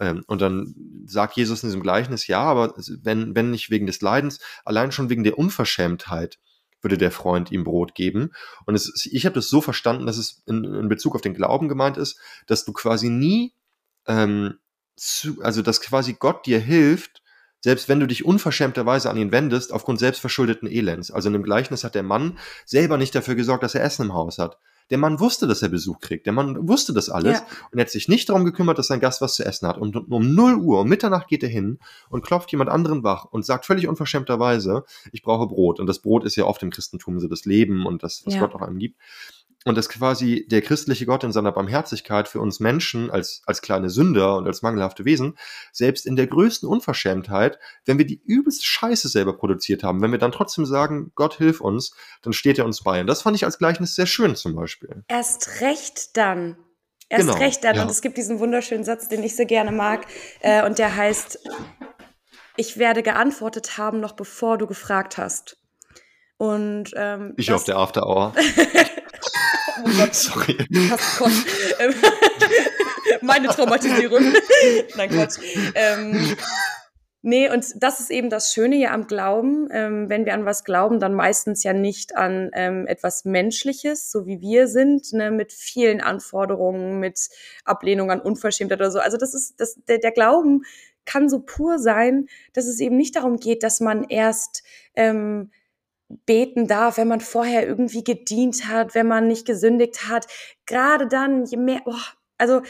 Ähm, 0.00 0.24
und 0.26 0.40
dann 0.40 0.74
sagt 1.04 1.36
Jesus 1.36 1.62
in 1.62 1.68
diesem 1.68 1.82
Gleichnis, 1.82 2.26
ja, 2.26 2.40
aber 2.40 2.74
wenn, 3.02 3.36
wenn 3.36 3.52
nicht 3.52 3.70
wegen 3.70 3.86
des 3.86 4.00
Leidens, 4.00 4.40
allein 4.64 4.90
schon 4.90 5.10
wegen 5.10 5.22
der 5.22 5.38
Unverschämtheit 5.38 6.38
würde 6.82 6.98
der 6.98 7.10
Freund 7.10 7.52
ihm 7.52 7.64
Brot 7.64 7.94
geben. 7.94 8.30
Und 8.64 8.74
es, 8.74 9.08
ich 9.10 9.26
habe 9.26 9.34
das 9.34 9.48
so 9.48 9.60
verstanden, 9.60 10.06
dass 10.06 10.18
es 10.18 10.42
in, 10.46 10.64
in 10.64 10.88
Bezug 10.88 11.14
auf 11.14 11.20
den 11.20 11.34
Glauben 11.34 11.68
gemeint 11.68 11.96
ist, 11.96 12.18
dass 12.46 12.64
du 12.64 12.72
quasi 12.72 13.08
nie, 13.08 13.54
ähm, 14.06 14.58
zu, 14.96 15.42
also 15.42 15.62
dass 15.62 15.80
quasi 15.80 16.14
Gott 16.14 16.46
dir 16.46 16.58
hilft, 16.58 17.22
selbst 17.60 17.88
wenn 17.88 18.00
du 18.00 18.06
dich 18.06 18.24
unverschämterweise 18.24 19.10
an 19.10 19.16
ihn 19.16 19.32
wendest, 19.32 19.72
aufgrund 19.72 19.98
selbstverschuldeten 19.98 20.68
Elends. 20.70 21.10
Also 21.10 21.28
in 21.28 21.32
dem 21.32 21.42
Gleichnis 21.42 21.84
hat 21.84 21.94
der 21.94 22.02
Mann 22.02 22.38
selber 22.64 22.96
nicht 22.96 23.14
dafür 23.14 23.34
gesorgt, 23.34 23.62
dass 23.62 23.74
er 23.74 23.82
Essen 23.82 24.02
im 24.06 24.14
Haus 24.14 24.38
hat. 24.38 24.58
Der 24.90 24.98
Mann 24.98 25.18
wusste, 25.18 25.48
dass 25.48 25.62
er 25.62 25.68
Besuch 25.68 25.98
kriegt. 25.98 26.26
Der 26.26 26.32
Mann 26.32 26.68
wusste 26.68 26.92
das 26.92 27.10
alles 27.10 27.40
Ja. 27.40 27.46
und 27.72 27.78
er 27.78 27.86
hat 27.86 27.90
sich 27.90 28.06
nicht 28.06 28.28
darum 28.28 28.44
gekümmert, 28.44 28.78
dass 28.78 28.86
sein 28.86 29.00
Gast 29.00 29.20
was 29.20 29.34
zu 29.34 29.44
essen 29.44 29.66
hat. 29.66 29.78
Und 29.78 29.96
um 29.96 30.34
0 30.36 30.58
Uhr, 30.58 30.80
um 30.82 30.88
Mitternacht 30.88 31.26
geht 31.26 31.42
er 31.42 31.48
hin 31.48 31.80
und 32.08 32.24
klopft 32.24 32.52
jemand 32.52 32.70
anderen 32.70 33.02
wach 33.02 33.24
und 33.24 33.44
sagt 33.44 33.66
völlig 33.66 33.88
unverschämterweise, 33.88 34.84
ich 35.10 35.22
brauche 35.22 35.48
Brot. 35.48 35.80
Und 35.80 35.88
das 35.88 35.98
Brot 35.98 36.22
ist 36.24 36.36
ja 36.36 36.44
oft 36.44 36.62
im 36.62 36.70
Christentum 36.70 37.18
so 37.18 37.26
das 37.26 37.44
Leben 37.46 37.84
und 37.84 38.04
das, 38.04 38.24
was 38.26 38.34
Ja. 38.34 38.40
Gott 38.40 38.54
auch 38.54 38.62
einem 38.62 38.78
gibt. 38.78 38.96
Und 39.66 39.76
dass 39.76 39.88
quasi 39.88 40.46
der 40.48 40.62
christliche 40.62 41.04
Gott 41.06 41.24
in 41.24 41.32
seiner 41.32 41.50
Barmherzigkeit 41.52 42.28
für 42.28 42.40
uns 42.40 42.60
Menschen 42.60 43.10
als, 43.10 43.42
als 43.46 43.60
kleine 43.60 43.90
Sünder 43.90 44.36
und 44.36 44.46
als 44.46 44.62
mangelhafte 44.62 45.04
Wesen, 45.04 45.36
selbst 45.72 46.06
in 46.06 46.14
der 46.16 46.28
größten 46.28 46.68
Unverschämtheit, 46.68 47.58
wenn 47.84 47.98
wir 47.98 48.06
die 48.06 48.22
übelste 48.24 48.64
Scheiße 48.64 49.08
selber 49.08 49.36
produziert 49.36 49.82
haben, 49.82 50.00
wenn 50.02 50.12
wir 50.12 50.18
dann 50.20 50.30
trotzdem 50.32 50.66
sagen, 50.66 51.10
Gott 51.16 51.34
hilf 51.34 51.60
uns, 51.60 51.94
dann 52.22 52.32
steht 52.32 52.58
er 52.58 52.64
uns 52.64 52.82
bei. 52.84 53.00
Und 53.00 53.08
das 53.08 53.22
fand 53.22 53.34
ich 53.36 53.44
als 53.44 53.58
Gleichnis 53.58 53.96
sehr 53.96 54.06
schön 54.06 54.36
zum 54.36 54.54
Beispiel. 54.54 55.02
Erst 55.08 55.60
recht 55.60 56.16
dann. 56.16 56.56
Erst 57.08 57.26
Genau, 57.26 57.36
recht 57.38 57.64
dann. 57.64 57.74
ja. 57.76 57.82
Und 57.82 57.90
es 57.90 58.02
gibt 58.02 58.16
diesen 58.18 58.38
wunderschönen 58.38 58.84
Satz, 58.84 59.08
den 59.08 59.22
ich 59.24 59.34
so 59.36 59.46
gerne 59.46 59.72
mag. 59.72 60.06
Äh, 60.40 60.64
und 60.64 60.78
der 60.78 60.94
heißt, 60.94 61.40
ich 62.56 62.78
werde 62.78 63.02
geantwortet 63.02 63.78
haben, 63.78 63.98
noch 64.00 64.12
bevor 64.12 64.58
du 64.58 64.66
gefragt 64.68 65.18
hast. 65.18 65.58
Und 66.38 66.90
ähm, 66.96 67.34
Ich 67.36 67.46
das- 67.46 67.56
auf 67.56 67.64
der 67.64 67.78
After 67.78 68.06
Hour. 68.06 68.32
Oh 69.84 69.90
Gott, 69.98 70.14
Sorry. 70.14 70.56
Hast 70.90 71.18
Gott. 71.18 71.32
Ähm, 71.78 71.94
Meine 73.22 73.48
Traumatisierung. 73.48 74.22
Nein, 74.96 75.10
Quatsch. 75.10 75.38
Ähm, 75.74 76.36
nee, 77.22 77.50
und 77.50 77.64
das 77.76 78.00
ist 78.00 78.10
eben 78.10 78.30
das 78.30 78.52
Schöne 78.52 78.76
ja 78.76 78.92
am 78.92 79.06
Glauben. 79.06 79.68
Ähm, 79.70 80.08
wenn 80.08 80.24
wir 80.24 80.34
an 80.34 80.44
was 80.44 80.64
glauben, 80.64 81.00
dann 81.00 81.14
meistens 81.14 81.62
ja 81.62 81.72
nicht 81.72 82.16
an 82.16 82.50
ähm, 82.54 82.86
etwas 82.86 83.24
Menschliches, 83.24 84.10
so 84.10 84.26
wie 84.26 84.40
wir 84.40 84.68
sind, 84.68 85.12
ne, 85.12 85.30
mit 85.30 85.52
vielen 85.52 86.00
Anforderungen, 86.00 86.98
mit 86.98 87.28
Ablehnung 87.64 88.10
an 88.10 88.20
Unverschämtheit 88.20 88.80
oder 88.80 88.90
so. 88.90 89.00
Also 89.00 89.16
das 89.16 89.34
ist, 89.34 89.60
das, 89.60 89.76
der, 89.88 89.98
der 89.98 90.12
Glauben 90.12 90.62
kann 91.04 91.28
so 91.28 91.40
pur 91.40 91.78
sein, 91.78 92.26
dass 92.52 92.66
es 92.66 92.80
eben 92.80 92.96
nicht 92.96 93.16
darum 93.16 93.36
geht, 93.36 93.62
dass 93.62 93.80
man 93.80 94.04
erst 94.04 94.64
ähm, 94.94 95.50
beten 96.08 96.66
darf, 96.66 96.98
wenn 96.98 97.08
man 97.08 97.20
vorher 97.20 97.66
irgendwie 97.66 98.04
gedient 98.04 98.66
hat, 98.68 98.94
wenn 98.94 99.08
man 99.08 99.26
nicht 99.26 99.46
gesündigt 99.46 100.08
hat. 100.08 100.26
Gerade 100.66 101.08
dann, 101.08 101.44
je 101.44 101.56
mehr, 101.56 101.80
oh, 101.84 101.94
also 102.38 102.62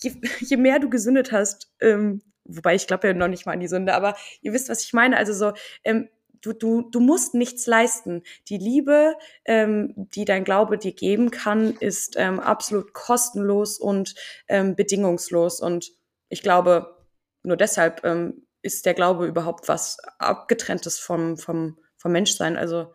je, 0.00 0.12
je 0.40 0.56
mehr 0.56 0.78
du 0.78 0.90
gesündet 0.90 1.32
hast, 1.32 1.72
ähm, 1.80 2.22
wobei 2.44 2.74
ich 2.74 2.86
glaube 2.86 3.08
ja 3.08 3.14
noch 3.14 3.28
nicht 3.28 3.46
mal 3.46 3.52
an 3.52 3.60
die 3.60 3.68
Sünde, 3.68 3.94
aber 3.94 4.16
ihr 4.42 4.52
wisst, 4.52 4.68
was 4.68 4.84
ich 4.84 4.92
meine. 4.92 5.16
Also 5.16 5.32
so, 5.32 5.52
ähm, 5.84 6.08
du, 6.44 6.52
du, 6.52 6.82
du 6.82 7.00
musst 7.00 7.34
nichts 7.34 7.66
leisten. 7.66 8.22
Die 8.48 8.58
Liebe, 8.58 9.14
ähm, 9.44 9.94
die 9.96 10.24
dein 10.24 10.44
Glaube 10.44 10.78
dir 10.78 10.92
geben 10.92 11.30
kann, 11.30 11.74
ist 11.80 12.16
ähm, 12.16 12.38
absolut 12.40 12.92
kostenlos 12.92 13.78
und 13.78 14.14
ähm, 14.48 14.76
bedingungslos. 14.76 15.60
Und 15.60 15.92
ich 16.28 16.42
glaube, 16.42 16.98
nur 17.42 17.56
deshalb 17.56 18.04
ähm, 18.04 18.46
ist 18.62 18.86
der 18.86 18.94
Glaube 18.94 19.26
überhaupt 19.26 19.68
was 19.68 19.98
abgetrenntes 20.18 20.98
vom, 20.98 21.36
vom, 21.36 21.78
vom 22.04 22.12
Menschsein. 22.12 22.58
Also 22.58 22.92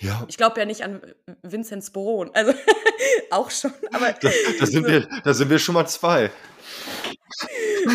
Ja, 0.00 0.24
ich 0.26 0.36
glaube 0.36 0.58
ja 0.58 0.66
nicht 0.66 0.82
an 0.82 1.00
Vinzenz 1.42 1.90
Boron. 1.90 2.32
Also 2.34 2.52
auch 3.30 3.50
schon, 3.50 3.72
aber 3.92 4.12
da, 4.12 4.28
da, 4.58 4.66
sind 4.66 4.86
wir, 4.88 5.08
da 5.22 5.32
sind 5.32 5.50
wir 5.50 5.60
schon 5.60 5.76
mal 5.76 5.86
zwei. 5.86 6.32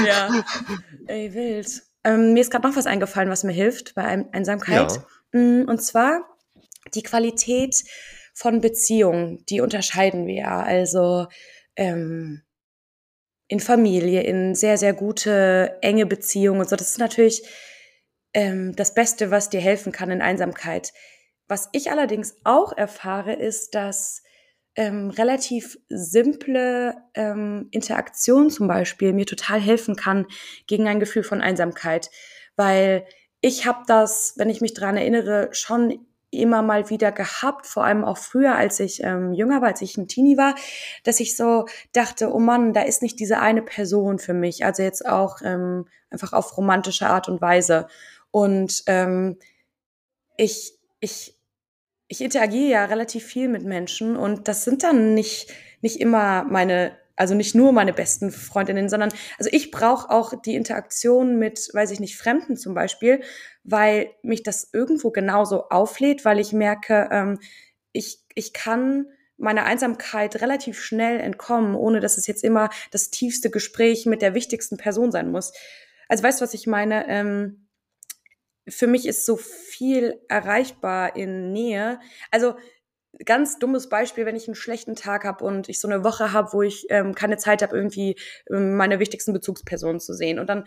ja. 0.05 0.45
Ey, 1.07 1.33
wild. 1.33 1.81
Ähm, 2.05 2.31
mir 2.31 2.39
ist 2.39 2.51
gerade 2.51 2.65
noch 2.65 2.77
was 2.77 2.87
eingefallen, 2.87 3.29
was 3.29 3.43
mir 3.43 3.51
hilft 3.51 3.95
bei 3.95 4.05
Ein 4.05 4.33
Einsamkeit. 4.33 4.93
Ja. 5.33 5.39
Mm, 5.39 5.67
Und 5.67 5.81
zwar 5.81 6.21
die 6.93 7.03
Qualität 7.03 7.83
von 8.33 8.61
Beziehungen, 8.61 9.43
die 9.49 9.59
unterscheiden 9.59 10.25
wir 10.25 10.35
ja. 10.35 10.63
Also 10.63 11.27
ähm, 11.75 12.43
in 13.49 13.59
Familie, 13.59 14.23
in 14.23 14.55
sehr, 14.55 14.77
sehr 14.77 14.93
gute, 14.93 15.77
enge 15.81 16.05
Beziehungen 16.05 16.61
und 16.61 16.69
so. 16.69 16.77
Das 16.77 16.91
ist 16.91 16.99
natürlich 16.99 17.43
ähm, 18.33 18.75
das 18.75 18.93
Beste, 18.93 19.31
was 19.31 19.49
dir 19.49 19.61
helfen 19.61 19.91
kann 19.91 20.11
in 20.11 20.21
Einsamkeit. 20.21 20.93
Was 21.47 21.69
ich 21.71 21.91
allerdings 21.91 22.35
auch 22.43 22.75
erfahre, 22.77 23.33
ist, 23.33 23.73
dass 23.75 24.21
ähm, 24.75 25.09
relativ 25.09 25.77
simple 25.89 26.95
ähm, 27.15 27.67
Interaktion 27.71 28.49
zum 28.49 28.67
Beispiel 28.67 29.13
mir 29.13 29.25
total 29.25 29.59
helfen 29.59 29.95
kann 29.95 30.25
gegen 30.67 30.87
ein 30.87 30.99
Gefühl 30.99 31.23
von 31.23 31.41
Einsamkeit. 31.41 32.09
Weil 32.55 33.05
ich 33.41 33.65
habe 33.65 33.79
das, 33.87 34.33
wenn 34.37 34.49
ich 34.49 34.61
mich 34.61 34.73
dran 34.73 34.97
erinnere, 34.97 35.49
schon 35.51 36.05
immer 36.31 36.61
mal 36.61 36.89
wieder 36.89 37.11
gehabt, 37.11 37.65
vor 37.65 37.83
allem 37.83 38.05
auch 38.05 38.17
früher, 38.17 38.55
als 38.55 38.79
ich 38.79 39.03
ähm, 39.03 39.33
jünger 39.33 39.61
war, 39.61 39.69
als 39.69 39.81
ich 39.81 39.97
ein 39.97 40.07
Teenie 40.07 40.37
war, 40.37 40.53
dass 41.03 41.19
ich 41.19 41.35
so 41.35 41.65
dachte, 41.91 42.31
oh 42.31 42.39
Mann, 42.39 42.73
da 42.73 42.81
ist 42.81 43.01
nicht 43.01 43.19
diese 43.19 43.39
eine 43.39 43.63
Person 43.63 44.19
für 44.19 44.33
mich. 44.33 44.63
Also 44.63 44.83
jetzt 44.83 45.05
auch 45.05 45.41
ähm, 45.43 45.87
einfach 46.11 46.33
auf 46.33 46.55
romantische 46.57 47.07
Art 47.07 47.27
und 47.29 47.41
Weise. 47.41 47.87
Und 48.31 48.83
ähm, 48.87 49.37
ich, 50.37 50.73
ich, 50.99 51.35
ich 52.07 52.21
interagiere 52.21 52.69
ja 52.69 52.85
relativ 52.85 53.25
viel 53.25 53.47
mit 53.49 53.63
Menschen 53.63 54.15
und 54.15 54.47
das 54.47 54.63
sind 54.63 54.83
dann 54.83 55.13
nicht, 55.13 55.51
nicht 55.81 55.99
immer 55.99 56.43
meine 56.43 56.97
also 57.19 57.35
nicht 57.35 57.53
nur 57.53 57.73
meine 57.73 57.91
besten 57.91 58.31
Freundinnen, 58.31 58.87
sondern 58.87 59.11
also 59.37 59.49
ich 59.51 59.71
brauche 59.71 60.09
auch 60.09 60.33
die 60.41 60.55
Interaktion 60.55 61.37
mit, 61.37 61.69
weiß 61.73 61.91
ich 61.91 61.99
nicht, 61.99 62.15
Fremden 62.15 62.55
zum 62.55 62.73
Beispiel, 62.73 63.21
weil 63.65 64.11
mich 64.23 64.41
das 64.41 64.69
irgendwo 64.71 65.11
genauso 65.11 65.67
auflädt, 65.67 66.23
weil 66.23 66.39
ich 66.39 66.53
merke, 66.53 67.09
ähm, 67.11 67.39
ich, 67.91 68.23
ich 68.35 68.53
kann 68.53 69.05
meiner 69.35 69.65
Einsamkeit 69.65 70.41
relativ 70.41 70.81
schnell 70.81 71.19
entkommen, 71.19 71.75
ohne 71.75 71.99
dass 71.99 72.17
es 72.17 72.25
jetzt 72.25 72.43
immer 72.43 72.69
das 72.91 73.09
tiefste 73.09 73.49
Gespräch 73.49 74.05
mit 74.05 74.21
der 74.21 74.33
wichtigsten 74.33 74.77
Person 74.77 75.11
sein 75.11 75.29
muss. 75.29 75.51
Also 76.07 76.23
weißt 76.23 76.39
du, 76.39 76.43
was 76.43 76.53
ich 76.53 76.67
meine? 76.67 77.05
Ähm, 77.09 77.67
für 78.71 78.87
mich 78.87 79.07
ist 79.07 79.25
so 79.25 79.37
viel 79.37 80.19
erreichbar 80.27 81.15
in 81.15 81.51
Nähe. 81.51 81.99
Also 82.31 82.55
ganz 83.25 83.59
dummes 83.59 83.89
Beispiel, 83.89 84.25
wenn 84.25 84.35
ich 84.35 84.47
einen 84.47 84.55
schlechten 84.55 84.95
Tag 84.95 85.25
habe 85.25 85.43
und 85.43 85.69
ich 85.69 85.79
so 85.79 85.87
eine 85.87 86.03
Woche 86.03 86.31
habe, 86.31 86.53
wo 86.53 86.61
ich 86.61 86.85
ähm, 86.89 87.15
keine 87.15 87.37
Zeit 87.37 87.61
habe, 87.61 87.75
irgendwie 87.75 88.15
ähm, 88.49 88.75
meine 88.77 88.99
wichtigsten 88.99 89.33
Bezugspersonen 89.33 89.99
zu 89.99 90.13
sehen. 90.13 90.39
Und 90.39 90.47
dann 90.47 90.65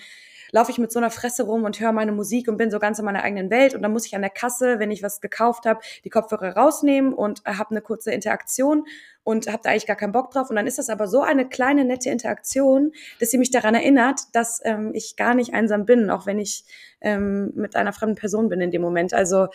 laufe 0.52 0.70
ich 0.70 0.78
mit 0.78 0.92
so 0.92 0.98
einer 0.98 1.10
Fresse 1.10 1.44
rum 1.44 1.64
und 1.64 1.80
höre 1.80 1.92
meine 1.92 2.12
Musik 2.12 2.46
und 2.46 2.58
bin 2.58 2.70
so 2.70 2.78
ganz 2.78 2.98
in 2.98 3.04
meiner 3.04 3.22
eigenen 3.22 3.50
Welt. 3.50 3.74
Und 3.74 3.82
dann 3.82 3.92
muss 3.92 4.06
ich 4.06 4.14
an 4.14 4.20
der 4.20 4.30
Kasse, 4.30 4.78
wenn 4.78 4.90
ich 4.90 5.02
was 5.02 5.20
gekauft 5.20 5.64
habe, 5.64 5.80
die 6.04 6.10
Kopfhörer 6.10 6.54
rausnehmen 6.56 7.14
und 7.14 7.40
äh, 7.44 7.54
habe 7.54 7.70
eine 7.70 7.80
kurze 7.80 8.12
Interaktion 8.12 8.84
und 9.24 9.46
habe 9.46 9.60
da 9.62 9.70
eigentlich 9.70 9.86
gar 9.86 9.96
keinen 9.96 10.12
Bock 10.12 10.30
drauf. 10.30 10.50
Und 10.50 10.56
dann 10.56 10.66
ist 10.66 10.78
das 10.78 10.90
aber 10.90 11.08
so 11.08 11.22
eine 11.22 11.48
kleine, 11.48 11.84
nette 11.84 12.10
Interaktion, 12.10 12.92
dass 13.18 13.30
sie 13.30 13.38
mich 13.38 13.50
daran 13.50 13.74
erinnert, 13.74 14.20
dass 14.32 14.60
ähm, 14.64 14.90
ich 14.94 15.16
gar 15.16 15.34
nicht 15.34 15.54
einsam 15.54 15.86
bin, 15.86 16.10
auch 16.10 16.26
wenn 16.26 16.38
ich 16.38 16.64
ähm, 17.00 17.52
mit 17.54 17.74
einer 17.74 17.92
fremden 17.92 18.16
Person 18.16 18.48
bin 18.48 18.60
in 18.60 18.70
dem 18.70 18.82
Moment. 18.82 19.14
Also 19.14 19.48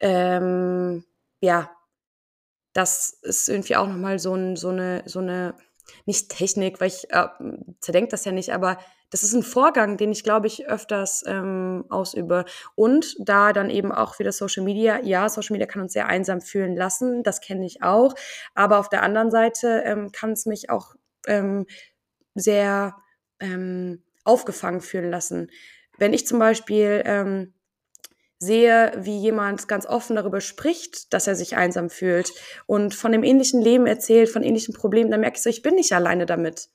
ähm, 0.00 1.04
ja, 1.40 1.70
das 2.72 3.18
ist 3.22 3.48
irgendwie 3.48 3.76
auch 3.76 3.86
nochmal 3.86 4.18
so, 4.18 4.34
ein, 4.34 4.56
so, 4.56 4.68
eine, 4.68 5.02
so 5.06 5.18
eine, 5.18 5.54
nicht 6.06 6.30
Technik, 6.30 6.80
weil 6.80 6.88
ich 6.88 7.10
äh, 7.10 7.28
zerdenke 7.80 8.10
das 8.10 8.24
ja 8.24 8.32
nicht, 8.32 8.52
aber 8.52 8.78
das 9.10 9.24
ist 9.24 9.34
ein 9.34 9.42
Vorgang, 9.42 9.96
den 9.96 10.12
ich, 10.12 10.22
glaube 10.22 10.46
ich, 10.46 10.68
öfters 10.68 11.24
ähm, 11.26 11.84
ausübe. 11.88 12.44
Und 12.76 13.16
da 13.18 13.52
dann 13.52 13.68
eben 13.68 13.90
auch 13.90 14.18
wieder 14.20 14.30
Social 14.30 14.62
Media, 14.62 15.00
ja, 15.02 15.28
Social 15.28 15.54
Media 15.54 15.66
kann 15.66 15.82
uns 15.82 15.92
sehr 15.92 16.06
einsam 16.06 16.40
fühlen 16.40 16.76
lassen, 16.76 17.24
das 17.24 17.40
kenne 17.40 17.66
ich 17.66 17.82
auch. 17.82 18.14
Aber 18.54 18.78
auf 18.78 18.88
der 18.88 19.02
anderen 19.02 19.32
Seite 19.32 19.82
ähm, 19.84 20.12
kann 20.12 20.32
es 20.32 20.46
mich 20.46 20.70
auch 20.70 20.94
ähm, 21.26 21.66
sehr 22.36 22.96
ähm, 23.40 24.04
aufgefangen 24.24 24.80
fühlen 24.80 25.10
lassen. 25.10 25.50
Wenn 25.98 26.12
ich 26.12 26.26
zum 26.26 26.38
Beispiel 26.38 27.02
ähm, 27.04 27.52
sehe, 28.40 28.92
wie 28.96 29.18
jemand 29.18 29.68
ganz 29.68 29.86
offen 29.86 30.16
darüber 30.16 30.40
spricht, 30.40 31.12
dass 31.12 31.26
er 31.26 31.36
sich 31.36 31.56
einsam 31.56 31.90
fühlt 31.90 32.32
und 32.66 32.94
von 32.94 33.12
dem 33.12 33.22
ähnlichen 33.22 33.60
Leben 33.60 33.86
erzählt, 33.86 34.30
von 34.30 34.42
ähnlichen 34.42 34.74
Problemen, 34.74 35.10
dann 35.10 35.20
merke 35.20 35.36
ich 35.36 35.42
so, 35.42 35.50
ich 35.50 35.62
bin 35.62 35.74
nicht 35.74 35.92
alleine 35.92 36.24
damit. 36.24 36.70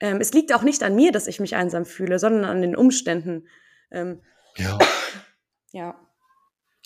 Ähm, 0.00 0.18
es 0.20 0.32
liegt 0.32 0.54
auch 0.54 0.62
nicht 0.62 0.82
an 0.82 0.94
mir, 0.94 1.12
dass 1.12 1.26
ich 1.26 1.40
mich 1.40 1.56
einsam 1.56 1.86
fühle, 1.86 2.18
sondern 2.18 2.44
an 2.44 2.60
den 2.60 2.76
Umständen. 2.76 3.48
Ähm, 3.90 4.22
ja. 4.56 4.78
Ja. 5.72 6.09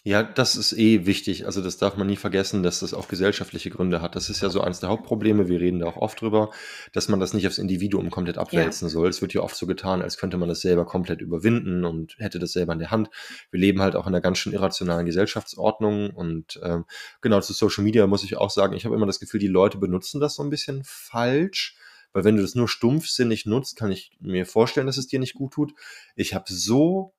Ja, 0.06 0.22
das 0.22 0.54
ist 0.54 0.74
eh 0.74 1.06
wichtig. 1.06 1.46
Also 1.46 1.62
das 1.62 1.78
darf 1.78 1.96
man 1.96 2.06
nie 2.06 2.16
vergessen, 2.16 2.62
dass 2.62 2.80
das 2.80 2.92
auch 2.92 3.08
gesellschaftliche 3.08 3.70
Gründe 3.70 4.02
hat. 4.02 4.16
Das 4.16 4.28
ist 4.28 4.42
ja 4.42 4.50
so 4.50 4.60
eins 4.60 4.78
der 4.78 4.90
Hauptprobleme. 4.90 5.48
Wir 5.48 5.60
reden 5.60 5.78
da 5.78 5.86
auch 5.86 5.96
oft 5.96 6.20
drüber, 6.20 6.50
dass 6.92 7.08
man 7.08 7.20
das 7.20 7.32
nicht 7.32 7.46
aufs 7.46 7.56
Individuum 7.56 8.10
komplett 8.10 8.36
abwälzen 8.36 8.88
ja. 8.88 8.92
soll. 8.92 9.08
Es 9.08 9.22
wird 9.22 9.32
ja 9.32 9.40
oft 9.40 9.56
so 9.56 9.66
getan, 9.66 10.02
als 10.02 10.18
könnte 10.18 10.36
man 10.36 10.50
das 10.50 10.60
selber 10.60 10.84
komplett 10.84 11.22
überwinden 11.22 11.86
und 11.86 12.16
hätte 12.18 12.38
das 12.38 12.52
selber 12.52 12.74
in 12.74 12.80
der 12.80 12.90
Hand. 12.90 13.08
Wir 13.50 13.60
leben 13.60 13.80
halt 13.80 13.96
auch 13.96 14.06
in 14.06 14.08
einer 14.08 14.20
ganz 14.20 14.36
schön 14.36 14.52
irrationalen 14.52 15.06
Gesellschaftsordnung 15.06 16.10
und 16.10 16.60
ähm, 16.62 16.84
genau 17.22 17.40
zu 17.40 17.54
Social 17.54 17.82
Media 17.82 18.06
muss 18.06 18.24
ich 18.24 18.36
auch 18.36 18.50
sagen, 18.50 18.74
ich 18.74 18.84
habe 18.84 18.94
immer 18.94 19.06
das 19.06 19.20
Gefühl, 19.20 19.40
die 19.40 19.46
Leute 19.46 19.78
benutzen 19.78 20.20
das 20.20 20.34
so 20.34 20.42
ein 20.42 20.50
bisschen 20.50 20.82
falsch. 20.84 21.78
Weil 22.12 22.24
wenn 22.24 22.36
du 22.36 22.42
das 22.42 22.54
nur 22.54 22.68
stumpfsinnig 22.68 23.46
nutzt, 23.46 23.76
kann 23.76 23.90
ich 23.90 24.12
mir 24.20 24.44
vorstellen, 24.44 24.86
dass 24.86 24.98
es 24.98 25.06
dir 25.06 25.18
nicht 25.18 25.34
gut 25.34 25.54
tut. 25.54 25.72
Ich 26.14 26.34
habe 26.34 26.44
so 26.46 27.14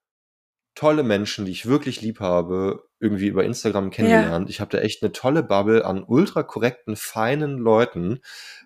tolle 0.76 1.04
Menschen, 1.04 1.46
die 1.46 1.52
ich 1.52 1.66
wirklich 1.66 2.02
lieb 2.02 2.20
habe, 2.20 2.84
irgendwie 3.00 3.28
über 3.28 3.44
Instagram 3.46 3.92
kennengelernt. 3.92 4.48
Ja. 4.48 4.50
Ich 4.50 4.60
habe 4.60 4.72
da 4.72 4.80
echt 4.80 5.02
eine 5.02 5.12
tolle 5.12 5.42
Bubble 5.42 5.86
an 5.86 6.04
ultra 6.04 6.44
korrekten, 6.44 6.96
feinen 6.96 7.58
Leuten, 7.58 8.20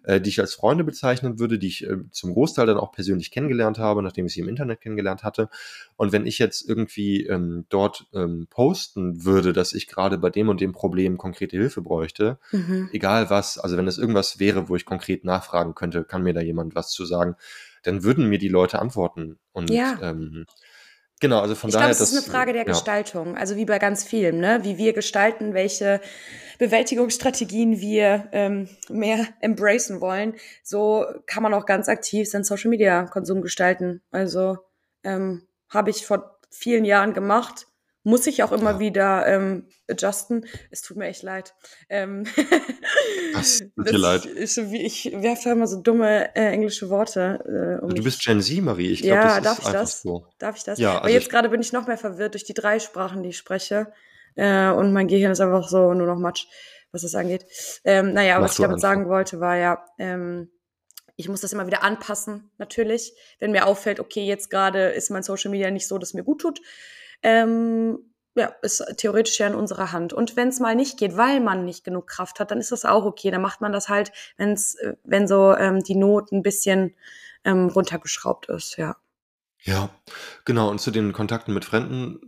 äh, 0.03 0.19
die 0.19 0.29
ich 0.29 0.39
als 0.39 0.55
Freunde 0.55 0.83
bezeichnen 0.83 1.39
würde, 1.39 1.59
die 1.59 1.67
ich 1.67 1.85
äh, 1.85 1.97
zum 2.11 2.33
Großteil 2.33 2.65
dann 2.65 2.77
auch 2.77 2.91
persönlich 2.91 3.31
kennengelernt 3.31 3.77
habe, 3.77 4.01
nachdem 4.01 4.25
ich 4.25 4.33
sie 4.33 4.39
im 4.39 4.47
Internet 4.47 4.81
kennengelernt 4.81 5.23
hatte. 5.23 5.49
Und 5.97 6.11
wenn 6.11 6.25
ich 6.25 6.39
jetzt 6.39 6.67
irgendwie 6.67 7.27
ähm, 7.27 7.65
dort 7.69 8.07
ähm, 8.13 8.47
posten 8.49 9.23
würde, 9.23 9.53
dass 9.53 9.73
ich 9.73 9.87
gerade 9.87 10.17
bei 10.17 10.29
dem 10.29 10.49
und 10.49 10.61
dem 10.61 10.71
Problem 10.71 11.17
konkrete 11.17 11.57
Hilfe 11.57 11.81
bräuchte, 11.81 12.39
mhm. 12.51 12.89
egal 12.91 13.29
was, 13.29 13.59
also 13.59 13.77
wenn 13.77 13.87
es 13.87 13.97
irgendwas 13.99 14.39
wäre, 14.39 14.69
wo 14.69 14.75
ich 14.75 14.85
konkret 14.85 15.25
nachfragen 15.25 15.75
könnte, 15.75 16.03
kann 16.03 16.23
mir 16.23 16.33
da 16.33 16.41
jemand 16.41 16.75
was 16.75 16.91
zu 16.91 17.05
sagen, 17.05 17.35
dann 17.83 18.03
würden 18.03 18.29
mir 18.29 18.39
die 18.39 18.47
Leute 18.47 18.79
antworten. 18.79 19.37
Und 19.51 19.69
ja. 19.69 19.97
ähm, 20.01 20.45
Genau, 21.19 21.39
also 21.41 21.55
von 21.55 21.69
ich 21.69 21.73
daher. 21.73 21.91
Ich 21.91 21.97
glaube, 21.97 22.03
es 22.03 22.13
ist 22.13 22.23
eine 22.23 22.31
Frage 22.31 22.53
der 22.53 22.61
ja. 22.61 22.67
Gestaltung. 22.67 23.37
Also 23.37 23.55
wie 23.55 23.65
bei 23.65 23.79
ganz 23.79 24.03
vielen, 24.03 24.39
ne? 24.39 24.59
Wie 24.63 24.77
wir 24.77 24.93
gestalten, 24.93 25.53
welche 25.53 25.99
Bewältigungsstrategien 26.59 27.79
wir 27.79 28.29
ähm, 28.31 28.69
mehr 28.89 29.27
embracen 29.41 30.01
wollen. 30.01 30.35
So 30.63 31.05
kann 31.25 31.43
man 31.43 31.53
auch 31.53 31.65
ganz 31.65 31.89
aktiv 31.89 32.29
seinen 32.29 32.43
Social 32.43 32.69
Media 32.69 33.05
Konsum 33.05 33.41
gestalten. 33.41 34.01
Also 34.11 34.57
ähm, 35.03 35.47
habe 35.69 35.89
ich 35.89 36.05
vor 36.05 36.39
vielen 36.49 36.85
Jahren 36.85 37.13
gemacht 37.13 37.67
muss 38.03 38.27
ich 38.27 38.43
auch 38.43 38.51
immer 38.51 38.71
ja. 38.71 38.79
wieder 38.79 39.27
ähm, 39.27 39.67
adjusten. 39.89 40.45
Es 40.71 40.81
tut 40.81 40.97
mir 40.97 41.07
echt 41.07 41.23
leid. 41.23 41.53
Ähm, 41.89 42.25
Was 43.33 43.59
tut 43.75 43.89
dir 43.89 43.97
leid? 43.97 44.25
Ich, 44.25 44.57
ich 44.57 45.11
werfe 45.21 45.49
immer 45.49 45.67
so 45.67 45.81
dumme 45.81 46.35
äh, 46.35 46.51
englische 46.51 46.89
Worte. 46.89 47.79
Äh, 47.79 47.83
um 47.83 47.93
du 47.93 48.03
bist 48.03 48.23
Gen 48.23 48.41
Z, 48.41 48.61
Marie. 48.61 48.91
Ich 48.91 49.01
glaube, 49.01 49.15
ja, 49.15 49.41
das 49.41 49.43
darf 49.43 49.59
ist 49.59 49.65
ich 49.65 49.73
das? 49.73 50.01
So. 50.01 50.25
Darf 50.37 50.55
ich 50.55 50.63
das? 50.63 50.79
Ja, 50.79 50.89
also 50.89 50.99
Aber 51.01 51.09
jetzt 51.09 51.29
gerade 51.29 51.49
bin 51.49 51.61
ich 51.61 51.73
noch 51.73 51.87
mehr 51.87 51.97
verwirrt 51.97 52.33
durch 52.33 52.45
die 52.45 52.53
drei 52.53 52.79
Sprachen, 52.79 53.23
die 53.23 53.29
ich 53.29 53.37
spreche. 53.37 53.91
Äh, 54.35 54.69
und 54.69 54.93
mein 54.93 55.07
Gehirn 55.07 55.31
ist 55.31 55.41
einfach 55.41 55.67
so 55.67 55.93
nur 55.93 56.07
noch 56.07 56.17
Matsch, 56.17 56.47
was 56.91 57.01
das 57.01 57.15
angeht. 57.15 57.45
Ähm, 57.83 58.13
naja, 58.13 58.41
was 58.41 58.53
ich 58.53 58.57
damit 58.57 58.75
einfach. 58.75 58.81
sagen 58.81 59.09
wollte, 59.09 59.39
war 59.39 59.57
ja, 59.57 59.85
ähm, 59.97 60.49
ich 61.17 61.27
muss 61.27 61.41
das 61.41 61.51
immer 61.51 61.67
wieder 61.67 61.83
anpassen, 61.83 62.49
natürlich. 62.57 63.13
Wenn 63.39 63.51
mir 63.51 63.65
auffällt, 63.65 63.99
okay, 63.99 64.25
jetzt 64.25 64.49
gerade 64.49 64.89
ist 64.89 65.11
mein 65.11 65.23
Social 65.23 65.51
Media 65.51 65.69
nicht 65.69 65.87
so, 65.87 65.97
dass 65.97 66.13
mir 66.13 66.23
gut 66.23 66.39
tut, 66.39 66.61
ähm, 67.23 67.99
ja, 68.35 68.53
ist 68.61 68.83
theoretisch 68.97 69.39
ja 69.39 69.47
in 69.47 69.55
unserer 69.55 69.91
Hand. 69.91 70.13
Und 70.13 70.35
wenn 70.35 70.49
es 70.49 70.59
mal 70.59 70.75
nicht 70.75 70.97
geht, 70.97 71.17
weil 71.17 71.39
man 71.39 71.65
nicht 71.65 71.83
genug 71.83 72.07
Kraft 72.07 72.39
hat, 72.39 72.51
dann 72.51 72.59
ist 72.59 72.71
das 72.71 72.85
auch 72.85 73.05
okay. 73.05 73.31
Dann 73.31 73.41
macht 73.41 73.61
man 73.61 73.71
das 73.71 73.89
halt, 73.89 74.11
wenn's, 74.37 74.75
äh, 74.75 74.95
wenn 75.03 75.27
so 75.27 75.55
ähm, 75.55 75.83
die 75.83 75.95
Not 75.95 76.31
ein 76.31 76.43
bisschen 76.43 76.95
ähm, 77.43 77.67
runtergeschraubt 77.67 78.47
ist, 78.47 78.77
ja. 78.77 78.95
Ja, 79.61 79.89
genau. 80.45 80.69
Und 80.69 80.79
zu 80.79 80.89
den 80.89 81.11
Kontakten 81.11 81.53
mit 81.53 81.65
Fremden 81.65 82.19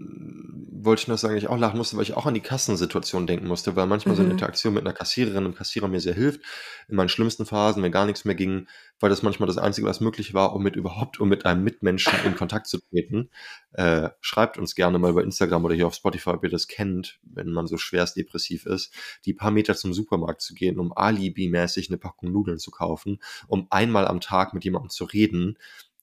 wollte 0.84 1.04
ich 1.04 1.08
noch 1.08 1.18
sagen, 1.18 1.38
ich 1.38 1.48
auch 1.48 1.58
lachen 1.58 1.78
musste, 1.78 1.96
weil 1.96 2.04
ich 2.04 2.16
auch 2.16 2.26
an 2.26 2.34
die 2.34 2.42
Kassensituation 2.42 3.28
denken 3.28 3.48
musste, 3.48 3.76
weil 3.76 3.86
manchmal 3.86 4.16
so 4.16 4.22
eine 4.22 4.30
mhm. 4.30 4.36
Interaktion 4.36 4.74
mit 4.74 4.84
einer 4.84 4.94
Kassiererin 4.94 5.46
und 5.46 5.56
Kassierer 5.56 5.88
mir 5.88 6.00
sehr 6.00 6.14
hilft. 6.14 6.42
In 6.88 6.96
meinen 6.96 7.10
schlimmsten 7.10 7.46
Phasen, 7.46 7.84
wenn 7.84 7.92
gar 7.92 8.06
nichts 8.06 8.26
mehr 8.26 8.36
ging, 8.36 8.68
weil 9.00 9.10
das 9.10 9.24
manchmal 9.24 9.48
das 9.48 9.58
Einzige, 9.58 9.88
was 9.88 10.00
möglich 10.00 10.34
war, 10.34 10.54
um 10.54 10.64
mit 10.64 10.76
überhaupt, 10.76 11.20
um 11.20 11.30
mit 11.30 11.46
einem 11.46 11.64
Mitmenschen 11.64 12.14
in 12.26 12.36
Kontakt 12.36 12.68
zu 12.68 12.80
treten. 12.80 13.30
Äh, 13.74 14.10
schreibt 14.22 14.58
uns 14.58 14.76
gerne 14.76 15.00
mal 15.00 15.14
bei 15.14 15.24
Instagram 15.24 15.66
oder 15.66 15.76
hier 15.76 15.88
auf 15.88 15.96
Spotify, 15.96 16.32
ob 16.32 16.44
ihr 16.44 16.50
das 16.50 16.68
kennt, 16.68 17.20
wenn 17.24 17.52
man 17.52 17.68
so 17.68 17.78
schwerst 17.78 18.18
depressiv 18.18 18.66
ist, 18.66 18.94
die 19.26 19.34
paar 19.34 19.52
Meter 19.52 19.76
zum 19.76 19.94
Supermarkt 19.94 20.42
zu 20.42 20.54
gehen, 20.54 20.80
um 20.80 20.96
alibimäßig 20.96 21.90
eine 21.90 21.98
Packung 21.98 22.32
Nudeln 22.32 22.60
zu 22.60 22.72
kaufen, 22.72 23.20
um 23.48 23.68
einmal 23.70 24.08
am 24.08 24.22
Tag 24.22 24.54
mit 24.54 24.64
jemandem 24.64 24.90
zu 24.90 25.06
reden, 25.06 25.58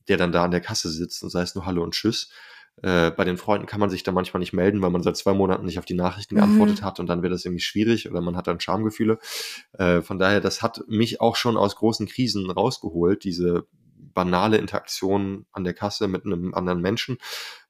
der 0.08 0.16
dann 0.16 0.32
da 0.32 0.44
an 0.44 0.50
der 0.50 0.60
Kasse 0.60 0.90
sitzt 0.90 1.22
und 1.22 1.30
sei 1.30 1.42
es 1.42 1.54
nur 1.54 1.66
Hallo 1.66 1.82
und 1.82 1.94
Tschüss. 1.94 2.30
Äh, 2.82 3.10
bei 3.10 3.24
den 3.24 3.38
Freunden 3.38 3.66
kann 3.66 3.80
man 3.80 3.90
sich 3.90 4.02
da 4.02 4.12
manchmal 4.12 4.40
nicht 4.40 4.52
melden, 4.52 4.82
weil 4.82 4.90
man 4.90 5.02
seit 5.02 5.16
zwei 5.16 5.34
Monaten 5.34 5.66
nicht 5.66 5.78
auf 5.78 5.84
die 5.84 5.94
Nachrichten 5.94 6.34
mhm. 6.34 6.40
geantwortet 6.40 6.82
hat 6.82 7.00
und 7.00 7.06
dann 7.06 7.22
wird 7.22 7.32
das 7.32 7.44
irgendwie 7.44 7.62
schwierig 7.62 8.08
oder 8.10 8.20
man 8.20 8.36
hat 8.36 8.46
dann 8.46 8.60
Schamgefühle. 8.60 9.18
Äh, 9.72 10.02
von 10.02 10.18
daher, 10.18 10.40
das 10.40 10.62
hat 10.62 10.84
mich 10.86 11.20
auch 11.20 11.36
schon 11.36 11.56
aus 11.56 11.76
großen 11.76 12.06
Krisen 12.06 12.50
rausgeholt, 12.50 13.24
diese 13.24 13.66
banale 14.14 14.58
Interaktion 14.58 15.46
an 15.52 15.64
der 15.64 15.74
Kasse 15.74 16.08
mit 16.08 16.24
einem 16.24 16.54
anderen 16.54 16.80
Menschen, 16.80 17.18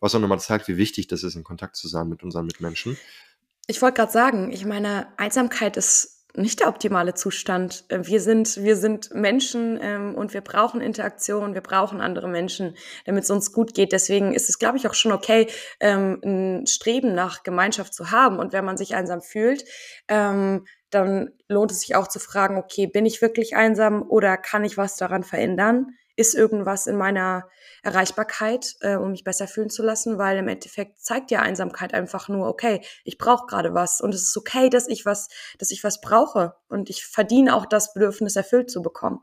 was 0.01 0.15
auch 0.15 0.21
nochmal 0.21 0.41
zeigt, 0.41 0.69
wie 0.69 0.77
wichtig 0.77 1.07
das 1.07 1.23
ist, 1.23 1.35
in 1.35 1.45
Kontakt 1.45 1.77
zu 1.77 1.89
sein 1.89 2.09
mit 2.09 2.23
unseren 2.23 2.47
Mitmenschen. 2.47 2.97
Ich 3.67 3.83
wollte 3.83 3.97
gerade 3.97 4.13
sagen, 4.13 4.51
ich 4.51 4.65
meine, 4.65 5.09
Einsamkeit 5.19 5.77
ist 5.77 6.18
nicht 6.39 6.61
der 6.61 6.69
optimale 6.69 7.15
Zustand. 7.15 7.85
Äh, 7.89 8.01
wir 8.03 8.21
sind, 8.21 8.57
wir 8.63 8.77
sind 8.77 9.13
Menschen 9.15 9.79
ähm, 9.83 10.15
und 10.15 10.33
wir 10.35 10.41
brauchen 10.41 10.81
Interaktion, 10.81 11.55
wir 11.55 11.61
brauchen 11.61 12.01
andere 12.01 12.29
Menschen, 12.29 12.77
damit 13.05 13.25
es 13.25 13.31
uns 13.31 13.53
gut 13.53 13.75
geht. 13.75 13.93
Deswegen 13.93 14.33
ist 14.33 14.49
es, 14.49 14.59
glaube 14.59 14.79
ich, 14.79 14.89
auch 14.89 14.95
schon 14.95 15.13
okay, 15.13 15.49
ähm, 15.81 16.21
ein 16.25 16.67
Streben 16.67 17.15
nach 17.15 17.43
Gemeinschaft 17.43 17.93
zu 17.95 18.11
haben. 18.11 18.39
Und 18.39 18.53
wenn 18.53 18.65
man 18.65 18.77
sich 18.77 18.95
einsam 18.95 19.21
fühlt, 19.21 19.65
ähm, 20.09 20.67
dann 20.91 21.33
lohnt 21.49 21.71
es 21.71 21.81
sich 21.81 21.97
auch 21.97 22.09
zu 22.09 22.19
fragen, 22.19 22.57
okay, 22.57 22.87
bin 22.87 23.05
ich 23.05 23.21
wirklich 23.21 23.57
einsam 23.57 24.03
oder 24.03 24.37
kann 24.37 24.65
ich 24.65 24.79
was 24.79 24.97
daran 24.97 25.23
verändern? 25.23 25.99
Ist 26.19 26.35
irgendwas 26.35 26.89
in 26.89 26.97
meiner 26.97 27.49
Erreichbarkeit, 27.85 28.75
äh, 28.81 28.97
um 28.97 29.13
mich 29.13 29.23
besser 29.23 29.47
fühlen 29.47 29.71
zu 29.71 29.85
lassen? 29.85 30.19
Weil 30.19 30.39
im 30.39 30.49
Endeffekt 30.49 31.01
zeigt 31.01 31.31
ja 31.31 31.43
Einsamkeit 31.43 31.95
einfach 31.95 32.29
nur, 32.29 32.49
okay, 32.49 32.85
ich 33.05 33.19
brauche 33.19 33.47
gerade 33.47 33.73
was 33.73 34.01
und 34.01 34.13
es 34.13 34.23
ist 34.23 34.37
okay, 34.37 34.69
dass 34.69 34.89
ich 34.89 35.07
was, 35.07 35.29
dass 35.59 35.71
ich 35.71 35.85
was 35.85 36.01
brauche 36.01 36.57
und 36.67 36.91
ich 36.91 37.07
verdiene 37.07 37.55
auch 37.55 37.67
das 37.67 37.95
Bedürfnis 37.95 38.35
erfüllt 38.35 38.69
zu 38.69 38.83
bekommen. 38.83 39.21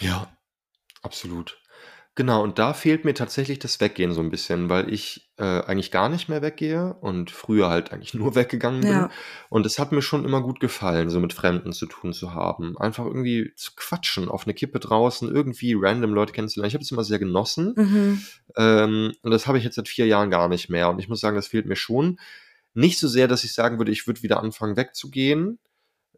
Ja, 0.00 0.26
absolut. 1.02 1.56
Genau, 2.16 2.42
und 2.42 2.58
da 2.58 2.72
fehlt 2.72 3.04
mir 3.04 3.12
tatsächlich 3.12 3.58
das 3.58 3.78
Weggehen 3.78 4.14
so 4.14 4.22
ein 4.22 4.30
bisschen, 4.30 4.70
weil 4.70 4.90
ich, 4.90 5.30
äh, 5.36 5.60
eigentlich 5.60 5.90
gar 5.90 6.08
nicht 6.08 6.30
mehr 6.30 6.40
weggehe 6.40 6.94
und 7.02 7.30
früher 7.30 7.68
halt 7.68 7.92
eigentlich 7.92 8.14
nur 8.14 8.34
weggegangen 8.34 8.80
bin. 8.80 8.90
Ja. 8.90 9.10
Und 9.50 9.66
es 9.66 9.78
hat 9.78 9.92
mir 9.92 10.00
schon 10.00 10.24
immer 10.24 10.40
gut 10.40 10.58
gefallen, 10.58 11.10
so 11.10 11.20
mit 11.20 11.34
Fremden 11.34 11.74
zu 11.74 11.84
tun 11.84 12.14
zu 12.14 12.32
haben. 12.32 12.78
Einfach 12.78 13.04
irgendwie 13.04 13.52
zu 13.54 13.72
quatschen, 13.76 14.30
auf 14.30 14.46
eine 14.46 14.54
Kippe 14.54 14.80
draußen, 14.80 15.30
irgendwie 15.30 15.76
random 15.78 16.14
Leute 16.14 16.32
kennenzulernen. 16.32 16.68
Ich 16.68 16.74
habe 16.74 16.82
es 16.82 16.90
immer 16.90 17.04
sehr 17.04 17.18
genossen. 17.18 17.74
Mhm. 17.76 18.22
Ähm, 18.56 19.12
und 19.20 19.30
das 19.30 19.46
habe 19.46 19.58
ich 19.58 19.64
jetzt 19.64 19.76
seit 19.76 19.88
vier 19.88 20.06
Jahren 20.06 20.30
gar 20.30 20.48
nicht 20.48 20.70
mehr. 20.70 20.88
Und 20.88 20.98
ich 20.98 21.10
muss 21.10 21.20
sagen, 21.20 21.36
das 21.36 21.48
fehlt 21.48 21.66
mir 21.66 21.76
schon. 21.76 22.18
Nicht 22.72 22.98
so 22.98 23.08
sehr, 23.08 23.28
dass 23.28 23.44
ich 23.44 23.52
sagen 23.52 23.76
würde, 23.76 23.92
ich 23.92 24.06
würde 24.06 24.22
wieder 24.22 24.42
anfangen 24.42 24.78
wegzugehen, 24.78 25.58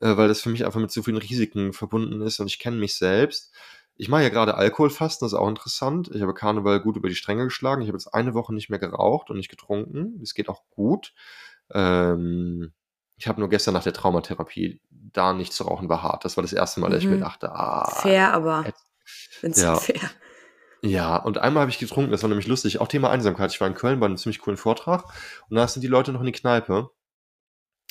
äh, 0.01 0.17
weil 0.17 0.29
das 0.29 0.43
für 0.43 0.51
mich 0.51 0.65
einfach 0.65 0.81
mit 0.81 0.93
zu 0.93 1.03
vielen 1.03 1.17
Risiken 1.17 1.73
verbunden 1.73 2.21
ist 2.23 2.39
und 2.39 2.47
ich 2.47 2.61
kenne 2.61 2.77
mich 2.77 2.95
selbst. 2.95 3.53
Ich 4.01 4.09
mache 4.09 4.23
ja 4.23 4.29
gerade 4.29 4.55
Alkoholfasten, 4.55 5.27
das 5.27 5.33
ist 5.33 5.39
auch 5.39 5.49
interessant. 5.49 6.09
Ich 6.15 6.23
habe 6.23 6.33
Karneval 6.33 6.81
gut 6.81 6.97
über 6.97 7.09
die 7.09 7.17
Stränge 7.17 7.45
geschlagen. 7.45 7.83
Ich 7.83 7.89
habe 7.89 7.99
jetzt 7.99 8.15
eine 8.15 8.33
Woche 8.33 8.55
nicht 8.55 8.71
mehr 8.71 8.79
geraucht 8.79 9.29
und 9.29 9.37
nicht 9.37 9.51
getrunken. 9.51 10.21
Es 10.23 10.35
geht 10.35 10.49
auch 10.49 10.63
gut. 10.71 11.13
Ähm, 11.73 12.73
ich 13.17 13.27
habe 13.27 13.41
nur 13.41 13.49
gestern 13.49 13.75
nach 13.75 13.83
der 13.83 13.93
Traumatherapie 13.93 14.81
da 14.89 15.33
nicht 15.33 15.53
zu 15.53 15.65
rauchen 15.65 15.89
war 15.89 16.05
hart. 16.05 16.25
Das 16.25 16.37
war 16.37 16.43
das 16.43 16.53
erste 16.53 16.79
Mal, 16.79 16.91
dass 16.91 17.01
ich 17.01 17.09
mir 17.09 17.17
mhm. 17.17 17.23
dachte, 17.23 17.51
ah. 17.51 17.91
Fair, 17.91 18.33
aber. 18.33 18.67
Wenn's 19.41 19.61
ja. 19.61 19.75
fair. 19.81 20.01
Ja, 20.81 21.17
und 21.17 21.39
einmal 21.39 21.63
habe 21.63 21.73
ich 21.73 21.81
getrunken, 21.81 22.13
das 22.13 22.23
war 22.23 22.29
nämlich 22.29 22.47
lustig. 22.47 22.81
Auch 22.81 22.87
Thema 22.87 23.11
Einsamkeit. 23.11 23.51
Ich 23.51 23.61
war 23.61 23.67
in 23.67 23.75
Köln 23.75 23.99
bei 23.99 24.07
einem 24.07 24.17
ziemlich 24.17 24.39
coolen 24.39 24.57
Vortrag 24.57 25.05
und 25.49 25.57
da 25.57 25.67
sind 25.67 25.83
die 25.83 25.89
Leute 25.89 26.13
noch 26.13 26.21
in 26.21 26.27
die 26.27 26.33
Kneipe. 26.33 26.91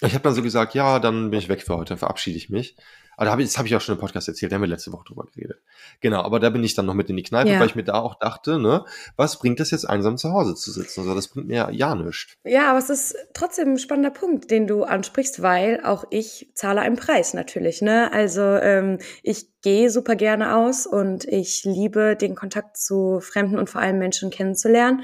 Ich 0.01 0.13
habe 0.13 0.23
dann 0.23 0.35
so 0.35 0.41
gesagt, 0.41 0.73
ja, 0.73 0.99
dann 0.99 1.31
bin 1.31 1.39
ich 1.39 1.49
weg 1.49 1.63
für 1.63 1.75
heute, 1.75 1.89
dann 1.89 1.97
verabschiede 1.97 2.37
ich 2.37 2.49
mich. 2.49 2.77
Aber 3.17 3.25
da 3.25 3.31
hab 3.31 3.39
ich, 3.39 3.47
das 3.47 3.57
habe 3.57 3.67
ich 3.67 3.75
auch 3.75 3.81
schon 3.81 3.95
im 3.95 3.99
Podcast 3.99 4.27
erzählt, 4.27 4.51
da 4.51 4.55
haben 4.55 4.61
wir 4.61 4.69
letzte 4.69 4.93
Woche 4.93 5.05
drüber 5.05 5.25
geredet. 5.25 5.59
Genau, 6.01 6.21
aber 6.21 6.39
da 6.39 6.51
bin 6.51 6.63
ich 6.63 6.75
dann 6.75 6.85
noch 6.85 6.93
mit 6.93 7.09
in 7.09 7.17
die 7.17 7.23
Kneipe, 7.23 7.49
ja. 7.49 7.59
weil 7.59 7.65
ich 7.65 7.75
mir 7.75 7.83
da 7.83 7.95
auch 7.95 8.19
dachte, 8.19 8.59
ne, 8.59 8.85
was 9.15 9.39
bringt 9.39 9.59
das 9.59 9.71
jetzt 9.71 9.89
einsam 9.89 10.17
zu 10.17 10.31
Hause 10.31 10.53
zu 10.53 10.71
sitzen? 10.71 11.01
Also 11.01 11.15
das 11.15 11.27
bringt 11.27 11.47
mir 11.47 11.71
ja 11.71 11.95
nichts. 11.95 12.37
Ja, 12.43 12.69
aber 12.69 12.77
es 12.77 12.91
ist 12.91 13.15
trotzdem 13.33 13.73
ein 13.73 13.79
spannender 13.79 14.11
Punkt, 14.11 14.51
den 14.51 14.67
du 14.67 14.83
ansprichst, 14.83 15.41
weil 15.41 15.81
auch 15.83 16.05
ich 16.11 16.51
zahle 16.53 16.81
einen 16.81 16.95
Preis 16.95 17.33
natürlich, 17.33 17.81
ne? 17.81 18.13
Also 18.13 18.41
ähm, 18.41 18.99
ich 19.23 19.47
gehe 19.61 19.89
super 19.89 20.15
gerne 20.15 20.55
aus 20.55 20.85
und 20.85 21.25
ich 21.25 21.63
liebe 21.63 22.15
den 22.15 22.35
Kontakt 22.35 22.77
zu 22.77 23.19
Fremden 23.19 23.57
und 23.57 23.69
vor 23.69 23.81
allem 23.81 23.97
Menschen 23.97 24.29
kennenzulernen. 24.29 25.03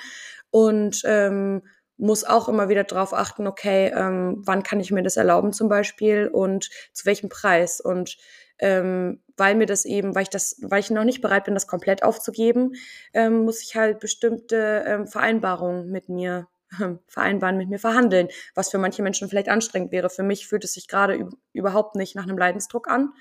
Und 0.52 1.02
ähm, 1.06 1.64
muss 2.04 2.26
auch 2.26 2.50
immer 2.50 2.68
wieder 2.68 2.84
darauf 2.84 3.14
achten, 3.14 3.48
okay, 3.48 3.92
ähm, 3.96 4.42
wann 4.46 4.62
kann 4.62 4.80
ich 4.80 4.92
mir 4.92 5.04
das 5.04 5.16
erlauben 5.16 5.54
zum 5.54 5.70
Beispiel 5.70 6.28
und 6.28 6.70
zu 6.92 7.06
welchem 7.06 7.30
Preis. 7.30 7.80
Und 7.80 8.18
ähm, 8.60 9.22
weil 9.38 9.56
mir 9.56 9.66
das 9.66 9.86
eben, 9.86 10.14
weil 10.14 10.24
ich 10.24 10.30
das, 10.30 10.58
weil 10.62 10.82
ich 10.82 10.90
noch 10.92 11.06
nicht 11.06 11.22
bereit 11.22 11.46
bin, 11.46 11.54
das 11.54 11.66
komplett 11.66 12.04
aufzugeben, 12.04 12.74
ähm, 13.14 13.46
muss 13.46 13.64
ich 13.64 13.76
halt 13.76 14.00
bestimmte 14.00 14.84
ähm, 14.86 15.08
Vereinbarungen 15.08 15.90
mit 15.90 16.10
mir 16.10 16.48
ähm, 16.82 17.00
vereinbaren, 17.08 17.58
mit 17.58 17.70
mir 17.70 17.80
verhandeln, 17.80 18.28
was 18.54 18.70
für 18.70 18.80
manche 18.80 19.02
Menschen 19.02 19.30
vielleicht 19.30 19.50
anstrengend 19.50 19.94
wäre. 19.94 20.10
Für 20.10 20.24
mich 20.24 20.48
fühlt 20.48 20.66
es 20.66 20.74
sich 20.74 20.90
gerade 20.90 21.30
überhaupt 21.54 21.96
nicht 21.96 22.16
nach 22.16 22.24
einem 22.24 22.38
Leidensdruck 22.38 22.90
an. 22.90 23.14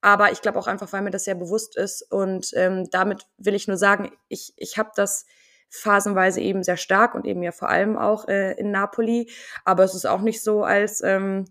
Aber 0.00 0.32
ich 0.32 0.42
glaube 0.42 0.58
auch 0.58 0.66
einfach, 0.66 0.92
weil 0.92 1.02
mir 1.02 1.10
das 1.10 1.24
sehr 1.24 1.34
bewusst 1.34 1.76
ist. 1.76 2.02
Und 2.12 2.50
ähm, 2.54 2.88
damit 2.90 3.26
will 3.38 3.54
ich 3.54 3.68
nur 3.68 3.78
sagen, 3.78 4.12
ich, 4.28 4.52
ich 4.56 4.76
habe 4.76 4.90
das 4.94 5.24
phasenweise 5.70 6.40
eben 6.40 6.62
sehr 6.62 6.76
stark 6.76 7.14
und 7.14 7.26
eben 7.26 7.42
ja 7.42 7.52
vor 7.52 7.68
allem 7.68 7.96
auch 7.96 8.28
äh, 8.28 8.52
in 8.54 8.70
Napoli. 8.70 9.30
Aber 9.64 9.84
es 9.84 9.94
ist 9.94 10.06
auch 10.06 10.20
nicht 10.20 10.42
so, 10.42 10.64
als, 10.64 11.02
ähm, 11.02 11.46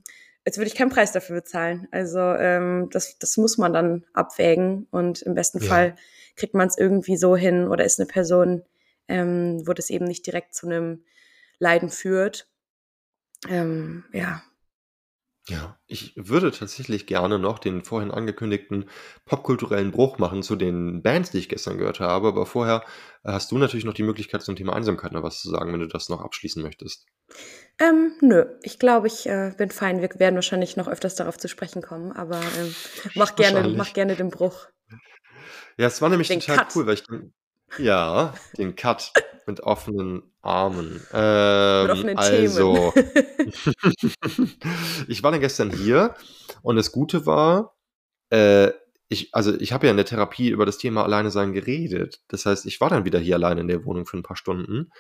als 0.45 0.57
würde 0.57 0.67
ich 0.67 0.75
keinen 0.75 0.89
Preis 0.89 1.11
dafür 1.11 1.37
bezahlen. 1.37 1.87
Also 1.91 2.19
ähm, 2.19 2.89
das, 2.91 3.17
das 3.19 3.37
muss 3.37 3.57
man 3.57 3.73
dann 3.73 4.05
abwägen 4.13 4.87
und 4.91 5.21
im 5.21 5.35
besten 5.35 5.59
ja. 5.61 5.67
Fall 5.67 5.95
kriegt 6.35 6.53
man 6.53 6.67
es 6.67 6.77
irgendwie 6.77 7.17
so 7.17 7.35
hin 7.35 7.67
oder 7.67 7.83
ist 7.83 7.99
eine 7.99 8.07
Person, 8.07 8.63
ähm, 9.07 9.61
wo 9.65 9.73
das 9.73 9.89
eben 9.89 10.05
nicht 10.05 10.25
direkt 10.25 10.53
zu 10.53 10.67
einem 10.67 11.03
Leiden 11.59 11.89
führt. 11.89 12.47
Ähm, 13.49 14.05
ja, 14.13 14.41
ja, 15.49 15.79
ich 15.87 16.13
würde 16.17 16.51
tatsächlich 16.51 17.05
gerne 17.05 17.39
noch 17.39 17.59
den 17.59 17.81
vorhin 17.81 18.11
angekündigten 18.11 18.89
popkulturellen 19.25 19.91
Bruch 19.91 20.17
machen 20.17 20.43
zu 20.43 20.55
den 20.55 21.01
Bands, 21.01 21.31
die 21.31 21.37
ich 21.37 21.47
gestern 21.47 21.77
gehört 21.77 22.01
habe, 22.01 22.27
aber 22.27 22.45
vorher 22.45 22.83
äh, 23.23 23.31
hast 23.31 23.51
du 23.51 23.57
natürlich 23.57 23.85
noch 23.85 23.93
die 23.93 24.03
Möglichkeit 24.03 24.41
zum 24.41 24.57
Thema 24.57 24.73
Einsamkeit 24.73 25.13
noch 25.13 25.23
was 25.23 25.41
zu 25.41 25.49
sagen, 25.49 25.71
wenn 25.71 25.79
du 25.79 25.87
das 25.87 26.09
noch 26.09 26.21
abschließen 26.21 26.61
möchtest. 26.61 27.05
Ähm, 27.79 28.11
nö, 28.19 28.45
ich 28.61 28.77
glaube, 28.77 29.07
ich 29.07 29.27
äh, 29.27 29.53
bin 29.57 29.69
fein. 29.69 30.01
Wir 30.01 30.09
werden 30.19 30.35
wahrscheinlich 30.35 30.75
noch 30.75 30.87
öfters 30.87 31.15
darauf 31.15 31.37
zu 31.37 31.47
sprechen 31.47 31.81
kommen, 31.81 32.11
aber 32.11 32.41
ähm, 32.59 32.75
mach 33.15 33.35
gerne, 33.35 33.69
mach 33.69 33.93
gerne 33.93 34.15
den 34.15 34.29
Bruch. 34.29 34.67
Ja, 35.77 35.87
es 35.87 36.01
war 36.01 36.09
nämlich 36.09 36.27
Den 36.27 36.39
total 36.39 36.57
Cut. 36.57 36.75
cool, 36.75 36.87
weil 36.87 36.95
ich 36.95 37.03
ja, 37.77 38.33
den 38.57 38.75
Cut 38.75 39.13
mit 39.45 39.61
offenen 39.61 40.23
Armen. 40.41 41.01
Ähm, 41.13 41.83
mit 41.83 41.91
offenen 41.91 42.17
also, 42.17 42.93
ich 45.07 45.23
war 45.23 45.31
dann 45.31 45.41
gestern 45.41 45.71
hier 45.71 46.15
und 46.61 46.75
das 46.75 46.91
Gute 46.91 47.25
war, 47.25 47.75
äh, 48.29 48.71
ich, 49.09 49.33
also 49.33 49.57
ich 49.57 49.71
habe 49.71 49.87
ja 49.87 49.91
in 49.91 49.97
der 49.97 50.05
Therapie 50.05 50.49
über 50.49 50.65
das 50.65 50.77
Thema 50.77 51.03
Alleine 51.03 51.31
sein 51.31 51.53
geredet. 51.53 52.21
Das 52.27 52.45
heißt, 52.45 52.65
ich 52.65 52.81
war 52.81 52.89
dann 52.89 53.05
wieder 53.05 53.19
hier 53.19 53.35
alleine 53.35 53.61
in 53.61 53.69
der 53.69 53.85
Wohnung 53.85 54.05
für 54.05 54.17
ein 54.17 54.23
paar 54.23 54.37
Stunden 54.37 54.91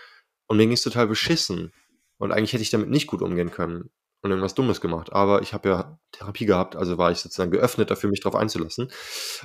und 0.47 0.57
mir 0.57 0.63
ging 0.63 0.73
es 0.73 0.81
total 0.81 1.07
beschissen. 1.07 1.73
Und 2.17 2.31
eigentlich 2.31 2.53
hätte 2.53 2.63
ich 2.63 2.69
damit 2.69 2.89
nicht 2.89 3.07
gut 3.07 3.21
umgehen 3.21 3.51
können 3.51 3.91
und 4.21 4.31
irgendwas 4.31 4.55
Dummes 4.55 4.81
gemacht. 4.81 5.13
Aber 5.13 5.41
ich 5.41 5.53
habe 5.53 5.69
ja 5.69 5.99
Therapie 6.11 6.45
gehabt, 6.45 6.75
also 6.75 6.97
war 6.97 7.11
ich 7.11 7.19
sozusagen 7.19 7.51
geöffnet 7.51 7.91
dafür, 7.91 8.09
mich 8.09 8.21
darauf 8.21 8.39
einzulassen. 8.39 8.87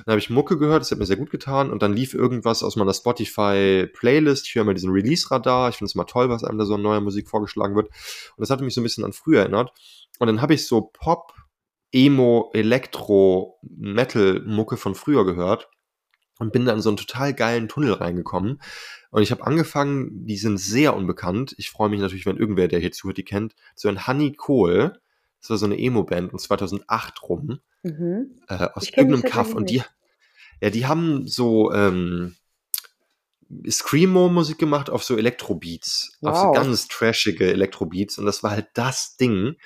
Dann 0.05 0.13
habe 0.13 0.19
ich 0.19 0.29
Mucke 0.29 0.57
gehört, 0.57 0.81
das 0.81 0.91
hat 0.91 0.97
mir 0.97 1.05
sehr 1.05 1.17
gut 1.17 1.29
getan. 1.29 1.71
Und 1.71 1.83
dann 1.83 1.93
lief 1.93 2.13
irgendwas 2.13 2.63
aus 2.63 2.75
meiner 2.75 2.93
Spotify-Playlist. 2.93 4.47
Ich 4.47 4.55
höre 4.55 4.63
mal 4.63 4.73
diesen 4.73 4.91
Release-Radar. 4.91 5.69
Ich 5.69 5.77
finde 5.77 5.89
es 5.89 5.95
immer 5.95 6.07
toll, 6.07 6.29
was 6.29 6.43
einem 6.43 6.57
da 6.57 6.65
so 6.65 6.75
an 6.75 6.81
neuer 6.81 7.01
Musik 7.01 7.29
vorgeschlagen 7.29 7.75
wird. 7.75 7.87
Und 7.87 8.41
das 8.41 8.49
hatte 8.49 8.63
mich 8.63 8.73
so 8.73 8.81
ein 8.81 8.83
bisschen 8.83 9.05
an 9.05 9.13
früher 9.13 9.41
erinnert. 9.41 9.71
Und 10.19 10.27
dann 10.27 10.41
habe 10.41 10.53
ich 10.53 10.67
so 10.67 10.81
Pop, 10.81 11.33
Emo, 11.91 12.49
Elektro, 12.53 13.59
Metal-Mucke 13.61 14.77
von 14.77 14.95
früher 14.95 15.25
gehört 15.25 15.69
und 16.39 16.51
bin 16.51 16.65
dann 16.65 16.77
in 16.77 16.81
so 16.81 16.89
einen 16.89 16.97
total 16.97 17.33
geilen 17.33 17.67
Tunnel 17.67 17.93
reingekommen. 17.93 18.59
Und 19.13 19.21
ich 19.21 19.29
habe 19.29 19.45
angefangen, 19.45 20.25
die 20.25 20.37
sind 20.37 20.57
sehr 20.57 20.95
unbekannt. 20.95 21.53
Ich 21.59 21.69
freue 21.69 21.87
mich 21.87 21.99
natürlich, 21.99 22.25
wenn 22.25 22.37
irgendwer, 22.37 22.67
der 22.67 22.79
hier 22.79 22.91
zuhört, 22.91 23.19
die 23.19 23.23
kennt, 23.23 23.53
so 23.75 23.87
ein 23.87 24.07
Honey 24.07 24.33
Cole. 24.33 24.99
Das 25.39 25.51
war 25.51 25.57
so 25.57 25.67
eine 25.67 25.77
Emo-Band 25.77 26.33
und 26.33 26.39
2008 26.39 27.21
rum. 27.29 27.59
Mhm. 27.83 28.31
Äh, 28.47 28.69
aus 28.73 28.89
irgendeinem 28.89 29.21
Kaff. 29.21 29.53
Und 29.53 29.69
die, 29.69 29.83
ja, 30.61 30.71
die 30.71 30.87
haben 30.87 31.27
so 31.27 31.71
ähm, 31.71 32.37
Screamo-Musik 33.69 34.57
gemacht 34.57 34.89
auf 34.89 35.03
so 35.03 35.15
Elektrobeats. 35.15 36.17
Wow. 36.21 36.31
Auf 36.31 36.39
so 36.39 36.51
ganz 36.53 36.87
trashige 36.87 37.51
Elektrobeats. 37.51 38.17
Und 38.17 38.25
das 38.25 38.41
war 38.41 38.49
halt 38.49 38.69
das 38.73 39.15
Ding. 39.15 39.57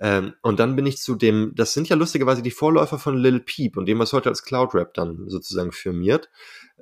Ähm, 0.00 0.34
und 0.42 0.58
dann 0.58 0.74
bin 0.74 0.86
ich 0.86 0.98
zu 0.98 1.14
dem, 1.14 1.52
das 1.54 1.74
sind 1.74 1.88
ja 1.88 1.94
lustigerweise 1.94 2.42
die 2.42 2.50
Vorläufer 2.50 2.98
von 2.98 3.16
Lil 3.16 3.38
Peep 3.38 3.76
und 3.76 3.86
dem, 3.86 4.00
was 4.00 4.12
heute 4.12 4.30
als 4.30 4.42
Cloud 4.42 4.74
Rap 4.74 4.94
dann 4.94 5.28
sozusagen 5.28 5.70
firmiert. 5.70 6.28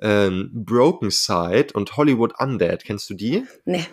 Ähm, 0.01 0.51
Broken 0.53 1.11
Side 1.11 1.67
und 1.73 1.97
Hollywood 1.97 2.33
Undead, 2.39 2.83
kennst 2.83 3.09
du 3.09 3.13
die? 3.13 3.45
Nee. 3.65 3.85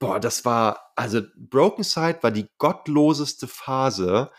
Boah, 0.00 0.18
das 0.18 0.44
war, 0.44 0.92
also 0.96 1.22
Broken 1.36 1.84
Side 1.84 2.18
war 2.20 2.30
die 2.30 2.46
gottloseste 2.58 3.46
Phase 3.46 4.30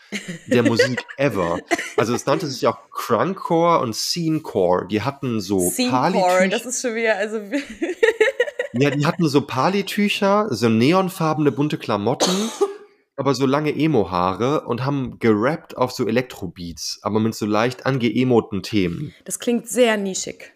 der 0.46 0.62
Musik 0.62 1.04
ever. 1.16 1.58
Also 1.96 2.14
es 2.14 2.26
nannte 2.26 2.46
sich 2.46 2.66
auch 2.66 2.90
Crunkcore 2.90 3.80
und 3.80 3.96
Scenecore. 3.96 4.86
Die 4.86 5.02
hatten 5.02 5.40
so 5.40 5.70
Scenecore, 5.70 6.48
das 6.50 6.66
ist 6.66 6.82
schon 6.82 6.94
wieder, 6.94 7.16
also 7.16 7.38
Ja, 8.72 8.90
die 8.90 9.06
hatten 9.06 9.26
so 9.28 9.40
Palitücher, 9.40 10.48
so 10.50 10.68
neonfarbene 10.68 11.50
bunte 11.50 11.78
Klamotten 11.78 12.50
aber 13.16 13.34
so 13.34 13.46
lange 13.46 13.74
Emo-Haare 13.74 14.62
und 14.66 14.84
haben 14.84 15.18
gerappt 15.18 15.76
auf 15.76 15.90
so 15.90 16.06
Elektrobeats, 16.06 17.00
aber 17.02 17.18
mit 17.18 17.34
so 17.34 17.46
leicht 17.46 17.86
angeemoten 17.86 18.62
Themen. 18.62 19.14
Das 19.24 19.38
klingt 19.38 19.68
sehr 19.68 19.96
nischig. 19.96 20.52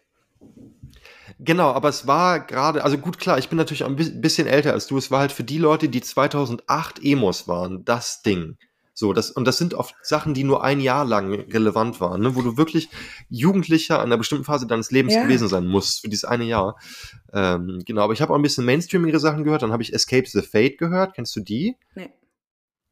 Genau, 1.43 1.71
aber 1.73 1.89
es 1.89 2.07
war 2.07 2.41
gerade, 2.41 2.85
also 2.85 2.99
gut 2.99 3.19
klar, 3.19 3.39
ich 3.39 3.49
bin 3.49 3.57
natürlich 3.57 3.85
ein 3.85 3.97
bisschen 4.21 4.47
älter 4.47 4.73
als 4.75 4.87
du. 4.87 4.99
Es 4.99 5.11
war 5.11 5.21
halt 5.21 5.33
für 5.33 5.45
die 5.45 5.59
Leute, 5.59 5.89
die 5.89 6.03
2008 6.03 7.03
Emos 7.03 7.49
waren, 7.49 7.85
das 7.85 8.21
Ding. 8.23 8.59
So, 8.93 9.15
das, 9.15 9.31
und 9.31 9.47
das 9.47 9.57
sind 9.57 9.73
oft 9.73 9.95
Sachen, 10.03 10.35
die 10.35 10.45
nur 10.45 10.63
ein 10.63 10.79
Jahr 10.81 11.07
lang 11.07 11.33
relevant 11.33 12.01
waren, 12.03 12.21
ne? 12.21 12.35
wo 12.37 12.43
du 12.43 12.59
wirklich 12.59 12.91
Jugendlicher 13.31 13.99
an 13.99 14.07
einer 14.07 14.19
bestimmten 14.19 14.45
Phase 14.45 14.67
deines 14.67 14.91
Lebens 14.91 15.15
Ja. 15.15 15.23
gewesen 15.23 15.49
sein 15.49 15.67
musst 15.67 16.03
für 16.03 16.11
dieses 16.11 16.25
eine 16.27 16.45
Jahr. 16.45 16.77
Ähm, 17.33 17.81
genau, 17.87 18.03
aber 18.03 18.13
ich 18.13 18.21
habe 18.21 18.33
auch 18.35 18.37
ein 18.37 18.43
bisschen 18.43 18.67
mainstreamigere 18.67 19.19
Sachen 19.21 19.43
gehört. 19.45 19.63
Dann 19.63 19.73
habe 19.73 19.83
ich 19.83 19.95
Escape 19.95 20.27
the 20.29 20.43
Fate 20.43 20.77
gehört. 20.77 21.15
Kennst 21.15 21.35
du 21.37 21.41
die? 21.41 21.77
Nee. 21.95 22.11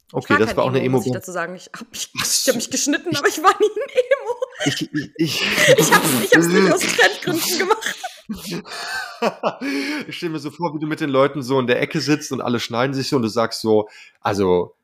Ich 0.09 0.15
Okay, 0.15 0.37
das 0.39 0.57
war 0.57 0.65
auch 0.65 0.69
eine 0.69 0.79
Emo, 0.79 0.87
Emo. 0.87 0.97
muss 0.99 1.07
ich 1.07 1.13
dazu 1.13 1.33
sagen. 1.33 1.55
Ich 1.55 1.69
habe 1.75 1.85
mich, 1.91 2.11
ich 2.15 2.49
hab 2.49 2.55
mich 2.57 2.71
geschnitten, 2.71 3.15
aber 3.15 3.29
ich 3.29 3.43
war 3.43 3.55
nie 3.61 3.67
ein 3.67 3.91
Emo. 3.91 4.35
Ich, 4.65 4.81
ich, 4.81 5.11
ich, 5.19 5.43
Ich 5.77 5.93
habe 5.93 6.07
ich 6.25 6.35
hab's 6.35 6.47
nicht 6.47 6.73
aus 6.73 6.81
Trendgründen 6.97 7.59
gemacht. 7.59 7.97
Ich 10.07 10.17
stelle 10.17 10.33
mir 10.33 10.39
so 10.39 10.51
vor, 10.51 10.75
wie 10.75 10.79
du 10.81 10.87
mit 10.87 11.01
den 11.01 11.11
Leuten 11.11 11.43
so 11.43 11.59
in 11.59 11.67
der 11.67 11.81
Ecke 11.81 12.01
sitzt 12.01 12.33
und 12.33 12.41
alle 12.41 12.61
schneiden 12.61 12.95
sich 12.95 13.09
so 13.09 13.17
und 13.17 13.23
du 13.23 13.29
sagst 13.29 13.61
so, 13.61 13.89
also, 14.21 14.75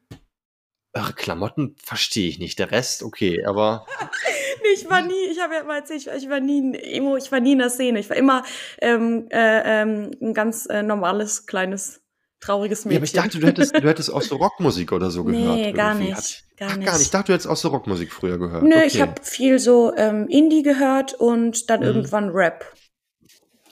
eure 0.93 1.13
Klamotten 1.13 1.75
verstehe 1.83 2.29
ich 2.29 2.39
nicht, 2.39 2.59
der 2.59 2.71
Rest, 2.71 3.03
okay, 3.03 3.45
aber 3.45 3.85
ich 4.75 4.89
war 4.89 5.03
nie, 5.03 5.27
ich 5.31 5.41
habe 5.41 5.55
ja 5.55 5.65
mal 5.65 5.79
erzählt, 5.79 6.09
ich 6.17 6.29
war, 6.29 6.41
nie 6.41 6.61
ein 6.61 6.75
Emo, 6.75 7.17
ich 7.17 7.31
war 7.33 7.41
nie 7.41 7.53
in 7.53 7.59
der 7.59 7.71
Szene. 7.71 7.99
Ich 8.01 8.09
war 8.11 8.17
immer 8.17 8.45
ähm, 8.81 9.27
äh, 9.31 9.83
ähm, 9.83 10.11
ein 10.21 10.35
ganz 10.35 10.67
äh, 10.67 10.83
normales, 10.83 11.47
kleines, 11.47 12.01
trauriges 12.41 12.85
Mädchen. 12.85 12.93
Ja, 12.93 12.99
aber 12.99 13.05
ich 13.05 13.13
dachte, 13.13 13.39
du 13.41 13.47
hättest, 13.47 13.75
du 13.75 13.89
hättest 13.89 14.11
auch 14.13 14.23
so 14.23 14.37
Rockmusik 14.37 14.93
oder 14.93 15.11
so 15.11 15.25
gehört. 15.25 15.57
Nee, 15.57 15.73
gar 15.73 15.93
irgendwie. 15.95 16.13
nicht. 16.13 16.45
Gar 16.57 16.71
Ach, 16.71 16.77
nicht. 16.77 16.87
gar 16.87 16.93
nicht. 16.95 17.03
Ich 17.07 17.11
dachte, 17.11 17.27
du 17.29 17.33
hättest 17.33 17.49
auch 17.49 17.57
so 17.57 17.69
Rockmusik 17.69 18.13
früher 18.13 18.39
gehört. 18.39 18.63
Nö, 18.63 18.77
okay. 18.77 18.87
ich 18.87 19.01
habe 19.01 19.15
viel 19.23 19.59
so 19.59 19.93
ähm, 19.97 20.29
Indie 20.29 20.63
gehört 20.63 21.15
und 21.15 21.69
dann 21.71 21.81
Mhm. 21.81 21.87
irgendwann 21.87 22.29
Rap. 22.31 22.65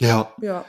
Ja, 0.03 0.35
Ja. 0.41 0.65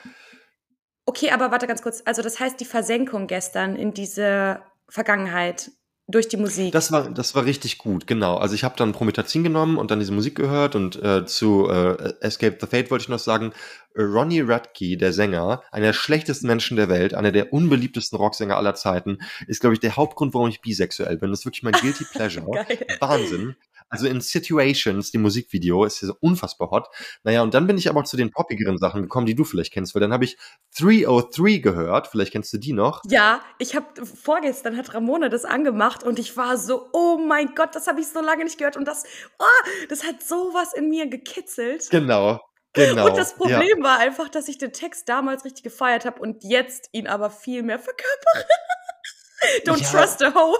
Okay, 1.05 1.31
aber 1.31 1.51
warte 1.51 1.67
ganz 1.67 1.81
kurz. 1.81 2.01
Also 2.05 2.21
das 2.21 2.39
heißt, 2.39 2.59
die 2.59 2.65
Versenkung 2.65 3.27
gestern 3.27 3.75
in 3.75 3.93
diese 3.93 4.61
Vergangenheit 4.87 5.71
durch 6.07 6.27
die 6.27 6.37
Musik. 6.37 6.73
das 6.73 6.91
war, 6.91 7.09
das 7.09 7.33
war 7.33 7.45
richtig 7.45 7.77
gut, 7.77 8.07
genau. 8.07 8.35
Also 8.35 8.55
ich 8.55 8.65
habe 8.65 8.75
dann 8.77 8.91
Promethazin 8.91 9.43
genommen 9.43 9.77
und 9.77 9.89
dann 9.89 9.99
diese 9.99 10.11
Musik 10.11 10.35
gehört 10.35 10.75
und 10.75 11.01
äh, 11.01 11.25
zu 11.25 11.69
äh, 11.69 12.13
Escape 12.19 12.57
the 12.59 12.67
Fate 12.67 12.91
wollte 12.91 13.03
ich 13.03 13.09
noch 13.09 13.19
sagen, 13.19 13.53
Ronnie 13.97 14.41
Radke, 14.41 14.97
der 14.97 15.13
Sänger, 15.13 15.63
einer 15.71 15.87
der 15.87 15.93
schlechtesten 15.93 16.47
Menschen 16.47 16.75
der 16.75 16.89
Welt, 16.89 17.13
einer 17.13 17.31
der 17.31 17.53
unbeliebtesten 17.53 18.17
Rocksänger 18.17 18.57
aller 18.57 18.75
Zeiten, 18.75 19.19
ist, 19.47 19.61
glaube 19.61 19.75
ich, 19.75 19.79
der 19.79 19.95
Hauptgrund, 19.95 20.33
warum 20.33 20.49
ich 20.49 20.61
bisexuell 20.61 21.17
bin. 21.17 21.29
Das 21.29 21.39
ist 21.39 21.45
wirklich 21.45 21.63
mein 21.63 21.73
Guilty 21.73 22.03
Pleasure. 22.11 22.47
Wahnsinn. 22.99 23.55
Also 23.93 24.07
in 24.07 24.21
Situations, 24.21 25.11
die 25.11 25.19
Musikvideo, 25.19 25.85
ist 25.85 26.01
ja 26.01 26.07
so 26.07 26.15
unfassbar 26.19 26.71
hot. 26.71 26.87
Naja, 27.23 27.43
und 27.43 27.53
dann 27.53 27.67
bin 27.67 27.77
ich 27.77 27.87
aber 27.89 28.03
zu 28.05 28.17
den 28.17 28.31
poppigeren 28.31 28.79
Sachen 28.79 29.03
gekommen, 29.03 29.27
die 29.27 29.35
du 29.35 29.43
vielleicht 29.43 29.71
kennst, 29.71 29.93
weil 29.93 30.01
dann 30.01 30.11
habe 30.11 30.25
ich 30.25 30.35
303 30.79 31.57
gehört, 31.59 32.07
vielleicht 32.07 32.31
kennst 32.31 32.51
du 32.53 32.57
die 32.57 32.73
noch. 32.73 33.01
Ja, 33.07 33.41
ich 33.59 33.75
habe 33.75 34.03
vorgestern 34.05 34.77
hat 34.77 34.95
Ramona 34.95 35.29
das 35.29 35.45
angemacht 35.45 36.03
und 36.03 36.17
ich 36.17 36.35
war 36.35 36.57
so, 36.57 36.89
oh 36.91 37.19
mein 37.19 37.53
Gott, 37.53 37.75
das 37.75 37.85
habe 37.85 38.01
ich 38.01 38.07
so 38.07 38.19
lange 38.19 38.43
nicht 38.45 38.57
gehört 38.57 38.77
und 38.77 38.85
das, 38.85 39.03
oh, 39.37 39.69
das 39.89 40.03
hat 40.03 40.23
sowas 40.23 40.73
in 40.73 40.89
mir 40.89 41.07
gekitzelt. 41.07 41.87
Genau, 41.91 42.41
genau. 42.73 43.09
Und 43.09 43.17
das 43.17 43.35
Problem 43.35 43.83
war 43.83 43.99
einfach, 43.99 44.27
dass 44.27 44.47
ich 44.47 44.57
den 44.57 44.73
Text 44.73 45.07
damals 45.07 45.45
richtig 45.45 45.63
gefeiert 45.63 46.05
habe 46.05 46.19
und 46.19 46.43
jetzt 46.43 46.89
ihn 46.93 47.05
aber 47.05 47.29
viel 47.29 47.61
mehr 47.61 47.77
verkörpere. 47.77 48.45
Don't 49.65 49.83
Ja. 49.83 49.89
trust 49.99 50.23
a 50.23 50.33
hoe. 50.33 50.57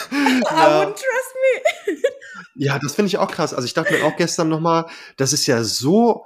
ja, 0.52 0.82
wouldn't 0.82 0.96
trust 0.96 1.36
me. 1.36 1.94
ja, 2.56 2.80
das 2.80 2.96
finde 2.96 3.08
ich 3.08 3.18
auch 3.18 3.32
krass. 3.32 3.54
Also 3.54 3.66
ich 3.66 3.74
dachte 3.74 3.94
mir 3.94 4.04
auch 4.06 4.16
gestern 4.18 4.50
nochmal, 4.50 4.86
das 5.18 5.34
ist 5.34 5.48
ja 5.48 5.64
so, 5.64 6.26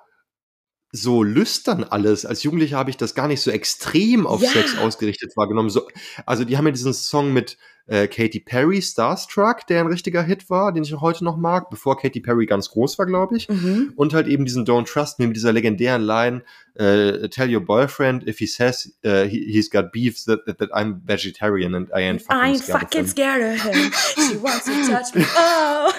so 0.92 1.24
lüstern 1.24 1.84
alles. 1.84 2.26
Als 2.26 2.44
Jugendlicher 2.44 2.78
habe 2.78 2.90
ich 2.90 2.98
das 2.98 3.16
gar 3.16 3.28
nicht 3.28 3.42
so 3.42 3.52
extrem 3.52 4.26
auf 4.26 4.42
Ja. 4.42 4.50
Sex 4.50 4.78
ausgerichtet 4.78 5.36
wahrgenommen. 5.36 5.70
So, 5.70 5.88
also 6.26 6.46
die 6.46 6.58
haben 6.58 6.66
ja 6.66 6.72
diesen 6.72 6.94
Song 6.94 7.34
mit 7.34 7.58
äh, 7.88 8.08
Katy 8.08 8.40
Perry, 8.40 8.82
Starstruck, 8.82 9.68
der 9.68 9.82
ein 9.82 9.88
richtiger 9.88 10.24
Hit 10.24 10.50
war, 10.50 10.72
den 10.72 10.84
ich 10.84 10.94
auch 10.94 11.02
heute 11.02 11.24
noch 11.26 11.36
mag, 11.36 11.70
bevor 11.70 11.98
Katy 11.98 12.22
Perry 12.22 12.46
ganz 12.46 12.70
groß 12.70 12.98
war, 12.98 13.06
glaube 13.06 13.36
ich. 13.36 13.50
Mhm. 13.50 13.92
Und 13.96 14.14
halt 14.14 14.28
eben 14.28 14.46
diesen 14.46 14.66
Don't 14.66 14.86
Trust 14.92 15.20
Me 15.20 15.28
mit 15.28 15.36
dieser 15.36 15.52
legendären 15.52 16.02
Line, 16.02 16.44
äh, 16.76 17.28
tell 17.30 17.54
your 17.54 17.62
boyfriend 17.62 18.26
if 18.28 18.38
he 18.40 18.48
says 18.48 18.98
uh, 19.06 19.24
he, 19.26 19.46
he's 19.52 19.70
got 19.70 19.92
beef 19.92 20.24
that, 20.26 20.46
that, 20.46 20.58
that 20.60 20.70
I'm 20.72 21.02
vegetarian 21.06 21.76
and 21.76 21.90
I 21.94 22.02
ain't 22.10 22.22
fucking 22.22 22.42
I'm 22.42 22.56
scared 22.58 22.74
of 22.76 22.82
fucking 22.82 23.00
him. 23.02 23.08
scared 23.08 23.44
of 23.44 23.62
him. 23.64 23.92
She 24.30 24.38
wants 24.42 24.66
to 24.66 24.90
touch 24.90 25.14
me. 25.16 25.26
Oh. 25.36 25.92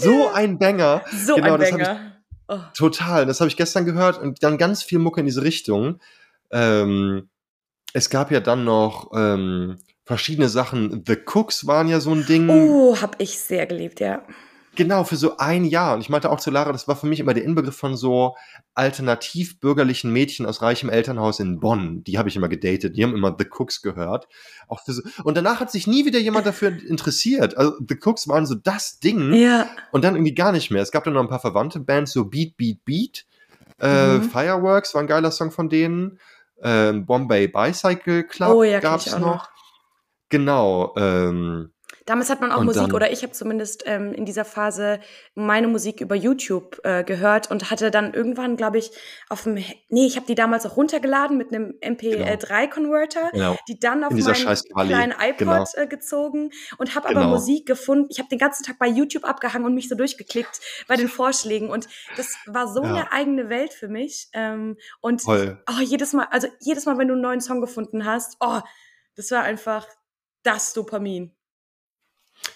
So 0.00 0.28
ein 0.32 0.58
Banger. 0.58 1.02
So 1.24 1.36
Genau, 1.36 1.54
ein 1.54 1.60
das 1.60 1.72
hab 1.72 1.80
ich- 1.80 1.86
Banger. 1.86 2.12
Oh. 2.48 2.58
Total. 2.76 3.24
Das 3.26 3.40
habe 3.40 3.48
ich 3.48 3.56
gestern 3.56 3.84
gehört 3.84 4.18
und 4.20 4.42
dann 4.42 4.58
ganz 4.58 4.82
viel 4.82 4.98
Mucke 4.98 5.20
in 5.20 5.26
diese 5.26 5.42
Richtung. 5.42 6.00
Ähm, 6.50 7.28
es 7.92 8.10
gab 8.10 8.30
ja 8.30 8.40
dann 8.40 8.64
noch 8.64 9.10
ähm, 9.14 9.78
verschiedene 10.08 10.48
Sachen. 10.48 11.04
The 11.06 11.16
Cooks 11.34 11.66
waren 11.66 11.86
ja 11.86 12.00
so 12.00 12.10
ein 12.12 12.26
Ding. 12.26 12.48
Oh, 12.48 12.96
hab 13.00 13.14
ich 13.20 13.38
sehr 13.38 13.66
geliebt, 13.66 14.00
ja. 14.00 14.22
Genau, 14.74 15.02
für 15.04 15.16
so 15.16 15.36
ein 15.38 15.64
Jahr. 15.64 15.94
Und 15.94 16.00
ich 16.02 16.08
meinte 16.08 16.30
auch 16.30 16.38
zu 16.38 16.50
Lara, 16.52 16.70
das 16.72 16.86
war 16.86 16.94
für 16.96 17.06
mich 17.06 17.18
immer 17.20 17.34
der 17.34 17.42
Inbegriff 17.44 17.76
von 17.76 17.96
so 17.96 18.36
alternativ 18.74 19.58
bürgerlichen 19.60 20.12
Mädchen 20.12 20.46
aus 20.46 20.62
reichem 20.62 20.88
Elternhaus 20.88 21.40
in 21.40 21.58
Bonn. 21.60 22.04
Die 22.04 22.16
habe 22.16 22.28
ich 22.28 22.36
immer 22.36 22.48
gedatet. 22.48 22.96
Die 22.96 23.02
haben 23.02 23.14
immer 23.14 23.34
The 23.36 23.46
Cooks 23.50 23.82
gehört. 23.82 24.28
Auch 24.68 24.80
für 24.84 24.92
so 24.92 25.02
und 25.24 25.36
danach 25.36 25.58
hat 25.60 25.70
sich 25.72 25.86
nie 25.88 26.06
wieder 26.06 26.20
jemand 26.20 26.46
dafür 26.46 26.68
interessiert. 26.68 27.56
Also 27.56 27.72
The 27.88 27.98
Cooks 28.04 28.28
waren 28.28 28.46
so 28.46 28.54
das 28.54 29.00
Ding. 29.00 29.32
Ja. 29.34 29.66
Und 29.90 30.04
dann 30.04 30.14
irgendwie 30.14 30.34
gar 30.34 30.52
nicht 30.52 30.70
mehr. 30.70 30.82
Es 30.82 30.92
gab 30.92 31.02
dann 31.04 31.14
noch 31.14 31.22
ein 31.22 31.28
paar 31.28 31.40
verwandte 31.40 31.80
Bands, 31.80 32.12
so 32.12 32.24
Beat, 32.26 32.56
Beat, 32.56 32.84
Beat. 32.84 33.26
Äh, 33.80 34.18
Mhm. 34.18 34.22
Fireworks 34.30 34.94
war 34.94 35.02
ein 35.02 35.06
geiler 35.08 35.30
Song 35.32 35.50
von 35.50 35.68
denen. 35.68 36.18
Ähm, 36.62 37.04
Bombay 37.04 37.48
Bicycle 37.48 38.24
Club 38.24 38.50
Oh 38.54 38.62
ja, 38.62 38.78
ich 38.78 38.86
auch 38.86 39.18
noch. 39.18 39.26
noch. 39.26 39.48
Genau. 40.28 40.94
Ähm, 40.96 41.72
Damals 42.04 42.30
hat 42.30 42.40
man 42.40 42.52
auch 42.52 42.62
Musik, 42.62 42.84
dann- 42.84 42.92
oder 42.92 43.12
ich 43.12 43.22
habe 43.22 43.32
zumindest 43.32 43.82
ähm, 43.86 44.14
in 44.14 44.24
dieser 44.24 44.46
Phase 44.46 44.98
meine 45.34 45.68
Musik 45.68 46.00
über 46.00 46.14
YouTube 46.14 46.80
äh, 46.82 47.04
gehört 47.04 47.50
und 47.50 47.70
hatte 47.70 47.90
dann 47.90 48.14
irgendwann, 48.14 48.56
glaube 48.56 48.78
ich, 48.78 48.90
auf 49.28 49.42
dem, 49.42 49.54
nee, 49.54 50.06
ich 50.06 50.16
habe 50.16 50.26
die 50.26 50.34
damals 50.34 50.64
auch 50.64 50.76
runtergeladen 50.76 51.36
mit 51.36 51.52
einem 51.52 51.74
MP3-Converter, 51.82 53.30
genau. 53.32 53.56
die 53.68 53.78
dann 53.78 54.04
auf 54.04 54.12
meinen 54.12 54.56
kleinen 54.88 55.12
iPod 55.12 55.38
genau. 55.38 55.64
äh, 55.74 55.86
gezogen 55.86 56.50
und 56.78 56.94
habe 56.94 57.08
aber 57.08 57.20
Genau. 57.20 57.30
Musik 57.30 57.66
gefunden. 57.66 58.08
Ich 58.10 58.18
habe 58.18 58.28
den 58.30 58.38
ganzen 58.38 58.64
Tag 58.64 58.78
bei 58.78 58.86
YouTube 58.88 59.24
abgehangen 59.24 59.66
und 59.66 59.74
mich 59.74 59.88
so 59.88 59.94
durchgeklickt 59.94 60.60
bei 60.88 60.96
den 60.96 61.08
Vorschlägen 61.08 61.68
und 61.68 61.88
das 62.16 62.36
war 62.46 62.68
so 62.68 62.82
Ja. 62.82 62.88
eine 62.94 63.12
eigene 63.12 63.48
Welt 63.50 63.72
für 63.74 63.88
mich. 63.88 64.28
Ähm, 64.32 64.76
und 65.00 65.22
oh, 65.26 65.80
jedes 65.82 66.12
Mal, 66.12 66.26
also 66.30 66.48
jedes 66.60 66.86
Mal, 66.86 66.96
wenn 66.98 67.08
du 67.08 67.14
einen 67.14 67.22
neuen 67.22 67.40
Song 67.40 67.60
gefunden 67.60 68.04
hast, 68.04 68.36
oh, 68.40 68.60
das 69.16 69.30
war 69.30 69.42
einfach 69.42 69.86
das 70.48 70.72
Dopamin. 70.72 71.30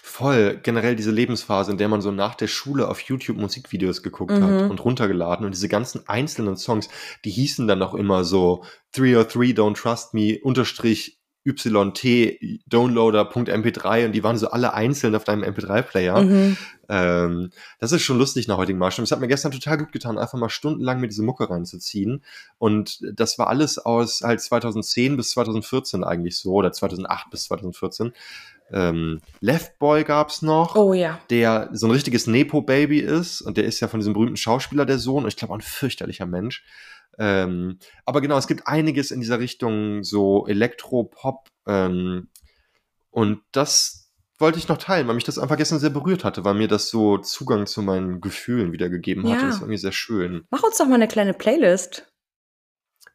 Voll, 0.01 0.59
generell 0.63 0.95
diese 0.95 1.11
Lebensphase, 1.11 1.71
in 1.71 1.77
der 1.77 1.89
man 1.89 2.01
so 2.01 2.11
nach 2.11 2.35
der 2.35 2.47
Schule 2.47 2.87
auf 2.87 3.01
YouTube 3.01 3.37
Musikvideos 3.37 4.01
geguckt 4.01 4.31
Mhm. 4.31 4.43
hat 4.43 4.71
und 4.71 4.83
runtergeladen 4.83 5.45
und 5.45 5.53
diese 5.53 5.67
ganzen 5.67 6.07
einzelnen 6.07 6.55
Songs, 6.55 6.89
die 7.25 7.31
hießen 7.31 7.67
dann 7.67 7.81
auch 7.81 7.93
immer 7.93 8.23
so 8.23 8.63
303 8.93 9.51
Don't 9.53 9.75
Trust 9.75 10.13
Me 10.13 10.39
unterstrich 10.41 11.19
YT 11.45 12.63
Downloader.mp3 12.67 14.05
und 14.05 14.11
die 14.13 14.23
waren 14.23 14.37
so 14.37 14.49
alle 14.49 14.73
einzeln 14.73 15.15
auf 15.15 15.23
deinem 15.23 15.43
MP3-Player. 15.43 16.21
Mhm. 16.21 16.57
Ähm, 16.89 17.49
das 17.79 17.91
ist 17.91 18.01
schon 18.01 18.17
lustig 18.17 18.47
nach 18.47 18.57
heutigem 18.57 18.79
Maßstab. 18.79 19.03
Es 19.03 19.11
hat 19.11 19.19
mir 19.19 19.27
gestern 19.27 19.51
total 19.51 19.77
gut 19.77 19.91
getan, 19.91 20.17
einfach 20.17 20.37
mal 20.37 20.49
stundenlang 20.49 20.99
mir 20.99 21.07
diese 21.07 21.23
Mucke 21.23 21.49
reinzuziehen. 21.49 22.23
Und 22.57 22.99
das 23.13 23.37
war 23.39 23.47
alles 23.47 23.77
aus 23.77 24.21
halt 24.21 24.41
2010 24.41 25.17
bis 25.17 25.31
2014 25.31 26.03
eigentlich 26.03 26.37
so, 26.37 26.53
oder 26.53 26.71
2008 26.71 27.29
bis 27.29 27.45
2014. 27.45 28.13
Ähm, 28.71 29.21
Left 29.39 29.77
Boy 29.79 30.03
gab's 30.03 30.41
noch, 30.41 30.75
Oh 30.75 30.93
ja. 30.93 31.19
der 31.29 31.69
so 31.73 31.87
ein 31.87 31.91
richtiges 31.91 32.27
Nepo-Baby 32.27 32.99
ist. 32.99 33.41
Und 33.41 33.57
der 33.57 33.65
ist 33.65 33.79
ja 33.79 33.87
von 33.87 33.99
diesem 33.99 34.13
berühmten 34.13 34.37
Schauspieler 34.37 34.85
der 34.85 34.99
Sohn. 34.99 35.23
Und 35.23 35.29
ich 35.29 35.37
glaube 35.37 35.53
auch 35.53 35.57
ein 35.57 35.61
fürchterlicher 35.61 36.25
Mensch. 36.25 36.63
Ähm, 37.19 37.77
aber 38.05 38.21
genau, 38.21 38.37
es 38.37 38.47
gibt 38.47 38.67
einiges 38.67 39.11
in 39.11 39.19
dieser 39.19 39.39
Richtung, 39.39 40.03
so 40.03 40.47
Elektro-Pop. 40.47 41.47
Ähm, 41.67 42.29
und 43.11 43.41
das 43.51 44.11
wollte 44.39 44.57
ich 44.57 44.67
noch 44.67 44.77
teilen, 44.77 45.07
weil 45.07 45.15
mich 45.15 45.23
das 45.23 45.37
einfach 45.37 45.57
gestern 45.57 45.79
sehr 45.79 45.91
berührt 45.91 46.23
hatte, 46.23 46.43
weil 46.43 46.55
mir 46.55 46.67
das 46.67 46.89
so 46.89 47.17
Zugang 47.19 47.65
zu 47.67 47.81
meinen 47.81 48.19
Gefühlen 48.19 48.71
wiedergegeben 48.71 49.23
hatte. 49.23 49.41
Ja. 49.41 49.47
Das 49.47 49.55
war 49.57 49.63
irgendwie 49.63 49.77
sehr 49.77 49.91
schön. 49.91 50.43
Mach 50.49 50.63
uns 50.63 50.77
doch 50.77 50.87
mal 50.87 50.95
eine 50.95 51.07
kleine 51.07 51.33
Playlist. 51.33 52.09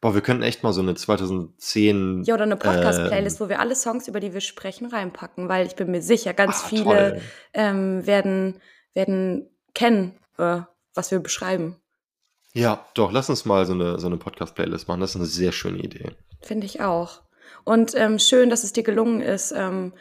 Boah, 0.01 0.13
wir 0.13 0.21
könnten 0.21 0.43
echt 0.43 0.63
mal 0.63 0.71
so 0.71 0.81
eine 0.81 0.95
2010. 0.95 2.23
Ja, 2.23 2.35
oder 2.35 2.43
eine 2.43 2.55
Podcast-Playlist, 2.55 3.39
Ähm. 3.39 3.45
wo 3.45 3.49
wir 3.49 3.59
alle 3.59 3.75
Songs, 3.75 4.07
über 4.07 4.21
die 4.21 4.33
wir 4.33 4.39
sprechen, 4.41 4.87
reinpacken, 4.87 5.49
weil 5.49 5.67
ich 5.67 5.75
bin 5.75 5.91
mir 5.91 6.01
sicher, 6.01 6.33
ganz 6.33 6.63
Ah, 6.63 6.67
viele 6.69 7.21
ähm, 7.53 8.07
werden, 8.07 8.61
werden 8.93 9.49
kennen, 9.73 10.17
äh, 10.37 10.61
was 10.95 11.11
wir 11.11 11.19
beschreiben. 11.19 11.75
Ja, 12.53 12.87
doch, 12.95 13.11
lass 13.11 13.29
uns 13.29 13.45
mal 13.45 13.65
so 13.65 13.73
eine, 13.73 13.99
so 13.99 14.07
eine 14.07 14.17
Podcast-Playlist 14.17 14.87
machen. 14.87 15.01
Das 15.01 15.11
ist 15.11 15.15
eine 15.17 15.25
sehr 15.25 15.51
schöne 15.51 15.79
Idee. 15.79 16.15
Finde 16.41 16.65
ich 16.65 16.81
auch. 16.81 17.21
Und 17.63 17.93
ähm, 17.95 18.19
schön, 18.19 18.49
dass 18.49 18.63
es 18.63 18.73
dir 18.73 18.83
gelungen 18.83 19.21
ist, 19.21 19.51
ähm, 19.51 19.93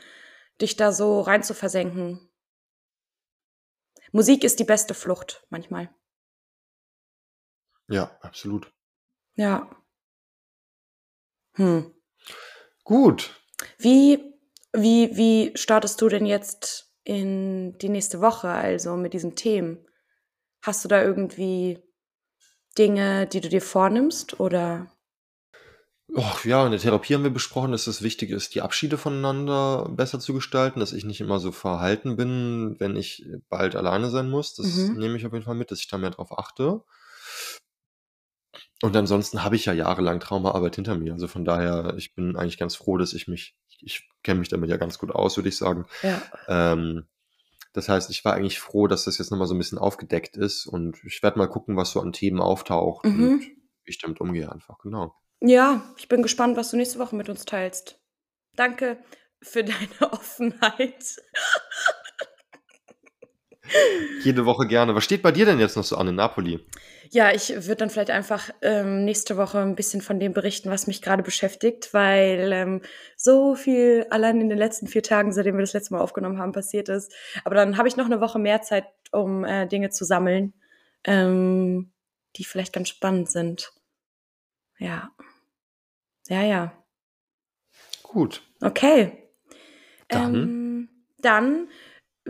dich 0.60 0.76
da 0.76 0.92
so 0.92 1.20
rein 1.20 1.42
zu 1.42 1.54
versenken. 1.54 2.28
Musik 4.12 4.44
ist 4.44 4.58
die 4.58 4.64
beste 4.64 4.94
Flucht 4.94 5.46
manchmal. 5.50 5.90
Ja, 7.88 8.16
absolut. 8.22 8.72
Ja. 9.34 9.70
Hm. 11.54 11.94
Gut. 12.84 13.34
Wie, 13.78 14.34
wie, 14.72 15.16
wie 15.16 15.52
startest 15.56 16.00
du 16.00 16.08
denn 16.08 16.26
jetzt 16.26 16.94
in 17.04 17.76
die 17.78 17.88
nächste 17.88 18.20
Woche, 18.20 18.48
also 18.48 18.96
mit 18.96 19.12
diesen 19.12 19.36
Themen? 19.36 19.86
Hast 20.62 20.84
du 20.84 20.88
da 20.88 21.02
irgendwie 21.02 21.82
Dinge, 22.78 23.26
die 23.26 23.40
du 23.40 23.48
dir 23.48 23.62
vornimmst 23.62 24.38
oder? 24.40 24.86
Och, 26.14 26.44
ja, 26.46 26.64
in 26.64 26.70
der 26.70 26.80
Therapie 26.80 27.14
haben 27.14 27.22
wir 27.22 27.30
besprochen, 27.30 27.72
dass 27.72 27.86
es 27.86 28.00
wichtig 28.00 28.30
ist, 28.30 28.54
die 28.54 28.62
Abschiede 28.62 28.96
voneinander 28.96 29.90
besser 29.90 30.18
zu 30.18 30.32
gestalten, 30.32 30.80
dass 30.80 30.94
ich 30.94 31.04
nicht 31.04 31.20
immer 31.20 31.38
so 31.38 31.52
verhalten 31.52 32.16
bin, 32.16 32.76
wenn 32.78 32.96
ich 32.96 33.26
bald 33.50 33.76
alleine 33.76 34.08
sein 34.08 34.30
muss. 34.30 34.54
Das 34.54 34.66
Mhm. 34.66 34.98
nehme 34.98 35.16
ich 35.18 35.26
auf 35.26 35.34
jeden 35.34 35.44
Fall 35.44 35.54
mit, 35.54 35.70
dass 35.70 35.80
ich 35.80 35.88
da 35.88 35.98
mehr 35.98 36.10
drauf 36.10 36.38
achte. 36.38 36.82
Und 38.80 38.96
ansonsten 38.96 39.42
habe 39.44 39.56
ich 39.56 39.66
ja 39.66 39.72
jahrelang 39.74 40.20
Traumaarbeit 40.20 40.76
hinter 40.76 40.96
mir. 40.96 41.12
Also 41.12 41.28
von 41.28 41.44
daher, 41.44 41.94
ich 41.98 42.14
bin 42.14 42.36
eigentlich 42.36 42.58
ganz 42.58 42.74
froh, 42.74 42.96
dass 42.96 43.12
ich 43.12 43.28
mich, 43.28 43.54
ich 43.80 44.08
kenne 44.22 44.40
mich 44.40 44.48
damit 44.48 44.70
ja 44.70 44.76
ganz 44.78 44.98
gut 44.98 45.10
aus, 45.10 45.36
würde 45.36 45.50
ich 45.50 45.56
sagen. 45.56 45.86
Ja. 46.02 46.22
Ähm, 46.46 47.06
das 47.72 47.88
heißt, 47.88 48.10
ich 48.10 48.24
war 48.24 48.34
eigentlich 48.34 48.60
froh, 48.60 48.86
dass 48.86 49.04
das 49.04 49.18
jetzt 49.18 49.30
nochmal 49.30 49.46
so 49.46 49.54
ein 49.54 49.58
bisschen 49.58 49.78
aufgedeckt 49.78 50.36
ist 50.36 50.66
und 50.66 50.98
ich 51.04 51.22
werde 51.22 51.38
mal 51.38 51.48
gucken, 51.48 51.76
was 51.76 51.90
so 51.90 52.00
an 52.00 52.12
Themen 52.12 52.40
auftaucht 52.40 53.04
und 53.04 53.16
Mhm. 53.16 53.40
wie 53.40 53.90
ich 53.90 53.98
damit 53.98 54.20
umgehe 54.20 54.50
einfach, 54.50 54.78
genau. 54.78 55.14
Ja, 55.40 55.82
ich 55.96 56.08
bin 56.08 56.22
gespannt, 56.22 56.56
was 56.56 56.70
du 56.70 56.76
nächste 56.76 56.98
Woche 56.98 57.14
mit 57.14 57.28
uns 57.28 57.44
teilst. 57.44 58.00
Danke 58.56 58.98
für 59.42 59.62
deine 60.00 60.12
Offenheit. 60.12 61.16
Jede 64.22 64.44
Woche 64.44 64.66
gerne. 64.66 64.94
Was 64.94 65.04
steht 65.04 65.22
bei 65.22 65.32
dir 65.32 65.46
denn 65.46 65.58
jetzt 65.58 65.76
noch 65.76 65.84
so 65.84 65.96
an 65.96 66.08
in 66.08 66.14
Napoli? 66.14 66.60
Ja, 67.10 67.32
ich 67.32 67.50
würde 67.50 67.76
dann 67.76 67.90
vielleicht 67.90 68.10
einfach 68.10 68.50
ähm, 68.60 69.04
nächste 69.04 69.36
Woche 69.36 69.60
ein 69.60 69.76
bisschen 69.76 70.02
von 70.02 70.20
dem 70.20 70.32
berichten, 70.32 70.70
was 70.70 70.86
mich 70.86 71.00
gerade 71.00 71.22
beschäftigt, 71.22 71.94
weil 71.94 72.50
ähm, 72.52 72.82
so 73.16 73.54
viel 73.54 74.06
allein 74.10 74.40
in 74.40 74.48
den 74.48 74.58
letzten 74.58 74.88
vier 74.88 75.02
Tagen, 75.02 75.32
seitdem 75.32 75.56
wir 75.56 75.62
das 75.62 75.72
letzte 75.72 75.94
Mal 75.94 76.00
aufgenommen 76.00 76.38
haben, 76.38 76.52
passiert 76.52 76.88
ist. 76.88 77.12
Aber 77.44 77.54
dann 77.54 77.78
habe 77.78 77.88
ich 77.88 77.96
noch 77.96 78.06
eine 78.06 78.20
Woche 78.20 78.38
mehr 78.38 78.60
Zeit, 78.62 78.84
um 79.10 79.44
äh, 79.44 79.66
Dinge 79.66 79.90
zu 79.90 80.04
sammeln, 80.04 80.52
ähm, 81.04 81.92
die 82.36 82.44
vielleicht 82.44 82.74
ganz 82.74 82.90
spannend 82.90 83.30
sind. 83.30 83.72
Ja. 84.78 85.10
Ja, 86.28 86.42
ja. 86.42 86.72
Gut. 88.02 88.42
Okay. 88.60 89.30
Dann? 90.08 90.34
Ähm, 90.34 90.88
dann 91.20 91.68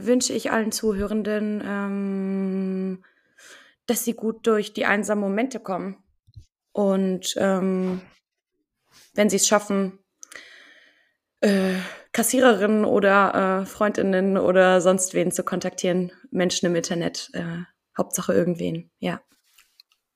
wünsche 0.07 0.33
ich 0.33 0.51
allen 0.51 0.73
Zuhörenden, 0.73 1.63
ähm, 1.65 3.05
dass 3.87 4.05
sie 4.05 4.15
gut 4.15 4.47
durch 4.47 4.73
die 4.73 4.85
einsamen 4.87 5.23
Momente 5.23 5.61
kommen. 5.61 6.03
Und 6.73 7.35
ähm, 7.37 8.01
wenn 9.15 9.31
sie 9.31 9.37
es 9.37 9.49
schaffen, 9.49 9.99
äh, 11.41 11.75
Kassiererinnen 12.13 12.85
oder 12.85 13.63
äh, 13.63 13.67
Freundinnen 13.67 14.37
oder 14.37 14.81
sonst 14.81 15.15
wen 15.15 15.31
zu 15.33 15.45
kontaktieren, 15.45 16.13
Menschen 16.31 16.67
im 16.67 16.77
Internet, 16.77 17.31
äh, 17.33 17.63
Hauptsache 17.97 18.33
irgendwen, 18.33 18.91
ja. 18.99 19.21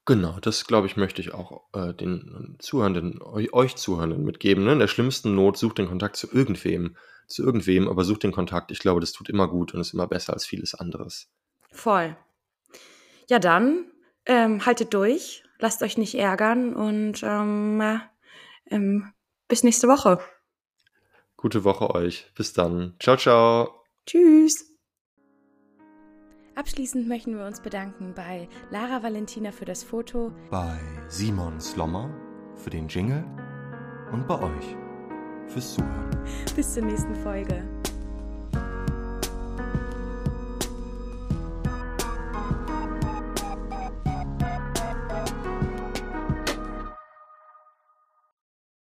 Genau, 0.04 0.38
das 0.40 0.66
glaube 0.66 0.88
ich, 0.88 0.96
möchte 0.96 1.20
ich 1.20 1.32
auch 1.32 1.62
äh, 1.74 1.94
den 1.94 2.56
Zuhörenden, 2.58 3.20
eu- 3.22 3.52
euch 3.52 3.76
Zuhörenden 3.76 4.24
mitgeben. 4.24 4.64
Ne? 4.64 4.72
In 4.72 4.78
der 4.80 4.88
schlimmsten 4.88 5.34
Not 5.36 5.56
sucht 5.56 5.78
den 5.78 5.86
Kontakt 5.86 6.16
zu 6.16 6.28
irgendwem, 6.32 6.96
zu 7.32 7.42
irgendwem, 7.42 7.88
aber 7.88 8.04
sucht 8.04 8.22
den 8.22 8.32
Kontakt. 8.32 8.70
Ich 8.70 8.78
glaube, 8.78 9.00
das 9.00 9.12
tut 9.12 9.28
immer 9.28 9.48
gut 9.48 9.74
und 9.74 9.80
ist 9.80 9.94
immer 9.94 10.06
besser 10.06 10.32
als 10.32 10.46
vieles 10.46 10.74
anderes. 10.74 11.28
Voll. 11.70 12.16
Ja, 13.28 13.38
dann 13.38 13.86
ähm, 14.26 14.64
haltet 14.66 14.94
durch, 14.94 15.42
lasst 15.58 15.82
euch 15.82 15.98
nicht 15.98 16.14
ärgern 16.14 16.74
und 16.74 17.22
ähm, 17.22 17.80
äh, 17.80 17.98
ähm, 18.70 19.12
bis 19.48 19.62
nächste 19.62 19.88
Woche. 19.88 20.20
Gute 21.36 21.64
Woche 21.64 21.90
euch. 21.94 22.30
Bis 22.36 22.52
dann. 22.52 22.94
Ciao, 23.00 23.16
ciao. 23.16 23.84
Tschüss. 24.06 24.72
Abschließend 26.54 27.08
möchten 27.08 27.36
wir 27.36 27.46
uns 27.46 27.60
bedanken 27.60 28.12
bei 28.14 28.48
Lara 28.70 29.02
Valentina 29.02 29.52
für 29.52 29.64
das 29.64 29.82
Foto, 29.82 30.32
bei 30.50 30.78
Simon 31.08 31.58
Slommer 31.60 32.10
für 32.56 32.70
den 32.70 32.88
Jingle 32.88 33.24
und 34.12 34.28
bei 34.28 34.38
euch 34.38 34.81
fürs 35.52 35.74
Zuhören. 35.74 36.10
Bis 36.56 36.74
zur 36.74 36.84
nächsten 36.84 37.14
Folge. 37.16 37.62